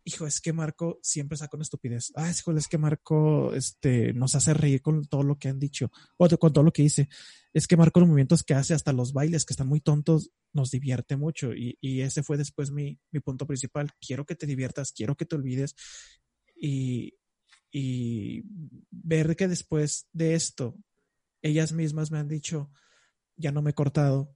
hijo, 0.05 0.25
es 0.25 0.41
que 0.41 0.53
Marco 0.53 1.01
siempre 1.03 1.37
saca 1.37 1.57
una 1.57 1.65
estupidez. 1.65 2.13
Ah, 2.15 2.31
hijo, 2.31 2.57
es 2.57 2.69
que 2.69 2.79
Marco 2.79 3.53
este, 3.53 4.13
nos 4.13 4.37
hace 4.37 4.55
reír 4.55 4.81
con 4.81 5.05
todo 5.07 5.25
lo 5.25 5.41
que 5.41 5.49
han 5.49 5.59
dicho, 5.59 5.91
o 6.19 6.29
con 6.29 6.53
todo 6.53 6.63
lo 6.63 6.73
que 6.73 6.83
dice. 6.83 7.09
Es 7.53 7.67
que 7.67 7.77
Marco 7.77 7.99
los 7.99 8.09
movimientos 8.09 8.45
que 8.45 8.55
hace, 8.55 8.75
hasta 8.75 8.93
los 8.93 9.13
bailes 9.13 9.45
que 9.45 9.53
están 9.53 9.67
muy 9.67 9.81
tontos, 9.81 10.31
nos 10.53 10.71
divierte 10.71 11.17
mucho. 11.17 11.53
Y, 11.53 11.79
y 11.81 12.03
ese 12.03 12.23
fue 12.23 12.37
después 12.37 12.71
mi, 12.71 13.01
mi 13.11 13.19
punto 13.19 13.45
principal. 13.45 13.91
Quiero 14.01 14.25
que 14.25 14.37
te 14.37 14.47
diviertas, 14.47 14.93
quiero 14.93 15.17
que 15.17 15.25
te 15.25 15.35
olvides. 15.35 15.75
Y, 16.55 17.15
y 17.73 18.45
ver 18.93 19.35
que 19.35 19.49
después 19.49 20.07
de 20.13 20.35
esto, 20.35 20.77
ellas 21.43 21.73
mismas 21.73 22.11
me 22.11 22.19
han 22.19 22.29
dicho, 22.29 22.71
ya 23.37 23.53
no 23.53 23.63
me 23.63 23.71
he 23.71 23.75
cortado, 23.75 24.35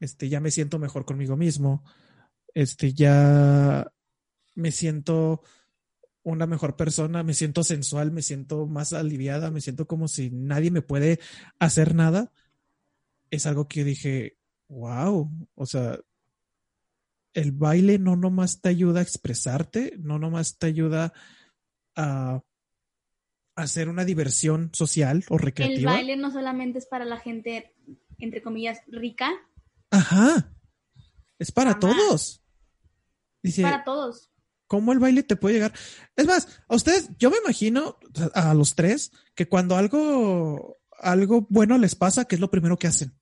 este, 0.00 0.28
ya 0.28 0.40
me 0.40 0.50
siento 0.50 0.78
mejor 0.78 1.04
conmigo 1.04 1.36
mismo, 1.36 1.84
este, 2.54 2.92
ya 2.92 3.90
me 4.54 4.72
siento 4.72 5.42
una 6.24 6.46
mejor 6.46 6.76
persona, 6.76 7.22
me 7.22 7.34
siento 7.34 7.64
sensual, 7.64 8.12
me 8.12 8.22
siento 8.22 8.66
más 8.66 8.92
aliviada, 8.92 9.50
me 9.50 9.60
siento 9.60 9.86
como 9.86 10.08
si 10.08 10.30
nadie 10.30 10.70
me 10.70 10.82
puede 10.82 11.18
hacer 11.58 11.94
nada. 11.94 12.32
Es 13.30 13.46
algo 13.46 13.66
que 13.66 13.80
yo 13.80 13.86
dije, 13.86 14.38
wow, 14.68 15.30
o 15.54 15.66
sea, 15.66 15.98
el 17.34 17.52
baile 17.52 17.98
no 17.98 18.16
nomás 18.16 18.60
te 18.60 18.68
ayuda 18.68 19.00
a 19.00 19.02
expresarte, 19.02 19.94
no 19.98 20.18
nomás 20.18 20.58
te 20.58 20.66
ayuda 20.66 21.12
a 21.96 22.42
hacer 23.54 23.88
una 23.88 24.04
diversión 24.04 24.70
social 24.72 25.24
o 25.28 25.34
El 25.34 25.40
recreativa. 25.40 25.92
baile 25.92 26.16
no 26.16 26.30
solamente 26.30 26.78
es 26.78 26.86
para 26.86 27.04
la 27.04 27.18
gente, 27.18 27.74
entre 28.18 28.42
comillas, 28.42 28.80
rica, 28.88 29.30
Ajá. 29.90 30.50
Es 31.38 31.52
para 31.52 31.78
todos. 31.78 32.42
Dice, 33.42 33.62
para 33.62 33.84
todos. 33.84 34.30
¿cómo 34.66 34.92
el 34.92 34.98
baile 35.00 35.22
te 35.22 35.36
puede 35.36 35.56
llegar? 35.56 35.74
Es 36.16 36.26
más, 36.26 36.62
a 36.66 36.74
ustedes, 36.74 37.10
yo 37.18 37.30
me 37.30 37.36
imagino 37.44 37.98
a 38.32 38.54
los 38.54 38.74
tres 38.74 39.12
que 39.34 39.48
cuando 39.48 39.76
algo, 39.76 40.78
algo 40.98 41.46
bueno 41.50 41.76
les 41.76 41.94
pasa, 41.94 42.24
¿qué 42.24 42.36
es 42.36 42.40
lo 42.40 42.50
primero 42.50 42.78
que 42.78 42.86
hacen? 42.86 43.12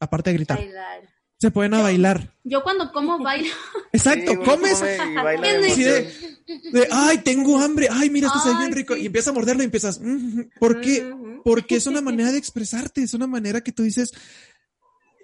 Aparte 0.00 0.30
de 0.30 0.36
gritar, 0.38 0.58
Bailar. 0.58 1.07
Se 1.38 1.50
pueden 1.50 1.74
a 1.74 1.82
bailar. 1.82 2.34
Yo 2.44 2.62
cuando 2.62 2.92
como 2.92 3.18
bailo, 3.18 3.48
Exacto, 3.92 4.32
Sí, 4.32 4.36
comes 4.38 4.78
come 4.78 4.96
y 4.96 5.14
baila 5.14 5.58
de 5.58 6.88
ay, 6.90 7.18
tengo 7.18 7.58
hambre, 7.58 7.88
ay, 7.90 8.10
mira, 8.10 8.26
esto 8.28 8.40
se 8.40 8.50
ve 8.50 8.56
bien 8.58 8.72
rico. 8.72 8.94
sí. 8.94 9.02
Y 9.02 9.06
empiezas 9.06 9.28
a 9.28 9.32
morderlo 9.32 9.62
y 9.62 9.66
empiezas, 9.66 10.00
"Mm, 10.00 10.42
¿por 10.58 10.80
qué? 10.80 11.14
Porque 11.44 11.76
es 11.76 11.86
una 11.86 12.00
manera 12.02 12.32
de 12.32 12.38
expresarte, 12.38 13.02
es 13.02 13.14
una 13.14 13.26
manera 13.26 13.62
que 13.62 13.72
tú 13.72 13.82
dices, 13.82 14.12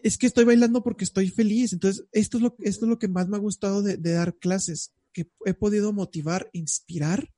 es 0.03 0.19
que 0.19 0.27
estoy 0.27 0.45
bailando 0.45 0.83
porque 0.83 1.05
estoy 1.05 1.31
feliz. 1.31 1.73
Entonces, 1.73 2.05
esto 2.13 2.37
es 2.37 2.43
lo, 2.43 2.55
esto 2.61 2.85
es 2.85 2.91
lo 2.91 2.99
que 2.99 3.09
más 3.09 3.27
me 3.29 3.37
ha 3.37 3.41
gustado 3.41 3.83
de, 3.83 3.97
de 3.97 4.13
dar 4.13 4.37
clases, 4.37 4.93
que 5.13 5.31
he 5.47 5.55
podido 5.55 5.93
motivar, 5.93 6.51
inspirar 6.53 7.33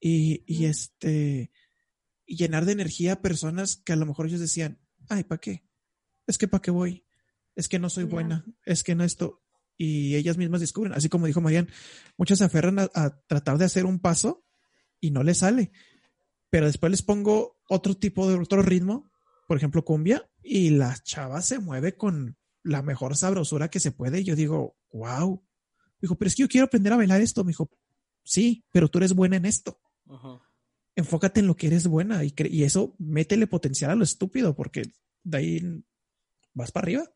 y, 0.00 0.42
y 0.46 0.64
este, 0.66 1.50
y 2.26 2.36
llenar 2.36 2.64
de 2.64 2.72
energía 2.72 3.14
a 3.14 3.22
personas 3.22 3.76
que 3.84 3.92
a 3.92 3.96
lo 3.96 4.06
mejor 4.06 4.26
ellos 4.26 4.40
decían, 4.40 4.78
ay, 5.08 5.24
¿para 5.24 5.40
qué? 5.40 5.62
Es 6.26 6.38
que 6.38 6.48
¿para 6.48 6.62
qué 6.62 6.70
voy? 6.70 7.04
Es 7.58 7.68
que 7.68 7.80
no 7.80 7.90
soy 7.90 8.04
buena, 8.04 8.44
es 8.64 8.84
que 8.84 8.94
no 8.94 9.02
esto. 9.02 9.42
Y 9.76 10.14
ellas 10.14 10.36
mismas 10.36 10.60
descubren, 10.60 10.92
así 10.92 11.08
como 11.08 11.26
dijo 11.26 11.40
Marian, 11.40 11.68
muchas 12.16 12.38
se 12.38 12.44
aferran 12.44 12.78
a, 12.78 12.88
a 12.94 13.20
tratar 13.26 13.58
de 13.58 13.64
hacer 13.64 13.84
un 13.84 13.98
paso 13.98 14.44
y 15.00 15.10
no 15.10 15.24
les 15.24 15.38
sale. 15.38 15.72
Pero 16.50 16.66
después 16.66 16.90
les 16.90 17.02
pongo 17.02 17.58
otro 17.68 17.96
tipo 17.96 18.28
de 18.28 18.38
otro 18.38 18.62
ritmo, 18.62 19.10
por 19.48 19.56
ejemplo, 19.56 19.84
cumbia, 19.84 20.30
y 20.40 20.70
la 20.70 20.96
chava 21.02 21.42
se 21.42 21.58
mueve 21.58 21.96
con 21.96 22.38
la 22.62 22.80
mejor 22.80 23.16
sabrosura 23.16 23.70
que 23.70 23.80
se 23.80 23.90
puede. 23.90 24.20
Y 24.20 24.24
yo 24.24 24.36
digo, 24.36 24.76
wow. 24.92 25.44
Dijo, 26.00 26.16
pero 26.16 26.28
es 26.28 26.36
que 26.36 26.42
yo 26.42 26.48
quiero 26.48 26.66
aprender 26.66 26.92
a 26.92 26.96
bailar 26.96 27.20
esto. 27.20 27.42
Me 27.42 27.50
dijo, 27.50 27.68
sí, 28.22 28.64
pero 28.70 28.86
tú 28.86 28.98
eres 28.98 29.14
buena 29.14 29.36
en 29.36 29.46
esto. 29.46 29.80
Ujú. 30.06 30.40
Enfócate 30.94 31.40
en 31.40 31.48
lo 31.48 31.56
que 31.56 31.66
eres 31.66 31.88
buena 31.88 32.22
y, 32.22 32.32
y 32.50 32.62
eso 32.62 32.94
métele 33.00 33.48
potencial 33.48 33.90
a 33.90 33.96
lo 33.96 34.04
estúpido, 34.04 34.54
porque 34.54 34.92
de 35.24 35.36
ahí 35.36 35.84
vas 36.54 36.70
para 36.70 36.84
arriba. 36.84 37.10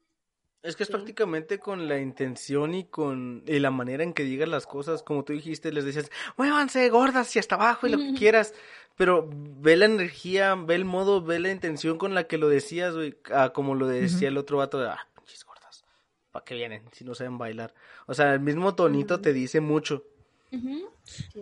Es 0.62 0.76
que 0.76 0.84
es 0.84 0.86
Sí. 0.88 0.92
prácticamente 0.92 1.58
con 1.58 1.88
la 1.88 1.98
intención 1.98 2.74
y 2.74 2.84
con 2.84 3.42
y 3.46 3.58
la 3.58 3.70
manera 3.70 4.04
en 4.04 4.12
que 4.12 4.22
digas 4.22 4.48
las 4.48 4.66
cosas, 4.66 5.02
como 5.02 5.24
tú 5.24 5.32
dijiste, 5.32 5.72
les 5.72 5.84
decías, 5.84 6.10
muévanse 6.36 6.88
gordas 6.88 7.34
y 7.34 7.38
hasta 7.40 7.56
abajo 7.56 7.86
y 7.86 7.90
lo 7.90 7.98
que 7.98 8.14
quieras, 8.18 8.54
pero 8.96 9.28
ve 9.32 9.76
la 9.76 9.86
energía, 9.86 10.54
ve 10.54 10.76
el 10.76 10.84
modo, 10.84 11.20
ve 11.22 11.40
la 11.40 11.50
intención 11.50 11.98
con 11.98 12.14
la 12.14 12.28
que 12.28 12.38
lo 12.38 12.48
decías, 12.48 12.94
güey, 12.94 13.16
ah, 13.32 13.50
como 13.52 13.74
lo 13.74 13.88
decía 13.88 14.28
el 14.28 14.38
otro 14.38 14.58
vato 14.58 14.78
de, 14.80 14.88
ah, 14.88 15.00
pinches 15.16 15.44
gordas, 15.44 15.84
¿para 16.30 16.44
qué 16.44 16.54
vienen 16.54 16.82
si 16.92 17.04
no 17.04 17.14
saben 17.16 17.38
bailar? 17.38 17.74
O 18.06 18.14
sea, 18.14 18.32
el 18.34 18.40
mismo 18.40 18.74
tonito 18.76 19.20
te 19.20 19.32
dice 19.32 19.60
mucho. 19.60 20.04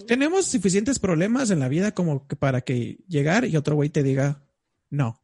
Tenemos 0.07 0.47
suficientes 0.47 0.99
problemas 0.99 1.51
en 1.51 1.59
la 1.61 1.69
vida 1.69 1.93
como 1.93 2.27
que 2.27 2.37
para 2.37 2.61
que 2.63 2.99
llegar 3.09 3.45
y 3.45 3.57
otro 3.57 3.75
güey 3.75 3.91
te 3.91 4.03
diga 4.03 4.41
no. 4.89 5.21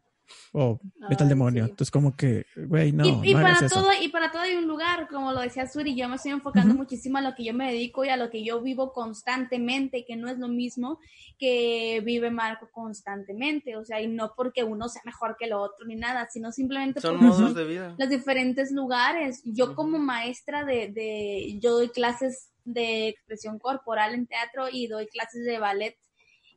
O 0.52 0.80
vete 1.08 1.22
al 1.22 1.28
demonio. 1.28 1.64
sí. 1.64 1.70
Entonces, 1.70 1.90
como 1.90 2.16
que, 2.16 2.46
güey, 2.56 2.92
no. 2.92 3.04
y, 3.04 3.30
y 3.30 3.32
no 3.34 3.38
hagas 3.40 3.54
para 3.54 3.66
eso. 3.66 3.80
todo, 3.80 3.90
y 4.00 4.08
para 4.08 4.30
todo 4.30 4.42
hay 4.42 4.54
un 4.56 4.66
lugar, 4.66 5.08
como 5.08 5.32
lo 5.32 5.40
decía 5.40 5.66
Suri, 5.66 5.94
yo 5.94 6.08
me 6.08 6.16
estoy 6.16 6.32
enfocando 6.32 6.74
muchísimo 6.74 7.18
a 7.18 7.20
lo 7.20 7.34
que 7.34 7.44
yo 7.44 7.54
me 7.54 7.72
dedico 7.72 8.04
y 8.04 8.08
a 8.08 8.16
lo 8.16 8.30
que 8.30 8.44
yo 8.44 8.60
vivo 8.62 8.92
constantemente, 8.92 10.04
que 10.06 10.16
no 10.16 10.28
es 10.28 10.38
lo 10.38 10.48
mismo 10.48 10.98
que 11.38 12.00
vive 12.04 12.30
Marco 12.30 12.68
constantemente, 12.72 13.76
o 13.76 13.84
sea, 13.84 14.00
y 14.00 14.08
no 14.08 14.32
porque 14.34 14.64
uno 14.64 14.88
sea 14.88 15.02
mejor 15.04 15.36
que 15.38 15.44
el 15.46 15.52
otro 15.52 15.86
ni 15.86 15.96
nada, 15.96 16.28
sino 16.30 16.50
simplemente 16.52 17.00
Son 17.00 17.22
modos 17.22 17.54
de 17.54 17.64
vida. 17.64 17.94
los 17.98 18.08
diferentes 18.08 18.72
lugares. 18.72 19.42
Yo 19.44 19.74
como 19.74 19.98
maestra 19.98 20.64
de, 20.64 20.88
de, 20.88 21.58
yo 21.60 21.72
doy 21.72 21.88
clases 21.90 22.50
de 22.64 23.08
expresión 23.08 23.58
corporal 23.58 24.14
en 24.14 24.26
teatro 24.26 24.66
y 24.70 24.86
doy 24.88 25.06
clases 25.06 25.44
de 25.44 25.58
ballet 25.58 25.96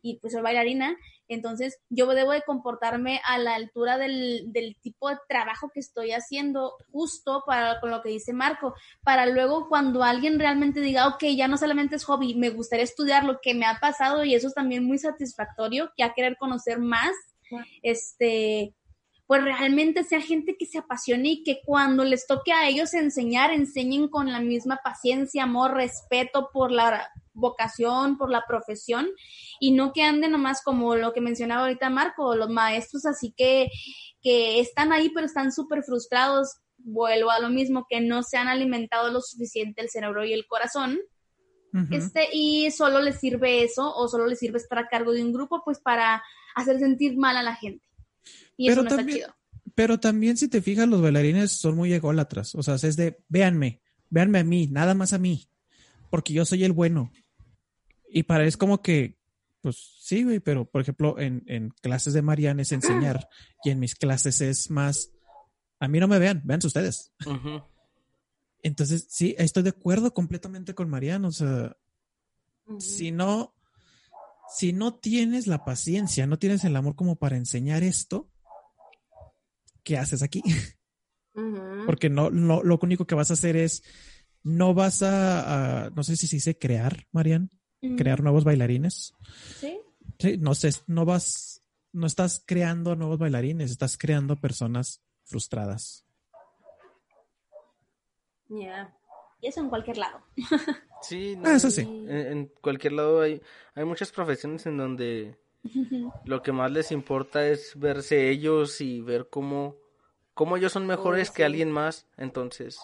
y 0.02 0.18
pues 0.20 0.34
soy 0.34 0.42
bailarina, 0.42 0.96
entonces 1.30 1.80
yo 1.90 2.08
debo 2.08 2.32
de 2.32 2.42
comportarme 2.42 3.22
a 3.26 3.38
la 3.38 3.56
altura 3.56 3.98
del, 3.98 4.52
del 4.52 4.76
tipo 4.82 5.10
de 5.10 5.18
trabajo 5.28 5.70
que 5.74 5.80
estoy 5.80 6.12
haciendo 6.12 6.74
justo 6.92 7.44
para 7.46 7.80
con 7.80 7.92
lo 7.92 8.02
que 8.02 8.10
dice 8.10 8.34
Marco, 8.34 8.74
para 9.04 9.26
luego 9.26 9.70
cuando 9.70 10.04
alguien 10.04 10.40
realmente 10.40 10.82
diga, 10.82 11.08
ok, 11.08 11.24
ya 11.36 11.48
no 11.48 11.58
solamente 11.58 11.96
es 11.96 12.04
hobby, 12.06 12.36
me 12.36 12.50
gustaría 12.50 12.84
estudiar 12.84 13.24
lo 13.24 13.40
que 13.42 13.54
me 13.54 13.66
ha 13.66 13.80
pasado 13.80 14.24
y 14.24 14.36
eso 14.36 14.48
es 14.48 14.54
también 14.54 14.84
muy 14.84 14.98
satisfactorio, 14.98 15.92
ya 15.98 16.14
querer 16.14 16.38
conocer 16.38 16.80
más, 16.80 17.12
este, 17.82 18.74
pues 19.30 19.44
realmente 19.44 20.04
sea 20.04 20.22
gente 20.22 20.58
que 20.58 20.66
se 20.66 20.80
apasione 20.80 21.30
y 21.30 21.44
que 21.44 21.62
cuando 21.64 22.04
les 22.04 22.26
toque 22.26 22.52
a 22.52 22.68
ellos 22.68 22.96
enseñar, 22.96 23.52
enseñen 23.52 24.08
con 24.08 24.32
la 24.32 24.40
misma 24.40 24.80
paciencia, 24.84 25.44
amor, 25.44 25.76
respeto 25.76 26.50
por 26.52 26.72
la 26.72 27.08
vocación, 27.34 28.18
por 28.18 28.32
la 28.32 28.44
profesión 28.48 29.08
y 29.60 29.74
no 29.74 29.94
que 29.94 30.02
anden 30.02 30.32
nomás 30.32 30.64
como 30.64 30.96
lo 30.96 31.14
que 31.14 31.22
mencionaba 31.22 31.62
ahorita 31.62 31.92
Marco, 31.92 32.36
los 32.36 32.50
maestros 32.50 33.06
así 33.06 33.32
que, 33.38 33.70
que 34.24 34.62
están 34.62 34.92
ahí 34.92 35.12
pero 35.14 35.28
están 35.28 35.52
súper 35.52 35.84
frustrados, 35.84 36.58
vuelvo 36.80 37.30
a 37.30 37.40
lo 37.40 37.50
mismo, 37.50 37.86
que 37.88 38.02
no 38.02 38.24
se 38.24 38.38
han 38.38 38.48
alimentado 38.48 39.12
lo 39.12 39.22
suficiente 39.22 39.84
el 39.84 39.92
cerebro 39.92 40.26
y 40.26 40.34
el 40.34 40.48
corazón. 40.48 40.98
Este, 41.92 42.30
y 42.34 42.72
solo 42.72 43.00
les 43.00 43.20
sirve 43.20 43.62
eso 43.64 43.94
o 43.96 44.08
solo 44.08 44.26
les 44.26 44.40
sirve 44.40 44.58
estar 44.58 44.80
a 44.80 44.88
cargo 44.88 45.12
de 45.12 45.24
un 45.24 45.32
grupo 45.32 45.62
pues 45.64 45.80
para 45.80 46.24
hacer 46.56 46.80
sentir 46.80 47.16
mal 47.16 47.38
a 47.38 47.44
la 47.44 47.56
gente. 47.56 47.89
Y 48.58 48.68
Pero 48.70 48.82
eso 48.82 48.90
no 48.90 48.96
también- 48.96 49.18
está 49.20 49.28
chido. 49.32 49.40
Pero 49.76 50.00
también, 50.00 50.36
si 50.36 50.48
te 50.50 50.62
fijas, 50.62 50.88
los 50.88 51.02
bailarines 51.02 51.52
son 51.52 51.76
muy 51.76 51.94
ególatras. 51.94 52.54
O 52.56 52.64
sea, 52.64 52.76
es 52.76 52.96
de, 52.98 53.18
véanme, 53.30 53.82
véanme 54.10 54.40
a 54.40 54.44
mí, 54.44 54.68
nada 54.68 54.94
más 54.94 55.14
a 55.14 55.20
mí, 55.20 55.48
porque 56.10 56.34
yo 56.34 56.44
soy 56.46 56.64
el 56.66 56.74
bueno. 56.74 57.12
Y 58.12 58.24
para 58.24 58.46
es 58.46 58.58
como 58.58 58.82
que, 58.82 59.18
pues 59.62 59.78
sí, 60.02 60.24
güey, 60.24 60.40
pero 60.40 60.66
por 60.70 60.82
ejemplo, 60.82 61.18
en, 61.20 61.44
en 61.48 61.70
clases 61.82 62.14
de 62.14 62.22
Mariana 62.22 62.62
es 62.64 62.72
enseñar 62.74 63.30
y 63.64 63.70
en 63.70 63.80
mis 63.80 63.96
clases 63.96 64.42
es 64.42 64.70
más, 64.70 65.12
a 65.80 65.88
mí 65.88 66.00
no 66.00 66.08
me 66.10 66.20
vean, 66.20 66.42
véanse 66.44 66.68
ustedes. 66.68 67.14
Entonces, 68.62 69.06
sí, 69.10 69.36
estoy 69.38 69.64
de 69.64 69.70
acuerdo 69.70 70.14
completamente 70.14 70.74
con 70.74 70.90
Mariana. 70.90 71.28
O 71.28 71.32
sea, 71.32 71.78
si 72.80 73.12
no, 73.12 73.54
si 74.56 74.74
no 74.74 74.96
tienes 74.96 75.48
la 75.48 75.64
paciencia, 75.66 76.26
no 76.28 76.38
tienes 76.40 76.64
el 76.64 76.76
amor 76.76 76.96
como 76.96 77.16
para 77.18 77.38
enseñar 77.38 77.84
esto, 77.84 78.30
¿qué 79.84 79.98
haces 79.98 80.22
aquí? 80.24 80.42
Porque 81.86 82.10
no, 82.10 82.30
no, 82.30 82.62
lo 82.64 82.80
único 82.82 83.06
que 83.06 83.16
vas 83.16 83.30
a 83.30 83.34
hacer 83.34 83.56
es, 83.56 83.84
no 84.44 84.74
vas 84.74 85.02
a, 85.04 85.86
a- 85.86 85.90
no 85.92 86.04
sé 86.04 86.16
si 86.18 86.28
se 86.28 86.36
dice 86.38 86.58
crear, 86.58 87.08
Marian, 87.12 87.50
crear 87.98 88.22
nuevos 88.22 88.44
bailarines. 88.44 89.14
Sí. 89.60 89.80
Sí, 90.20 90.38
no 90.38 90.54
sé, 90.56 90.72
no 90.88 91.06
vas, 91.06 91.64
no 91.94 92.06
estás 92.08 92.44
creando 92.46 92.96
nuevos 92.96 93.18
bailarines, 93.20 93.72
estás 93.72 93.98
creando 93.98 94.36
personas 94.36 95.02
frustradas. 95.24 96.06
Ya. 98.50 98.99
Y 99.42 99.48
eso 99.48 99.62
en 99.62 99.70
cualquier 99.70 99.98
lado. 99.98 100.22
Sí, 101.02 101.38
Ah, 101.46 101.54
eso 101.56 101.72
sí. 101.72 101.82
En, 101.82 102.10
en 102.10 102.46
cualquier 102.62 102.94
lado 102.94 103.22
hay, 103.22 103.42
hay 103.74 103.86
muchas 103.86 104.12
profesiones 104.12 104.66
en 104.66 104.78
donde 104.78 105.38
lo 106.26 106.42
que 106.42 106.52
más 106.52 106.72
les 106.72 106.92
importa 106.92 107.48
es 107.48 107.78
verse 107.80 108.30
ellos 108.30 108.82
y 108.82 109.02
ver 109.02 109.28
cómo, 109.30 109.76
cómo 110.34 110.58
ellos 110.58 110.72
son 110.74 110.86
mejores 110.88 111.32
que 111.32 111.46
alguien 111.46 111.72
más. 111.72 112.06
Entonces, 112.18 112.80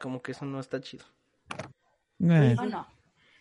como 0.00 0.22
que 0.22 0.32
eso 0.32 0.44
no 0.46 0.60
está 0.60 0.80
chido. 0.80 1.04
Eh, 2.20 2.56
¿O 2.58 2.64
no? 2.64 2.86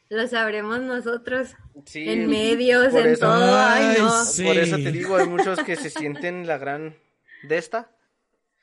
Lo 0.09 0.25
sabremos 0.27 0.79
nosotros 0.81 1.53
Sí, 1.85 2.07
en 2.09 2.29
medios, 2.29 2.89
por 2.93 3.01
en 3.01 3.07
eso- 3.13 3.25
todo. 3.25 3.55
Ay, 3.57 3.95
Ay, 3.95 4.01
no. 4.01 4.23
sí. 4.25 4.43
por 4.45 4.57
eso 4.57 4.75
te 4.77 4.91
digo, 4.91 5.17
hay 5.17 5.27
muchos 5.27 5.59
que 5.63 5.75
se 5.75 5.89
sienten 5.89 6.47
la 6.47 6.57
gran 6.57 6.95
de 7.43 7.57
esta. 7.57 7.91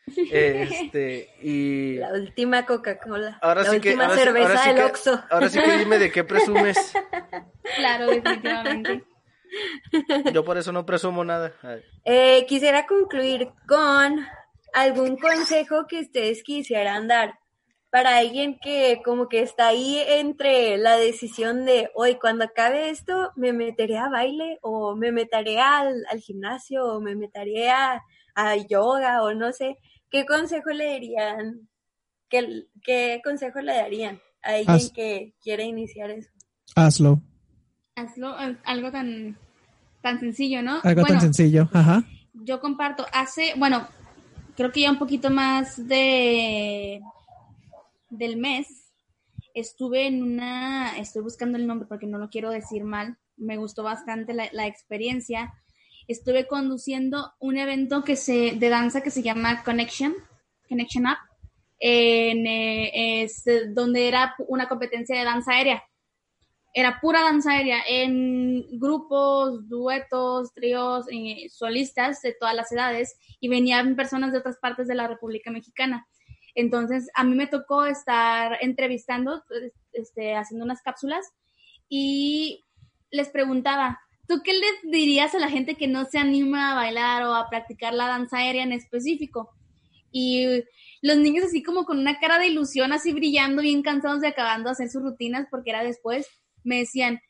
Este, 0.07 1.30
y 1.42 1.96
La 1.96 2.12
última 2.12 2.66
Coca-Cola. 2.66 3.38
ahora 3.40 3.62
la 3.62 3.70
sí 3.70 3.80
que 3.80 3.88
última 3.90 4.05
ahora, 4.07 4.16
cerveza 4.16 4.46
ahora 4.48 4.59
sí 4.62 4.68
del 4.68 4.76
que 4.76 4.84
Oxxo. 4.84 5.24
ahora 5.30 5.48
sí 5.48 5.61
que 5.61 5.78
dime 5.78 5.98
de 5.98 6.12
qué 6.12 6.24
presumes. 6.24 6.92
Claro, 7.76 8.07
definitivamente. 8.07 9.05
Yo 10.32 10.44
por 10.44 10.59
eso 10.59 10.72
no 10.72 10.84
presumo 10.84 11.24
nada. 11.24 11.52
Eh, 12.05 12.44
quisiera 12.46 12.86
concluir 12.86 13.48
con 13.68 14.26
algún 14.72 15.16
consejo 15.16 15.86
que 15.88 16.00
ustedes 16.00 16.42
quisieran 16.42 17.07
dar 17.09 17.38
para 17.90 18.16
alguien 18.18 18.59
que 18.61 19.00
como 19.05 19.28
que 19.28 19.40
está 19.40 19.68
ahí 19.68 20.02
entre 20.05 20.76
la 20.78 20.96
decisión 20.96 21.64
de 21.64 21.90
hoy 21.94 22.16
cuando 22.16 22.44
acabe 22.44 22.90
esto 22.90 23.30
me 23.36 23.52
meteré 23.52 23.98
a 23.98 24.09
baile 24.09 24.59
o 24.62 24.96
me 24.96 25.12
meteré 25.12 25.61
al, 25.61 26.05
al 26.11 26.18
gimnasio 26.18 26.84
o 26.86 27.00
me 27.00 27.14
meteré 27.14 27.70
a, 27.70 28.02
a 28.34 28.57
yoga 28.57 29.22
o 29.22 29.32
no 29.34 29.52
sé. 29.52 29.78
¿Qué 30.14 30.24
consejo 30.26 30.70
le 30.70 30.92
dirían? 30.92 31.68
¿Qué, 32.28 32.68
qué 32.84 33.20
consejo 33.24 33.60
le 33.60 33.74
darían 33.74 34.20
a 34.44 34.50
alguien 34.50 34.76
Haz- 34.76 34.92
que 34.92 35.34
quiere 35.42 35.64
iniciar 35.64 36.08
eso? 36.12 36.30
hazlo. 36.76 37.20
Hazlo, 37.96 38.32
algo 38.64 38.92
tan 38.92 39.36
tan 40.02 40.20
sencillo, 40.20 40.62
¿no? 40.62 40.78
Algo 40.84 41.02
tan 41.02 41.20
sencillo, 41.20 41.68
ajá. 41.72 42.04
yo 42.32 42.60
comparto, 42.60 43.04
hace, 43.12 43.54
bueno, 43.56 43.88
creo 44.56 44.70
que 44.70 44.82
ya 44.82 44.92
un 44.92 45.00
poquito 45.00 45.30
más 45.30 45.84
de 45.88 47.00
del 48.08 48.36
mes, 48.36 48.92
estuve 49.52 50.06
en 50.06 50.22
una, 50.22 50.96
estoy 50.96 51.22
buscando 51.22 51.58
el 51.58 51.66
nombre 51.66 51.88
porque 51.88 52.06
no 52.06 52.18
lo 52.18 52.30
quiero 52.30 52.50
decir 52.50 52.84
mal, 52.84 53.18
me 53.36 53.56
gustó 53.56 53.82
bastante 53.82 54.32
la, 54.32 54.48
la 54.52 54.68
experiencia. 54.68 55.52
Estuve 56.07 56.46
conduciendo 56.46 57.32
un 57.38 57.57
evento 57.57 58.05
que 58.05 58.16
se, 58.16 58.52
de 58.52 58.68
danza 58.68 59.02
que 59.02 59.11
se 59.11 59.22
llama 59.22 59.62
Connection, 59.62 60.14
Connection 60.68 61.07
Up, 61.07 61.18
en, 61.78 62.46
eh, 62.46 63.22
es, 63.22 63.44
donde 63.74 64.09
era 64.09 64.34
una 64.48 64.68
competencia 64.68 65.18
de 65.18 65.24
danza 65.24 65.52
aérea. 65.52 65.82
Era 66.72 67.00
pura 67.00 67.22
danza 67.22 67.52
aérea 67.52 67.78
en 67.88 68.78
grupos, 68.78 69.68
duetos, 69.68 70.52
tríos, 70.55 71.07
eh, 71.11 71.48
solistas 71.48 72.20
de 72.22 72.34
todas 72.38 72.55
las 72.55 72.72
edades 72.72 73.16
y 73.40 73.48
venían 73.48 73.96
personas 73.96 74.32
de 74.32 74.38
otras 74.38 74.59
partes 74.59 74.88
de 74.88 74.94
la 74.94 75.07
República 75.07 75.50
Mexicana. 75.50 76.07
Entonces, 76.55 77.09
a 77.14 77.24
mí 77.24 77.34
me 77.34 77.46
tocó 77.46 77.84
estar 77.84 78.59
entrevistando, 78.61 79.42
este, 79.92 80.36
haciendo 80.36 80.64
unas 80.64 80.82
cápsulas 80.82 81.32
y 81.88 82.64
les 83.11 83.28
preguntaba, 83.28 84.00
¿tú 84.27 84.43
qué 84.43 84.53
les 84.53 84.93
dirías 84.93 85.35
a 85.35 85.39
la 85.39 85.51
gente 85.51 85.77
que 85.77 85.89
no 85.89 86.05
se 86.05 86.18
anima 86.18 86.72
a 86.72 86.75
bailar 86.75 87.25
o 87.25 87.35
a 87.35 87.49
practicar 87.49 87.95
la 87.95 88.09
danza 88.09 88.39
aérea 88.39 88.62
en 88.62 88.72
específico? 88.72 89.51
Y 90.11 90.47
los 91.03 91.16
niños 91.18 91.47
así 91.47 91.62
como 91.62 91.85
con 91.85 91.99
una 91.99 92.18
cara 92.18 92.39
de 92.39 92.49
ilusión, 92.49 92.93
así 92.93 93.12
brillando, 93.12 93.62
bien 93.62 93.83
cansados 93.83 94.20
de 94.20 94.29
acabando 94.29 94.68
de 94.68 94.72
hacer 94.72 94.89
sus 94.89 95.03
rutinas 95.03 95.47
porque 95.51 95.70
era 95.70 95.85
después, 95.85 96.29
me 96.62 96.79
decían, 96.79 97.20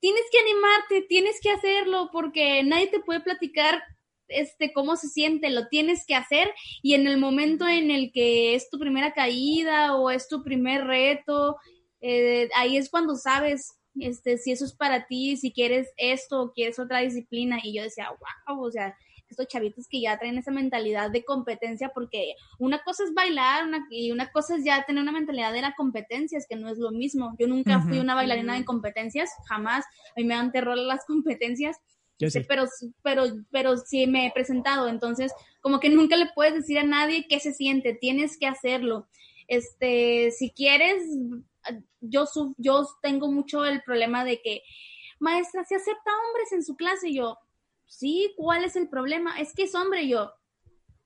tienes 0.00 0.22
que 0.30 0.38
animarte, 0.38 1.06
tienes 1.08 1.40
que 1.40 1.50
hacerlo 1.50 2.10
porque 2.12 2.62
nadie 2.64 2.88
te 2.88 3.00
puede 3.00 3.20
platicar 3.20 3.82
este 4.28 4.72
cómo 4.72 4.96
se 4.96 5.08
siente, 5.08 5.50
lo 5.50 5.68
tienes 5.68 6.04
que 6.06 6.14
hacer 6.14 6.52
y 6.82 6.94
en 6.94 7.06
el 7.06 7.18
momento 7.18 7.66
en 7.66 7.90
el 7.90 8.12
que 8.12 8.54
es 8.54 8.70
tu 8.70 8.78
primera 8.78 9.12
caída 9.12 9.96
o 9.96 10.10
es 10.10 10.28
tu 10.28 10.42
primer 10.42 10.84
reto, 10.84 11.56
eh, 12.00 12.48
ahí 12.56 12.76
es 12.76 12.90
cuando 12.90 13.16
sabes 13.16 13.79
este 13.98 14.38
si 14.38 14.52
eso 14.52 14.64
es 14.64 14.72
para 14.72 15.06
ti, 15.06 15.36
si 15.36 15.52
quieres 15.52 15.88
esto 15.96 16.42
o 16.42 16.52
quieres 16.52 16.78
otra 16.78 17.00
disciplina 17.00 17.58
y 17.62 17.74
yo 17.74 17.82
decía, 17.82 18.08
wow, 18.46 18.62
o 18.62 18.70
sea, 18.70 18.96
estos 19.30 19.46
chavitos 19.46 19.86
que 19.88 20.00
ya 20.00 20.18
traen 20.18 20.38
esa 20.38 20.50
mentalidad 20.50 21.10
de 21.10 21.24
competencia, 21.24 21.90
porque 21.94 22.34
una 22.58 22.82
cosa 22.82 23.04
es 23.04 23.14
bailar 23.14 23.66
una, 23.66 23.86
y 23.90 24.10
una 24.10 24.30
cosa 24.30 24.56
es 24.56 24.64
ya 24.64 24.84
tener 24.84 25.02
una 25.02 25.12
mentalidad 25.12 25.52
de 25.52 25.62
la 25.62 25.74
competencia, 25.76 26.36
es 26.36 26.46
que 26.48 26.56
no 26.56 26.68
es 26.68 26.78
lo 26.78 26.90
mismo. 26.90 27.36
Yo 27.38 27.46
nunca 27.46 27.80
fui 27.80 27.98
una 27.98 28.14
bailarina 28.14 28.54
de 28.54 28.64
competencias, 28.64 29.30
jamás. 29.48 29.84
A 29.84 30.20
mí 30.20 30.24
me 30.24 30.34
dan 30.34 30.52
terror 30.52 30.76
las 30.76 31.04
competencias, 31.06 31.76
Yo 32.18 32.28
sí. 32.28 32.40
pero, 32.48 32.64
pero, 33.02 33.24
pero 33.50 33.76
sí 33.76 34.06
me 34.06 34.26
he 34.26 34.32
presentado, 34.32 34.88
entonces 34.88 35.32
como 35.60 35.78
que 35.78 35.90
nunca 35.90 36.16
le 36.16 36.30
puedes 36.34 36.54
decir 36.54 36.78
a 36.78 36.84
nadie 36.84 37.26
qué 37.28 37.38
se 37.38 37.52
siente, 37.52 37.94
tienes 37.94 38.36
que 38.38 38.46
hacerlo. 38.46 39.08
Este, 39.46 40.30
si 40.30 40.50
quieres, 40.50 41.02
yo, 42.00 42.26
su- 42.26 42.54
yo 42.58 42.86
tengo 43.02 43.30
mucho 43.30 43.64
el 43.64 43.82
problema 43.82 44.24
de 44.24 44.40
que, 44.42 44.62
maestra, 45.18 45.64
si 45.64 45.74
acepta 45.74 46.10
hombres 46.28 46.52
en 46.52 46.64
su 46.64 46.76
clase, 46.76 47.08
y 47.10 47.16
yo, 47.16 47.38
sí, 47.86 48.32
¿cuál 48.36 48.64
es 48.64 48.76
el 48.76 48.88
problema? 48.88 49.38
Es 49.40 49.54
que 49.54 49.64
es 49.64 49.74
hombre, 49.74 50.02
y 50.02 50.10
yo, 50.10 50.32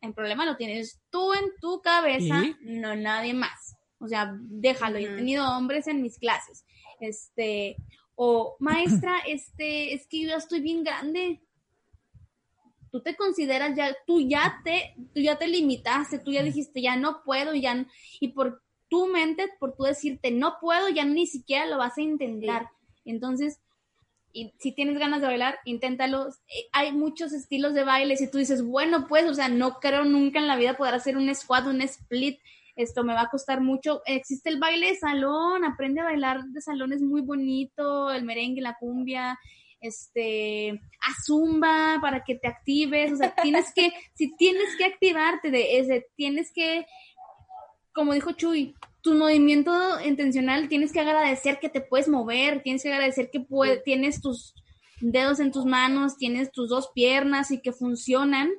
el 0.00 0.12
problema 0.14 0.44
lo 0.44 0.57
tienes 0.57 1.00
tú 1.11 1.32
en 1.32 1.44
tu 1.61 1.80
cabeza, 1.80 2.42
¿Y? 2.44 2.55
no 2.61 2.94
nadie 2.94 3.34
más. 3.34 3.76
O 3.98 4.07
sea, 4.09 4.34
déjalo, 4.38 4.98
yo 4.98 5.09
he 5.09 5.16
tenido 5.16 5.48
hombres 5.48 5.86
en 5.86 6.02
mis 6.02 6.18
clases. 6.18 6.64
Este, 7.00 7.76
o 8.14 8.57
maestra, 8.59 9.18
este, 9.26 9.94
es 9.94 10.07
que 10.07 10.20
yo 10.22 10.28
ya 10.28 10.36
estoy 10.36 10.61
bien 10.61 10.84
grande. 10.84 11.40
Tú 12.90 13.02
te 13.02 13.16
consideras 13.16 13.74
ya, 13.76 13.96
tú 14.07 14.20
ya 14.20 14.61
te, 14.62 14.94
tú 15.14 15.20
ya 15.20 15.36
te 15.36 15.48
limitaste, 15.48 16.18
tú 16.18 16.30
ya 16.32 16.42
dijiste 16.42 16.80
ya 16.80 16.96
no 16.96 17.24
puedo, 17.24 17.55
ya, 17.55 17.86
y 18.20 18.28
por 18.28 18.62
tu 18.95 19.09
mente, 19.09 19.49
por 19.59 19.74
tú 19.74 19.82
decirte 19.82 20.30
no 20.30 20.59
puedo, 20.61 20.88
ya 20.88 21.05
ni 21.05 21.26
siquiera 21.26 21.66
lo 21.66 21.78
vas 21.78 21.99
a 21.99 22.03
intentar. 22.03 22.68
Entonces, 23.05 23.59
y 24.32 24.53
si 24.61 24.70
tienes 24.70 25.01
ganas 25.01 25.20
de 25.20 25.26
bailar, 25.26 25.59
inténtalo. 25.64 26.28
Eh, 26.28 26.68
Hay 26.70 26.92
muchos 26.92 27.32
estilos 27.32 27.74
de 27.74 27.82
baile. 27.82 28.16
Si 28.16 28.30
tú 28.30 28.38
dices, 28.38 28.62
bueno, 28.64 29.09
pues, 29.09 29.28
o 29.28 29.34
sea, 29.34 29.49
no 29.49 29.80
creo 29.80 30.05
nunca 30.05 30.38
en 30.38 30.47
la 30.47 30.55
vida 30.55 30.76
poder 30.76 30.95
hacer 30.95 31.16
un 31.16 31.34
squat, 31.34 31.66
un 31.66 31.80
split, 31.82 32.38
esto 32.76 33.03
me 33.03 33.14
va 33.14 33.22
a 33.22 33.30
costar 33.30 33.61
mucho. 33.61 34.01
Existe 34.07 34.49
el 34.49 34.61
baile 34.61 34.90
de 34.90 34.97
salón, 34.97 35.64
aprende 35.64 36.01
a 36.01 36.05
bailar 36.05 36.45
de 36.45 36.61
salón, 36.61 36.92
es 36.92 37.03
muy 37.03 37.20
bonito, 37.20 38.12
el 38.12 38.22
merengue, 38.22 38.61
la 38.61 38.76
cumbia, 38.78 39.36
este, 39.80 40.70
a 40.70 41.22
zumba 41.26 41.99
para 42.01 42.22
que 42.22 42.36
te 42.36 42.47
actives, 42.47 43.12
o 43.12 43.16
sea, 43.16 43.34
tienes 43.34 43.74
que, 43.74 43.92
si 44.14 44.36
tienes 44.36 44.76
que 44.78 44.84
activarte 44.84 45.51
de 45.51 45.78
ese, 45.78 46.07
tienes 46.14 46.53
que, 46.53 46.86
como 47.95 48.12
dijo 48.12 48.32
Chuy, 48.32 48.74
tu 49.03 49.14
movimiento 49.14 49.72
intencional 50.05 50.68
tienes 50.68 50.92
que 50.92 51.01
agradecer 51.01 51.59
que 51.61 51.68
te 51.68 51.80
puedes 51.80 52.09
mover, 52.09 52.62
tienes 52.62 52.82
que 52.82 52.92
agradecer 52.92 53.30
que 53.30 53.40
puede- 53.40 53.78
tienes 53.78 54.20
tus 54.20 54.55
dedos 55.01 55.40
en 55.40 55.53
tus 55.53 55.64
manos, 55.64 56.16
tienes 56.16 56.51
tus 56.53 56.68
dos 56.68 56.90
piernas 56.95 57.51
y 57.51 57.61
que 57.61 57.72
funcionan. 57.72 58.51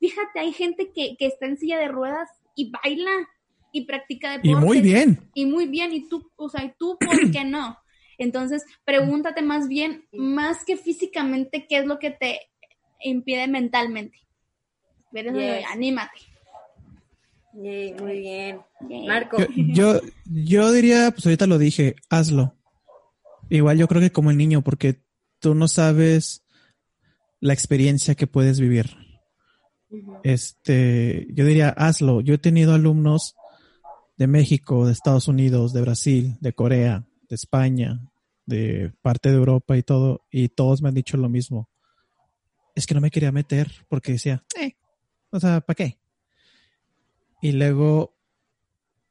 Fíjate, 0.00 0.40
hay 0.40 0.52
gente 0.52 0.92
que, 0.94 1.16
que 1.18 1.26
está 1.26 1.46
en 1.46 1.56
silla 1.56 1.78
de 1.78 1.88
ruedas 1.88 2.28
y 2.56 2.70
baila 2.70 3.10
y 3.72 3.84
practica 3.86 4.32
deporte. 4.32 4.48
Y 4.50 4.54
muy 4.54 4.80
bien. 4.80 5.30
Y 5.34 5.46
muy 5.46 5.66
bien, 5.66 5.92
y 5.92 6.08
tú, 6.08 6.30
o 6.36 6.48
sea, 6.48 6.64
¿y 6.64 6.72
tú 6.78 6.96
por 6.98 7.30
qué 7.30 7.44
no? 7.44 7.76
Entonces, 8.18 8.64
pregúntate 8.84 9.42
más 9.42 9.66
bien, 9.68 10.06
más 10.12 10.64
que 10.64 10.76
físicamente, 10.76 11.66
¿qué 11.68 11.78
es 11.78 11.86
lo 11.86 11.98
que 11.98 12.10
te 12.10 12.40
impide 13.02 13.48
mentalmente? 13.48 14.18
Yes. 15.58 15.66
anímate. 15.70 16.18
Yay, 17.54 17.94
muy 17.94 18.18
bien. 18.20 18.60
Marco. 19.06 19.38
Yo, 19.38 19.46
yo, 19.56 20.00
yo 20.26 20.72
diría, 20.72 21.10
pues 21.12 21.26
ahorita 21.26 21.46
lo 21.46 21.58
dije, 21.58 21.96
hazlo. 22.10 22.56
Igual 23.48 23.78
yo 23.78 23.86
creo 23.88 24.00
que 24.00 24.10
como 24.10 24.30
el 24.30 24.36
niño, 24.36 24.62
porque 24.62 25.02
tú 25.38 25.54
no 25.54 25.68
sabes 25.68 26.44
la 27.40 27.52
experiencia 27.52 28.14
que 28.14 28.26
puedes 28.26 28.58
vivir. 28.58 28.96
Este, 30.22 31.28
yo 31.30 31.44
diría, 31.44 31.68
hazlo. 31.68 32.20
Yo 32.20 32.34
he 32.34 32.38
tenido 32.38 32.74
alumnos 32.74 33.36
de 34.16 34.26
México, 34.26 34.86
de 34.86 34.92
Estados 34.92 35.28
Unidos, 35.28 35.72
de 35.72 35.80
Brasil, 35.80 36.36
de 36.40 36.52
Corea, 36.52 37.06
de 37.28 37.34
España, 37.34 38.00
de 38.46 38.92
parte 39.02 39.30
de 39.30 39.36
Europa 39.36 39.76
y 39.76 39.82
todo, 39.82 40.26
y 40.30 40.48
todos 40.48 40.82
me 40.82 40.88
han 40.88 40.94
dicho 40.94 41.16
lo 41.16 41.28
mismo. 41.28 41.68
Es 42.74 42.86
que 42.86 42.94
no 42.94 43.00
me 43.00 43.10
quería 43.10 43.32
meter 43.32 43.70
porque 43.88 44.12
decía, 44.12 44.44
eh, 44.60 44.74
o 45.30 45.38
sea, 45.38 45.60
¿para 45.60 45.74
qué? 45.74 45.98
Y 47.44 47.52
luego, 47.52 48.16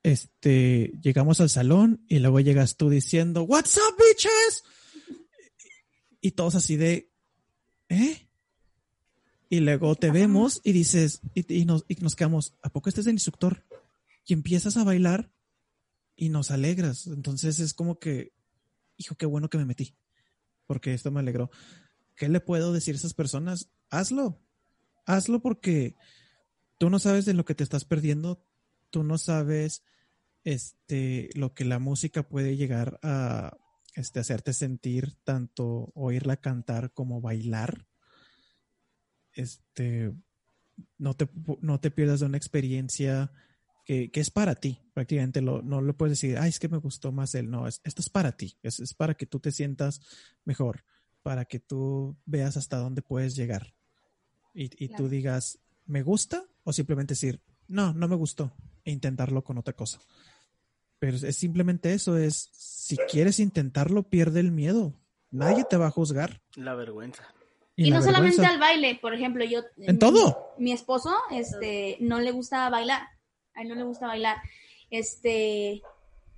este, 0.01 0.91
llegamos 1.03 1.39
al 1.39 1.51
salón 1.51 2.03
y 2.07 2.17
luego 2.17 2.39
llegas 2.39 2.77
tú 2.77 2.89
diciendo, 2.89 3.43
What's 3.43 3.77
up, 3.77 3.95
bitches? 3.95 4.63
Y 6.19 6.31
todos 6.31 6.55
así 6.55 6.75
de, 6.75 7.11
¿eh? 7.89 8.27
Y 9.49 9.59
luego 9.59 9.93
te 9.93 10.09
vemos 10.09 10.61
y 10.63 10.71
dices, 10.71 11.21
y, 11.35 11.61
y 11.61 11.65
nos, 11.65 11.85
y 11.87 11.93
nos 12.01 12.15
quedamos, 12.15 12.55
¿a 12.63 12.69
poco 12.69 12.89
este 12.89 13.01
es 13.01 13.07
el 13.07 13.13
instructor? 13.13 13.67
Y 14.25 14.33
empiezas 14.33 14.77
a 14.77 14.83
bailar 14.83 15.31
y 16.15 16.29
nos 16.29 16.49
alegras. 16.49 17.05
Entonces 17.05 17.59
es 17.59 17.75
como 17.75 17.99
que, 17.99 18.33
hijo, 18.97 19.13
qué 19.13 19.27
bueno 19.27 19.47
que 19.47 19.59
me 19.59 19.65
metí, 19.65 19.93
porque 20.65 20.95
esto 20.95 21.11
me 21.11 21.19
alegró. 21.19 21.51
¿Qué 22.15 22.29
le 22.29 22.39
puedo 22.39 22.73
decir 22.73 22.95
a 22.95 22.97
esas 22.97 23.13
personas? 23.13 23.69
Hazlo, 23.91 24.41
hazlo 25.05 25.39
porque 25.39 25.95
tú 26.83 26.89
no 26.89 26.99
sabes 26.99 27.23
de 27.23 27.33
lo 27.33 27.45
que 27.45 27.55
te 27.55 27.63
estás 27.63 27.85
perdiendo, 27.85 28.45
tú 28.89 29.05
no 29.05 29.17
sabes 29.17 29.85
este, 30.43 31.29
lo 31.33 31.53
que 31.53 31.63
la 31.63 31.79
música 31.79 32.27
puede 32.27 32.57
llegar 32.57 32.99
a 33.01 33.55
este, 33.95 34.19
hacerte 34.19 34.51
sentir, 34.51 35.15
tanto 35.23 35.93
oírla 35.95 36.35
cantar 36.35 36.91
como 36.91 37.21
bailar 37.21 37.87
este, 39.31 40.11
no 40.97 41.13
te, 41.13 41.29
no 41.61 41.79
te 41.79 41.89
pierdas 41.89 42.19
de 42.19 42.25
una 42.25 42.35
experiencia 42.35 43.31
que, 43.85 44.11
que 44.11 44.19
es 44.19 44.29
para 44.29 44.55
ti, 44.55 44.81
prácticamente 44.93 45.39
lo, 45.39 45.61
no 45.61 45.79
lo 45.79 45.95
puedes 45.95 46.19
decir, 46.19 46.37
ay, 46.37 46.49
es 46.49 46.59
que 46.59 46.67
me 46.67 46.79
gustó 46.79 47.13
más 47.13 47.33
él, 47.33 47.49
no, 47.49 47.65
es, 47.65 47.79
esto 47.85 48.01
es 48.01 48.09
para 48.09 48.33
ti, 48.33 48.57
es, 48.61 48.81
es 48.81 48.93
para 48.93 49.13
que 49.13 49.25
tú 49.25 49.39
te 49.39 49.53
sientas 49.53 50.01
mejor, 50.43 50.83
para 51.21 51.45
que 51.45 51.61
tú 51.61 52.17
veas 52.25 52.57
hasta 52.57 52.75
dónde 52.75 53.01
puedes 53.01 53.37
llegar 53.37 53.73
y, 54.53 54.65
y 54.83 54.89
Claro. 54.89 55.05
tú 55.05 55.09
digas, 55.09 55.59
¿me 55.85 56.03
gusta? 56.03 56.43
O 56.63 56.73
simplemente 56.73 57.13
decir, 57.13 57.41
no, 57.67 57.93
no 57.93 58.07
me 58.07 58.15
gustó, 58.15 58.51
e 58.83 58.91
intentarlo 58.91 59.43
con 59.43 59.57
otra 59.57 59.73
cosa. 59.73 59.99
Pero 60.99 61.17
es 61.17 61.35
simplemente 61.35 61.93
eso, 61.93 62.17
es, 62.17 62.49
si 62.53 62.97
quieres 63.09 63.39
intentarlo, 63.39 64.03
pierde 64.03 64.39
el 64.39 64.51
miedo, 64.51 64.93
nadie 65.31 65.65
te 65.69 65.77
va 65.77 65.87
a 65.87 65.91
juzgar. 65.91 66.41
La 66.55 66.75
vergüenza. 66.75 67.23
Y, 67.75 67.89
la 67.89 67.97
no 67.97 68.03
solamente 68.03 68.45
al 68.45 68.59
baile, 68.59 68.99
por 69.01 69.13
ejemplo, 69.13 69.43
yo... 69.43 69.59
En 69.77 69.95
mi- 69.95 69.99
todo. 69.99 70.53
Mi 70.59 70.71
esposo, 70.71 71.13
este, 71.31 71.97
no 71.99 72.19
le 72.19 72.31
gusta 72.31 72.69
bailar. 72.69 73.01
A 73.55 73.63
él 73.63 73.69
no 73.69 73.75
le 73.75 73.83
gusta 73.83 74.07
bailar. 74.07 74.37
Este, 74.89 75.81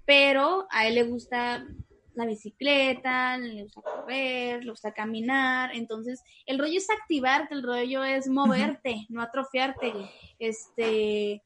pero 0.05 0.65
a 0.71 0.87
él 0.87 0.95
le 0.95 1.03
gusta 1.03 1.67
la 2.15 2.25
bicicleta, 2.25 3.37
le 3.37 3.63
gusta 3.63 3.81
correr, 3.81 4.63
le 4.63 4.71
gusta 4.71 4.93
caminar. 4.93 5.75
Entonces, 5.75 6.21
el 6.45 6.59
rollo 6.59 6.77
es 6.77 6.89
activarte, 6.89 7.53
el 7.53 7.63
rollo 7.63 8.03
es 8.03 8.27
moverte, 8.27 9.05
no 9.09 9.21
atrofiarte. 9.21 9.93
Este, 10.39 11.41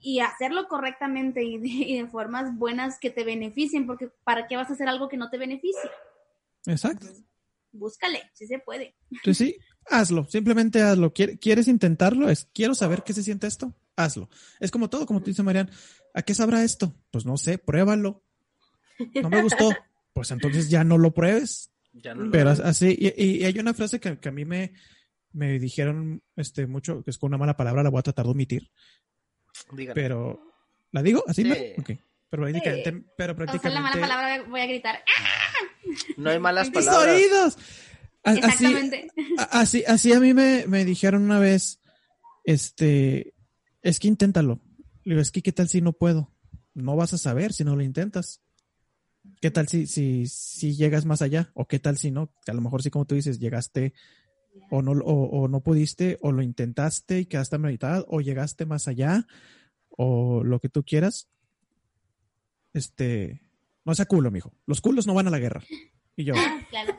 y 0.00 0.20
hacerlo 0.20 0.66
correctamente 0.68 1.44
y 1.44 1.58
de, 1.58 1.68
y 1.68 1.98
de, 1.98 2.08
formas 2.08 2.56
buenas 2.56 2.98
que 2.98 3.10
te 3.10 3.24
beneficien, 3.24 3.86
porque 3.86 4.08
¿para 4.24 4.46
qué 4.46 4.56
vas 4.56 4.68
a 4.68 4.72
hacer 4.72 4.88
algo 4.88 5.08
que 5.08 5.16
no 5.16 5.30
te 5.30 5.38
beneficia? 5.38 5.90
Exacto. 6.66 7.06
Búscale, 7.72 8.30
si 8.34 8.46
se 8.46 8.58
puede. 8.58 8.94
Pues 9.24 9.38
sí, 9.38 9.56
hazlo, 9.86 10.26
simplemente 10.26 10.82
hazlo. 10.82 11.12
¿Quieres 11.12 11.68
intentarlo? 11.68 12.28
Es, 12.28 12.48
quiero 12.52 12.74
saber 12.74 13.02
qué 13.02 13.14
se 13.14 13.22
siente 13.22 13.46
esto, 13.46 13.74
hazlo. 13.96 14.28
Es 14.60 14.70
como 14.70 14.90
todo, 14.90 15.06
como 15.06 15.22
te 15.22 15.30
dice 15.30 15.42
Marian, 15.42 15.70
¿a 16.12 16.22
qué 16.22 16.34
sabrá 16.34 16.62
esto? 16.64 16.94
Pues 17.10 17.24
no 17.24 17.36
sé, 17.36 17.58
pruébalo. 17.58 18.21
No 19.22 19.30
me 19.30 19.42
gustó, 19.42 19.70
pues 20.12 20.30
entonces 20.30 20.68
ya 20.70 20.84
no 20.84 20.98
lo 20.98 21.12
pruebes. 21.12 21.70
Ya 21.92 22.14
no 22.14 22.22
lo 22.24 22.30
Pero 22.30 22.50
así, 22.50 22.96
y, 22.98 23.22
y, 23.22 23.44
hay 23.44 23.58
una 23.58 23.74
frase 23.74 24.00
que, 24.00 24.18
que 24.18 24.28
a 24.28 24.32
mí 24.32 24.44
me, 24.44 24.72
me 25.32 25.58
dijeron 25.58 26.22
este 26.36 26.66
mucho, 26.66 27.02
que 27.04 27.10
es 27.10 27.18
con 27.18 27.28
una 27.28 27.38
mala 27.38 27.56
palabra, 27.56 27.82
la 27.82 27.90
voy 27.90 28.00
a 28.00 28.02
tratar 28.02 28.24
de 28.24 28.30
omitir. 28.30 28.70
Dígalo. 29.72 29.94
Pero, 29.94 30.52
¿la 30.90 31.02
digo? 31.02 31.22
¿Así? 31.26 31.42
Sí. 31.44 31.50
Pero 32.30 32.44
prácticamente, 32.44 33.04
pero 33.16 33.32
O 33.34 33.36
sea, 33.36 33.46
prácticamente... 33.46 33.74
la 33.74 33.80
mala 33.82 34.00
palabra 34.00 34.44
voy 34.48 34.60
a 34.60 34.66
gritar. 34.66 34.96
¡Ah! 34.96 35.66
No 36.16 36.30
hay 36.30 36.38
malas 36.38 36.70
¡Mis 36.70 36.86
palabras. 36.86 37.14
oídos! 37.14 37.58
A- 38.24 38.34
Exactamente. 38.34 39.08
a- 39.36 39.60
así, 39.60 39.84
así 39.86 40.12
a 40.14 40.20
mí 40.20 40.32
me, 40.32 40.64
me 40.66 40.86
dijeron 40.86 41.22
una 41.24 41.38
vez, 41.38 41.80
este, 42.44 43.34
es 43.82 43.98
que 44.00 44.08
inténtalo. 44.08 44.60
Le 45.04 45.14
digo, 45.14 45.20
es 45.20 45.30
que 45.30 45.42
qué 45.42 45.52
tal 45.52 45.68
si 45.68 45.82
no 45.82 45.92
puedo. 45.92 46.32
No 46.74 46.96
vas 46.96 47.12
a 47.12 47.18
saber 47.18 47.52
si 47.52 47.64
no 47.64 47.76
lo 47.76 47.82
intentas. 47.82 48.40
¿Qué 49.42 49.50
tal 49.50 49.66
si, 49.66 49.88
si, 49.88 50.28
si 50.28 50.76
llegas 50.76 51.04
más 51.04 51.20
allá? 51.20 51.50
¿O 51.54 51.66
qué 51.66 51.80
tal 51.80 51.98
si 51.98 52.12
no? 52.12 52.32
Que 52.46 52.52
a 52.52 52.54
lo 52.54 52.60
mejor 52.60 52.80
sí, 52.80 52.90
como 52.90 53.06
tú 53.06 53.16
dices, 53.16 53.40
llegaste 53.40 53.92
o 54.70 54.82
no, 54.82 54.92
o, 54.92 55.24
o 55.24 55.48
no 55.48 55.64
pudiste, 55.64 56.16
o 56.20 56.30
lo 56.30 56.42
intentaste 56.42 57.18
y 57.18 57.26
quedaste 57.26 57.56
a 57.56 57.58
mitad, 57.58 58.04
o 58.06 58.20
llegaste 58.20 58.66
más 58.66 58.86
allá, 58.86 59.26
o 59.88 60.44
lo 60.44 60.60
que 60.60 60.68
tú 60.68 60.84
quieras. 60.84 61.28
Este, 62.72 63.42
no 63.84 63.96
sea 63.96 64.06
culo, 64.06 64.30
mijo. 64.30 64.52
Los 64.64 64.80
culos 64.80 65.08
no 65.08 65.14
van 65.14 65.26
a 65.26 65.30
la 65.30 65.40
guerra. 65.40 65.64
Y 66.14 66.22
yo, 66.22 66.34
Claro. 66.70 66.96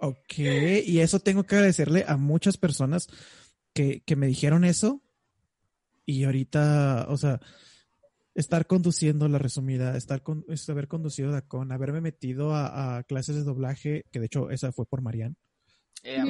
Ok, 0.00 0.38
y 0.84 1.00
eso 1.00 1.20
tengo 1.20 1.44
que 1.44 1.54
agradecerle 1.54 2.04
a 2.06 2.18
muchas 2.18 2.58
personas 2.58 3.06
que, 3.72 4.02
que 4.02 4.16
me 4.16 4.26
dijeron 4.26 4.66
eso. 4.66 5.00
Y 6.04 6.24
ahorita, 6.24 7.06
o 7.08 7.16
sea, 7.16 7.40
estar 8.34 8.66
conduciendo 8.66 9.28
la 9.28 9.38
resumida, 9.38 9.96
estar 9.96 10.22
con, 10.22 10.44
es 10.48 10.68
haber 10.68 10.88
conducido 10.88 11.30
Dacon, 11.30 11.72
haberme 11.72 12.00
metido 12.00 12.54
a, 12.54 12.98
a 12.98 13.02
clases 13.02 13.36
de 13.36 13.42
doblaje, 13.44 14.04
que 14.12 14.20
de 14.20 14.26
hecho 14.26 14.50
esa 14.50 14.72
fue 14.72 14.86
por 14.86 15.02
Marian. 15.02 15.36
Eh. 16.02 16.22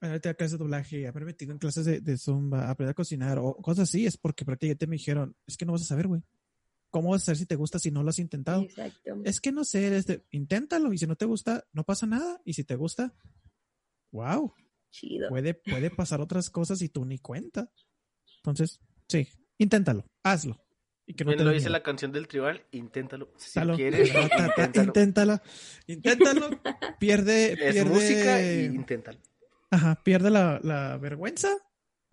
Este, 0.00 0.28
a 0.28 0.34
clases 0.34 0.52
de 0.52 0.58
doblaje, 0.58 1.06
haberme 1.06 1.26
metido 1.26 1.52
en 1.52 1.58
clases 1.58 1.84
de, 1.84 2.00
de 2.00 2.18
zumba, 2.18 2.68
aprender 2.70 2.90
a 2.90 2.94
cocinar 2.94 3.38
o 3.38 3.54
cosas 3.56 3.88
así, 3.88 4.04
es 4.04 4.16
porque 4.16 4.44
prácticamente 4.44 4.86
me 4.86 4.96
dijeron, 4.96 5.36
es 5.46 5.56
que 5.56 5.64
no 5.64 5.72
vas 5.72 5.82
a 5.82 5.86
saber, 5.86 6.08
güey. 6.08 6.22
¿Cómo 6.90 7.10
vas 7.10 7.22
a 7.22 7.26
saber 7.26 7.38
si 7.38 7.46
te 7.46 7.56
gusta 7.56 7.78
si 7.78 7.90
no 7.90 8.02
lo 8.02 8.10
has 8.10 8.18
intentado? 8.18 8.62
Exacto. 8.62 9.22
Es 9.24 9.40
que 9.40 9.52
no 9.52 9.64
sé, 9.64 9.86
eres 9.86 10.06
de- 10.06 10.24
inténtalo 10.30 10.92
y 10.92 10.98
si 10.98 11.06
no 11.06 11.16
te 11.16 11.24
gusta, 11.24 11.64
no 11.72 11.84
pasa 11.84 12.06
nada. 12.06 12.42
Y 12.44 12.52
si 12.52 12.64
te 12.64 12.76
gusta, 12.76 13.14
wow, 14.10 14.52
Chido. 14.90 15.28
puede, 15.28 15.54
puede 15.54 15.90
pasar 15.90 16.20
otras 16.20 16.50
cosas 16.50 16.82
y 16.82 16.88
tú 16.88 17.04
ni 17.04 17.18
cuenta. 17.18 17.70
Entonces, 18.38 18.80
sí, 19.08 19.26
inténtalo, 19.58 20.04
hazlo. 20.22 20.58
Y 21.06 21.14
que 21.14 21.24
no 21.24 21.30
Bien 21.30 21.38
te 21.38 21.44
lo 21.44 21.50
dice 21.50 21.64
miedo. 21.64 21.72
la 21.72 21.82
canción 21.82 22.12
del 22.12 22.28
tribal, 22.28 22.64
inténtalo. 22.70 23.32
Si 23.36 23.58
Inténtalo. 23.58 23.76
quieres, 23.76 24.12
Ta, 24.12 24.28
ta, 24.28 24.54
ta, 24.54 24.64
inténtalo. 24.64 24.92
inténtalo. 24.92 25.40
Inténtalo. 25.86 26.60
Pierde, 26.98 27.52
Es 27.52 27.58
pierde, 27.58 27.84
música 27.84 28.40
y 28.40 28.64
inténtalo. 28.66 29.18
ajá, 29.70 30.00
pierde 30.04 30.30
la, 30.30 30.60
la 30.62 30.96
vergüenza. 30.98 31.50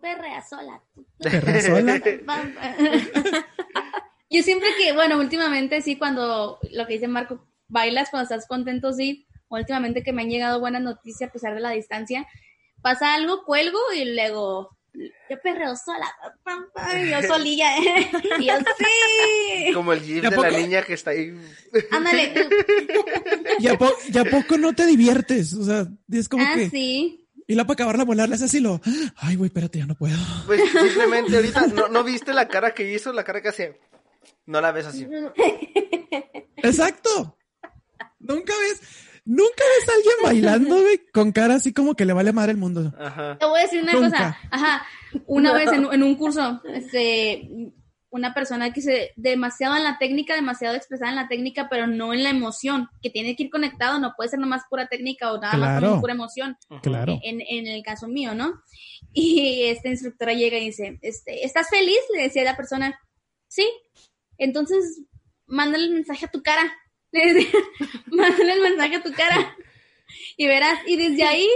Perrea 0.00 0.42
sola. 0.42 0.82
Perrea 1.18 1.60
sola. 1.62 2.02
Yo 4.30 4.42
siempre 4.42 4.68
que, 4.78 4.92
bueno, 4.92 5.18
últimamente 5.18 5.82
sí, 5.82 5.96
cuando 5.96 6.58
lo 6.70 6.86
que 6.86 6.94
dice 6.94 7.08
Marco, 7.08 7.46
bailas 7.68 8.10
cuando 8.10 8.24
estás 8.24 8.46
contento, 8.46 8.92
sí. 8.92 9.26
Últimamente 9.48 10.02
que 10.04 10.12
me 10.12 10.22
han 10.22 10.30
llegado 10.30 10.60
buenas 10.60 10.82
noticias 10.82 11.28
a 11.28 11.32
pesar 11.32 11.54
de 11.54 11.60
la 11.60 11.70
distancia. 11.70 12.26
Pasa 12.82 13.14
algo, 13.14 13.44
cuelgo 13.44 13.78
y 13.96 14.14
luego, 14.14 14.76
yo 14.94 15.40
perreo 15.42 15.74
sola. 15.76 16.06
pam, 16.42 16.66
pam, 16.74 17.06
y 17.06 17.10
yo 17.10 17.22
solilla. 17.28 17.76
y 18.38 18.46
yo, 18.46 18.54
sí. 18.78 19.72
Como 19.72 19.92
el 19.92 20.00
gif 20.00 20.22
¿Y 20.22 20.26
a 20.26 20.30
de 20.30 20.36
la 20.36 20.50
niña 20.50 20.82
que 20.82 20.94
está 20.94 21.10
ahí. 21.10 21.32
Ándale 21.90 22.28
tú. 22.28 22.40
¿Y 23.60 23.68
a, 23.68 23.78
po- 23.78 23.94
y 24.12 24.18
a 24.18 24.24
poco 24.24 24.58
no 24.58 24.72
te 24.74 24.86
diviertes? 24.86 25.54
O 25.54 25.64
sea, 25.64 25.86
es 26.10 26.28
como 26.28 26.44
Ah, 26.44 26.54
que. 26.54 26.70
sí. 26.70 27.16
Y 27.46 27.54
la 27.56 27.64
para 27.64 27.74
acabarla 27.74 28.04
volar, 28.04 28.28
le 28.28 28.36
haces 28.36 28.48
así 28.50 28.60
lo. 28.60 28.80
Ay, 29.16 29.34
güey, 29.36 29.48
espérate, 29.48 29.78
ya 29.80 29.86
no 29.86 29.96
puedo. 29.96 30.16
Pues 30.46 30.60
simplemente 30.70 31.34
ahorita, 31.34 31.66
¿no, 31.68 31.88
¿no 31.88 32.04
viste 32.04 32.32
la 32.32 32.46
cara 32.46 32.74
que 32.74 32.92
hizo? 32.92 33.12
La 33.12 33.24
cara 33.24 33.42
que 33.42 33.48
hace. 33.48 33.80
No 34.46 34.60
la 34.60 34.70
ves 34.70 34.86
así. 34.86 35.06
Exacto. 36.58 37.36
Nunca 38.18 38.52
ves, 38.60 38.80
nunca 39.24 39.62
ves 39.78 39.88
a 39.88 39.92
alguien 39.94 40.14
bailando, 40.22 40.80
güey, 40.80 41.00
con 41.12 41.32
cara 41.32 41.54
así 41.54 41.72
como 41.72 41.94
que 41.94 42.04
le 42.04 42.12
vale 42.12 42.32
madre 42.32 42.52
el 42.52 42.58
mundo. 42.58 42.92
Ajá. 42.98 43.36
Te 43.38 43.46
voy 43.46 43.60
a 43.60 43.62
decir 43.62 43.82
una 43.82 43.92
Nunca. 43.92 44.08
cosa. 44.10 44.38
Ajá. 44.50 44.86
Una 45.26 45.52
vez 45.52 45.72
en, 45.72 45.86
en 45.92 46.02
un 46.02 46.14
curso, 46.16 46.60
este, 46.72 47.48
una 48.10 48.34
persona 48.34 48.72
que 48.72 48.80
se 48.82 49.12
demasiado 49.16 49.76
en 49.76 49.84
la 49.84 49.98
técnica, 49.98 50.34
demasiado 50.34 50.74
expresada 50.76 51.10
en 51.10 51.16
la 51.16 51.28
técnica, 51.28 51.68
pero 51.70 51.86
no 51.86 52.12
en 52.12 52.22
la 52.24 52.30
emoción, 52.30 52.88
que 53.02 53.10
tiene 53.10 53.36
que 53.36 53.44
ir 53.44 53.50
conectado, 53.50 53.98
no 54.00 54.14
puede 54.16 54.30
ser 54.30 54.38
nomás 54.40 54.62
pura 54.68 54.86
técnica 54.88 55.32
o 55.32 55.40
nada 55.40 55.56
más 55.56 55.78
Claro. 55.78 55.92
con 55.92 56.00
pura 56.00 56.12
emoción. 56.14 56.56
Claro. 56.82 57.18
En, 57.22 57.40
en 57.40 57.66
el 57.66 57.82
caso 57.82 58.08
mío, 58.08 58.34
¿no? 58.34 58.60
Y 59.12 59.62
esta 59.64 59.88
instructora 59.88 60.32
llega 60.34 60.58
y 60.58 60.66
dice, 60.66 60.98
este, 61.02 61.44
¿estás 61.44 61.68
feliz? 61.70 61.98
Le 62.14 62.22
decía 62.22 62.42
a 62.42 62.46
la 62.46 62.56
persona, 62.56 62.98
sí. 63.48 63.68
Entonces, 64.38 65.02
mándale 65.46 65.84
el 65.84 65.90
mensaje 65.92 66.26
a 66.26 66.30
tu 66.30 66.42
cara. 66.42 66.62
Le 67.12 67.34
decía, 67.34 67.60
mándale 68.06 68.52
el 68.52 68.62
mensaje 68.62 68.96
a 68.96 69.02
tu 69.02 69.12
cara. 69.12 69.56
Y 70.36 70.46
verás, 70.46 70.80
y 70.86 70.96
desde 70.96 71.24
ahí, 71.24 71.48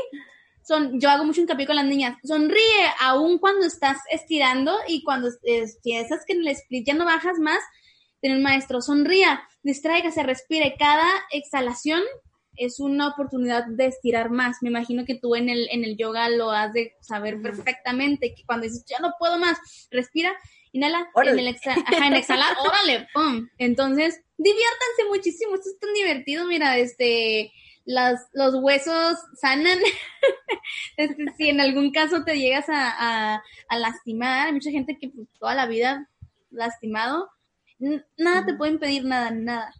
son, 0.66 0.98
yo 1.00 1.10
hago 1.10 1.24
mucho 1.24 1.40
hincapié 1.40 1.66
con 1.66 1.76
las 1.76 1.84
niñas, 1.84 2.16
sonríe 2.24 2.86
aún 3.00 3.38
cuando 3.38 3.66
estás 3.66 3.98
estirando 4.10 4.74
y 4.88 5.02
cuando 5.02 5.28
piensas 5.82 6.24
que 6.26 6.32
en 6.32 6.40
el 6.40 6.48
split 6.48 6.86
ya 6.86 6.94
no 6.94 7.04
bajas 7.04 7.38
más, 7.38 7.58
tiene 8.20 8.38
un 8.38 8.42
maestro, 8.42 8.80
sonría, 8.80 9.42
distráigase, 9.62 10.22
respire. 10.22 10.76
Cada 10.78 11.06
exhalación 11.30 12.02
es 12.56 12.80
una 12.80 13.08
oportunidad 13.08 13.66
de 13.66 13.86
estirar 13.86 14.30
más. 14.30 14.58
Me 14.62 14.70
imagino 14.70 15.04
que 15.04 15.16
tú 15.16 15.34
en 15.34 15.50
el, 15.50 15.68
en 15.70 15.84
el 15.84 15.98
yoga 15.98 16.30
lo 16.30 16.50
has 16.50 16.72
de 16.72 16.94
saber 17.00 17.42
perfectamente, 17.42 18.34
que 18.34 18.44
cuando 18.46 18.64
dices, 18.64 18.86
ya 18.86 18.98
no 19.00 19.12
puedo 19.18 19.38
más, 19.38 19.58
respira, 19.90 20.32
inhala, 20.74 21.08
en 21.32 21.38
el, 21.38 21.46
exa- 21.54 21.82
ajá, 21.86 22.06
en 22.06 22.14
exhalar, 22.14 22.54
órale, 22.60 23.08
pum. 23.14 23.48
Entonces, 23.58 24.20
diviértanse 24.36 25.04
muchísimo, 25.08 25.54
esto 25.54 25.70
es 25.70 25.78
tan 25.80 25.94
divertido, 25.94 26.44
mira, 26.46 26.76
este, 26.76 27.50
las, 27.86 28.28
los 28.34 28.54
huesos 28.56 29.16
sanan. 29.40 29.78
Este, 30.96 31.24
si 31.36 31.48
en 31.50 31.60
algún 31.60 31.90
caso 31.92 32.24
te 32.24 32.38
llegas 32.38 32.68
a, 32.68 33.34
a, 33.34 33.42
a 33.68 33.78
lastimar, 33.78 34.46
hay 34.46 34.52
mucha 34.52 34.70
gente 34.70 34.96
que 34.98 35.08
pues, 35.08 35.28
toda 35.38 35.54
la 35.54 35.66
vida 35.66 36.08
lastimado, 36.50 37.28
nada 38.16 38.46
te 38.46 38.54
puede 38.54 38.72
impedir 38.72 39.04
nada, 39.04 39.30
nada. 39.30 39.74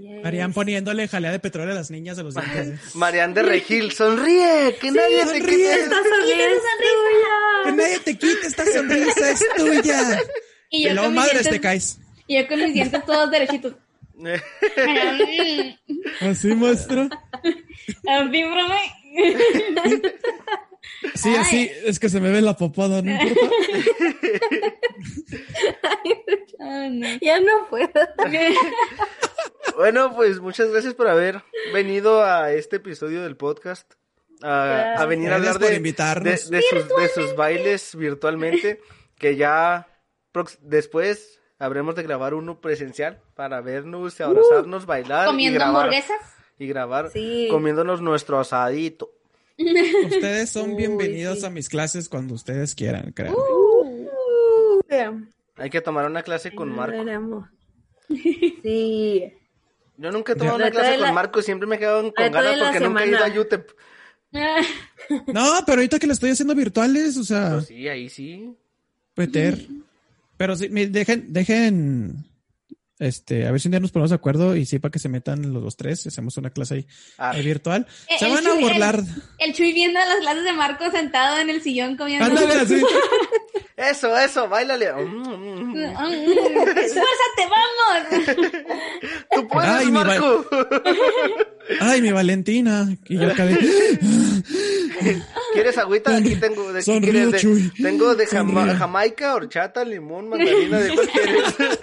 Yes. 0.00 0.24
Harían 0.24 0.52
poniéndole 0.52 1.06
jalea 1.08 1.32
de 1.32 1.38
petróleo 1.38 1.72
a 1.72 1.76
las 1.76 1.90
niñas 1.90 2.16
de 2.16 2.22
los 2.24 2.34
dientes. 2.34 2.94
Marian 2.94 3.34
de 3.34 3.42
Regil, 3.42 3.92
sonríe, 3.92 4.76
que 4.80 4.90
nadie 4.90 5.24
te 5.26 5.40
quite. 5.40 5.74
Esta 5.74 5.96
sonrisa 5.96 6.52
es 6.52 6.62
Que 7.64 7.72
nadie 7.72 7.98
te 8.00 8.18
quite 8.18 8.46
esta 8.46 8.64
sonrisa, 8.66 9.30
es 9.30 9.44
tuya. 9.56 10.20
Y 10.70 10.82
Y 10.82 10.84
yo, 10.88 10.94
luego 10.94 11.10
madres 11.10 11.32
dientes, 11.42 11.52
te 11.52 11.60
caes. 11.60 11.98
y 12.26 12.36
yo 12.40 12.48
con 12.48 12.58
mis 12.62 12.74
dientes 12.74 13.04
todos 13.04 13.30
derechitos. 13.30 13.74
Así 16.20 16.48
muestro. 16.48 17.02
Así, 18.06 18.44
profe. 18.44 18.80
Sí, 21.14 21.34
así, 21.34 21.70
es 21.84 21.98
que 21.98 22.08
se 22.10 22.20
me 22.20 22.30
ve 22.30 22.40
la 22.42 22.56
popada, 22.56 23.00
no 23.02 23.10
importa. 23.22 23.56
Ay, 26.60 26.90
no. 26.90 27.08
Ya 27.20 27.40
no 27.40 27.66
puedo. 27.70 27.88
Bueno, 29.76 30.14
pues 30.14 30.40
muchas 30.40 30.70
gracias 30.70 30.94
por 30.94 31.08
haber 31.08 31.42
venido 31.72 32.22
a 32.24 32.52
este 32.52 32.76
episodio 32.76 33.22
del 33.22 33.36
podcast. 33.36 33.92
A, 34.42 34.94
a 34.94 35.06
venir 35.06 35.30
a 35.32 35.36
hablar 35.36 35.58
de, 35.58 35.74
invitarnos. 35.76 36.48
de, 36.50 36.56
de 36.58 36.62
sus, 36.62 36.88
de 36.88 37.08
sus 37.08 37.36
bailes 37.36 37.94
virtualmente. 37.94 38.80
Que 39.18 39.36
ya 39.36 39.86
después 40.62 41.40
habremos 41.58 41.94
de 41.94 42.02
grabar 42.02 42.32
uno 42.34 42.60
presencial 42.60 43.20
para 43.34 43.60
vernos, 43.60 44.18
y 44.18 44.22
abrazarnos, 44.22 44.86
bailar 44.86 45.26
y 45.26 45.30
Comiendo 45.30 45.58
grabar. 45.58 45.76
hamburguesas. 45.84 46.20
Y 46.58 46.66
grabar 46.66 47.10
Sí. 47.10 47.48
comiéndonos 47.50 48.00
nuestro 48.00 48.38
asadito. 48.40 49.10
Ustedes 49.58 50.50
son 50.50 50.70
Uy, 50.70 50.76
bienvenidos 50.76 51.40
sí. 51.40 51.46
a 51.46 51.50
mis 51.50 51.68
clases 51.68 52.08
cuando 52.08 52.34
ustedes 52.34 52.74
quieran, 52.74 53.12
créanme. 53.12 53.36
Uh, 53.38 54.08
Hay 55.56 55.68
que 55.70 55.80
tomar 55.82 56.06
una 56.06 56.22
clase 56.22 56.54
con 56.54 56.74
Marco. 56.74 56.96
veremos. 57.04 57.48
Sí. 58.62 59.32
Yo 60.00 60.10
nunca 60.10 60.32
he 60.32 60.36
tomado 60.36 60.56
una 60.56 60.70
clase 60.70 60.92
con 60.92 61.00
la- 61.02 61.12
Marco, 61.12 61.42
siempre 61.42 61.66
me 61.68 61.76
he 61.76 61.78
quedado 61.78 62.02
con 62.02 62.32
ganas 62.32 62.58
porque 62.58 62.80
nunca 62.80 63.04
he 63.04 63.08
ido 63.08 63.18
a. 63.24 63.40
UTEP. 63.40 63.70
No, 65.26 65.44
pero 65.66 65.78
ahorita 65.78 65.98
que 65.98 66.06
lo 66.06 66.12
estoy 66.12 66.30
haciendo 66.30 66.54
virtuales, 66.54 67.16
o 67.16 67.24
sea, 67.24 67.50
Pues 67.54 67.66
sí, 67.66 67.88
ahí 67.88 68.08
sí. 68.08 68.54
meter. 69.16 69.66
Pero 70.36 70.54
sí, 70.56 70.68
me- 70.68 70.86
dejen, 70.86 71.32
dejen, 71.32 72.24
este, 73.00 73.46
a 73.46 73.50
ver 73.50 73.60
si 73.60 73.68
un 73.68 73.72
día 73.72 73.80
nos 73.80 73.90
ponemos 73.90 74.10
de 74.10 74.16
acuerdo 74.16 74.54
y 74.56 74.64
sí, 74.66 74.78
para 74.78 74.92
que 74.92 74.98
se 75.00 75.08
metan 75.08 75.52
los 75.52 75.62
dos 75.62 75.76
tres, 75.76 76.06
hacemos 76.06 76.36
una 76.36 76.50
clase 76.50 76.74
ahí 76.74 76.86
Ah, 77.18 77.32
eh, 77.36 77.42
virtual. 77.42 77.86
Eh, 78.08 78.14
Se 78.18 78.26
el 78.26 78.32
van 78.34 78.46
a 78.46 78.50
Chuy- 78.50 78.60
burlar. 78.60 79.02
El 79.38 79.52
Chuy 79.54 79.72
viendo 79.72 79.98
las 79.98 80.16
clases 80.20 80.44
de 80.44 80.52
Marco 80.52 80.90
sentado 80.90 81.38
en 81.38 81.50
el 81.50 81.60
sillón 81.62 81.96
comiendo. 81.96 82.26
Ándale 82.26 82.54
así. 82.54 82.80
Eso, 83.76 84.14
eso, 84.18 84.46
bailale. 84.46 84.92
Mm, 84.92 85.72
mm. 85.72 85.76
¡Esfuérzate, 86.76 87.46
vamos! 87.48 88.36
Tú 89.34 89.48
puedes, 89.48 89.70
Ay, 89.70 89.86
mi 89.86 89.92
Marco. 89.92 90.46
Ay, 91.80 92.02
mi 92.02 92.12
Valentina. 92.12 92.86
Y 93.08 93.16
yo 93.18 93.30
acabé. 93.30 93.58
¿Quieres 95.54 95.78
agüita? 95.78 96.16
Aquí 96.16 96.36
tengo. 96.36 96.72
¿De? 96.72 96.82
De- 96.82 97.38
Chuy. 97.38 97.70
tengo 97.82 98.14
de 98.14 98.26
Jama-. 98.26 98.74
Jamaica, 98.76 99.34
horchata, 99.34 99.84
limón, 99.84 100.28
mandarina, 100.28 100.78
¿de 100.78 100.94
cuál 100.94 101.08
quieres? 101.08 101.78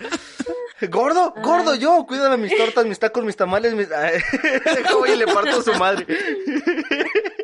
Gordo, 0.90 1.34
gordo, 1.44 1.76
yo, 1.76 2.06
cuídame 2.08 2.38
mis 2.38 2.56
tortas, 2.56 2.86
mis 2.86 3.00
tacos, 3.00 3.24
mis 3.24 3.36
tamales, 3.36 3.74
mis... 3.74 3.88
Y 5.12 5.16
le 5.16 5.26
parto 5.26 5.60
a 5.60 5.64
su 5.64 5.74
madre. 5.74 6.06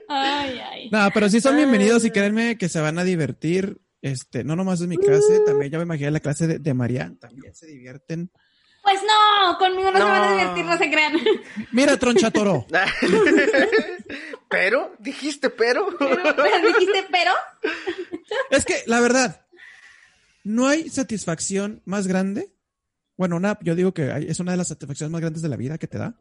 Ay, 0.08 0.62
ay. 0.72 0.90
No, 0.92 1.10
pero 1.14 1.30
sí 1.30 1.42
son 1.42 1.56
bienvenidos 1.56 2.06
y 2.06 2.12
créanme 2.12 2.58
que 2.58 2.70
se 2.70 2.80
van 2.82 3.00
a 3.00 3.04
divertir. 3.04 3.80
Este, 4.02 4.44
no 4.44 4.56
nomás 4.56 4.82
es 4.82 4.88
mi 4.88 4.98
clase, 4.98 5.40
también 5.46 5.72
ya 5.72 5.78
me 5.78 5.86
imaginé 5.86 6.12
la 6.12 6.20
clase 6.20 6.46
de, 6.46 6.60
de 6.60 6.74
Marian, 6.74 7.18
también 7.18 7.56
se 7.56 7.68
divierten. 7.68 8.30
Pues 8.84 9.00
no, 9.02 9.58
conmigo 9.58 9.92
no, 9.92 9.98
se 9.98 10.04
van 10.04 10.22
a 10.24 10.30
No. 10.30 10.38
divertir, 10.38 10.66
no 10.66 10.78
se 10.78 10.92
crean. 10.92 11.14
Mira, 11.72 11.96
Tronchatoro. 11.98 12.66
pero, 14.50 14.94
dijiste 15.00 15.50
pero. 15.50 15.88
Pero, 15.98 16.22
pero 16.36 16.68
dijiste, 16.68 17.06
pero. 17.10 17.32
Es 18.50 18.66
que, 18.66 18.84
la 18.86 19.00
verdad, 19.00 19.46
no 20.44 20.68
hay 20.68 20.90
satisfacción 20.90 21.82
más 21.86 22.06
grande. 22.08 22.53
Bueno, 23.24 23.38
una, 23.38 23.58
yo 23.62 23.74
digo 23.74 23.94
que 23.94 24.12
es 24.28 24.42
una 24.42 24.52
de 24.52 24.58
las 24.58 24.68
satisfacciones 24.68 25.10
más 25.10 25.22
grandes 25.22 25.42
de 25.42 25.48
la 25.48 25.56
vida 25.56 25.78
que 25.78 25.88
te 25.88 25.98
da. 25.98 26.14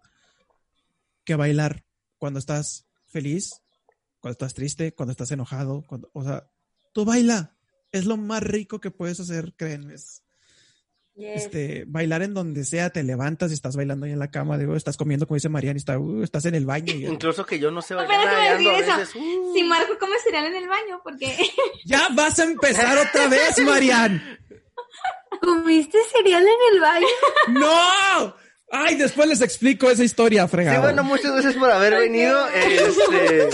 Que 1.25 1.35
bailar 1.35 1.83
cuando 2.17 2.39
estás 2.39 2.87
feliz, 3.09 3.51
cuando 4.21 4.35
estás 4.35 4.55
triste, 4.55 4.95
cuando 4.95 5.11
estás 5.11 5.33
enojado. 5.33 5.83
Cuando, 5.89 6.09
o 6.13 6.23
sea, 6.23 6.49
tú 6.93 7.05
baila. 7.05 7.57
Es 7.91 8.05
lo 8.05 8.17
más 8.17 8.41
rico 8.45 8.81
que 8.81 8.93
puedes 8.93 9.19
hacer, 9.19 9.53
créanme. 9.57 9.95
Es, 9.95 10.23
Yes. 11.15 11.43
este, 11.43 11.85
bailar 11.89 12.23
en 12.23 12.35
donde 12.35 12.65
sea, 12.65 12.89
te 12.91 13.03
levantas 13.03 13.51
y 13.51 13.55
estás 13.55 13.75
bailando 13.77 14.07
ahí 14.07 14.13
en 14.13 14.19
la 14.19 14.31
cama, 14.31 14.57
digo, 14.57 14.75
estás 14.77 14.97
comiendo 14.97 15.27
como 15.27 15.35
dice 15.35 15.51
Mariana, 15.51 15.77
y 15.77 15.81
está, 15.81 15.99
uh, 15.99 16.23
estás 16.23 16.47
en 16.47 16.55
el 16.55 16.65
baño. 16.65 16.95
Y, 16.95 17.05
Incluso 17.07 17.45
que 17.45 17.59
yo 17.59 17.71
no 17.71 17.83
sé 17.83 17.93
Apenas 17.95 18.25
bailar, 18.25 18.33
iba 18.33 18.41
a 18.41 18.45
ahí 18.45 18.57
ando 18.57 18.71
a 18.71 18.99
decir 18.99 19.03
eso. 19.03 19.19
uh. 19.19 19.53
Si 19.55 19.63
Marco 19.65 19.99
come 19.99 20.17
cereal 20.25 20.47
en 20.47 20.55
el 20.55 20.69
baño, 20.69 21.01
porque. 21.03 21.37
ya 21.85 22.09
vas 22.15 22.39
a 22.39 22.45
empezar 22.45 22.97
otra 22.97 23.29
vez, 23.29 23.59
Marian. 23.63 24.23
¿Comiste 25.43 25.99
cereal 26.13 26.43
en 26.43 26.75
el 26.75 26.81
baño? 26.81 27.07
¡No! 27.49 28.35
Ay, 28.71 28.97
después 28.97 29.29
les 29.29 29.43
explico 29.43 29.91
esa 29.91 30.05
historia, 30.05 30.49
fregado. 30.49 30.77
Sí, 30.77 30.83
bueno, 30.83 31.05
muchas 31.05 31.33
gracias 31.33 31.55
por 31.55 31.71
haber 31.71 31.95
venido. 31.99 32.47
Este, 32.49 33.43
eh, 33.49 33.51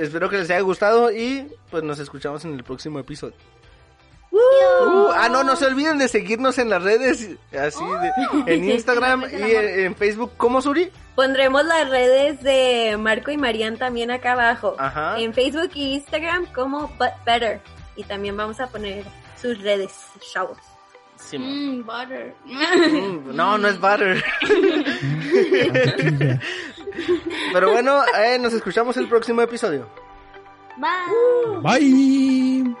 espero 0.00 0.28
que 0.28 0.38
les 0.38 0.50
haya 0.50 0.60
gustado 0.60 1.12
y 1.12 1.46
pues 1.70 1.84
nos 1.84 1.98
escuchamos 1.98 2.44
en 2.44 2.54
el 2.54 2.64
próximo 2.64 2.98
episodio. 2.98 3.36
Uh, 4.32 5.10
ah, 5.14 5.28
no, 5.30 5.44
no 5.44 5.54
se 5.54 5.66
olviden 5.66 5.98
de 5.98 6.08
seguirnos 6.08 6.58
en 6.58 6.68
las 6.68 6.82
redes, 6.82 7.28
así 7.56 7.84
de, 7.84 8.52
en 8.52 8.68
Instagram 8.68 9.26
y 9.32 9.52
en, 9.52 9.80
en 9.80 9.94
Facebook. 9.94 10.32
¿Cómo, 10.36 10.60
Suri? 10.60 10.90
Pondremos 11.14 11.64
las 11.64 11.88
redes 11.88 12.42
de 12.42 12.96
Marco 12.98 13.30
y 13.30 13.36
Marian 13.36 13.76
también 13.76 14.10
acá 14.10 14.32
abajo. 14.32 14.74
Ajá. 14.78 15.20
En 15.20 15.32
Facebook 15.34 15.70
y 15.74 15.94
Instagram 15.94 16.46
como 16.52 16.88
But 16.98 17.12
Better. 17.24 17.60
Y 17.94 18.02
también 18.02 18.36
vamos 18.36 18.58
a 18.58 18.66
poner 18.66 19.04
sus 19.44 19.60
redes, 19.60 19.92
chavos. 20.32 20.56
Sí. 21.16 21.38
Mmm, 21.38 21.84
butter. 21.84 22.34
Mm, 22.46 23.36
no, 23.36 23.58
no 23.58 23.68
es 23.68 23.78
butter. 23.78 24.24
Pero 27.52 27.72
bueno, 27.72 28.02
eh, 28.18 28.38
nos 28.38 28.54
escuchamos 28.54 28.96
el 28.96 29.06
próximo 29.06 29.42
episodio. 29.42 29.86
Bye. 30.78 31.60
Bye. 31.62 32.74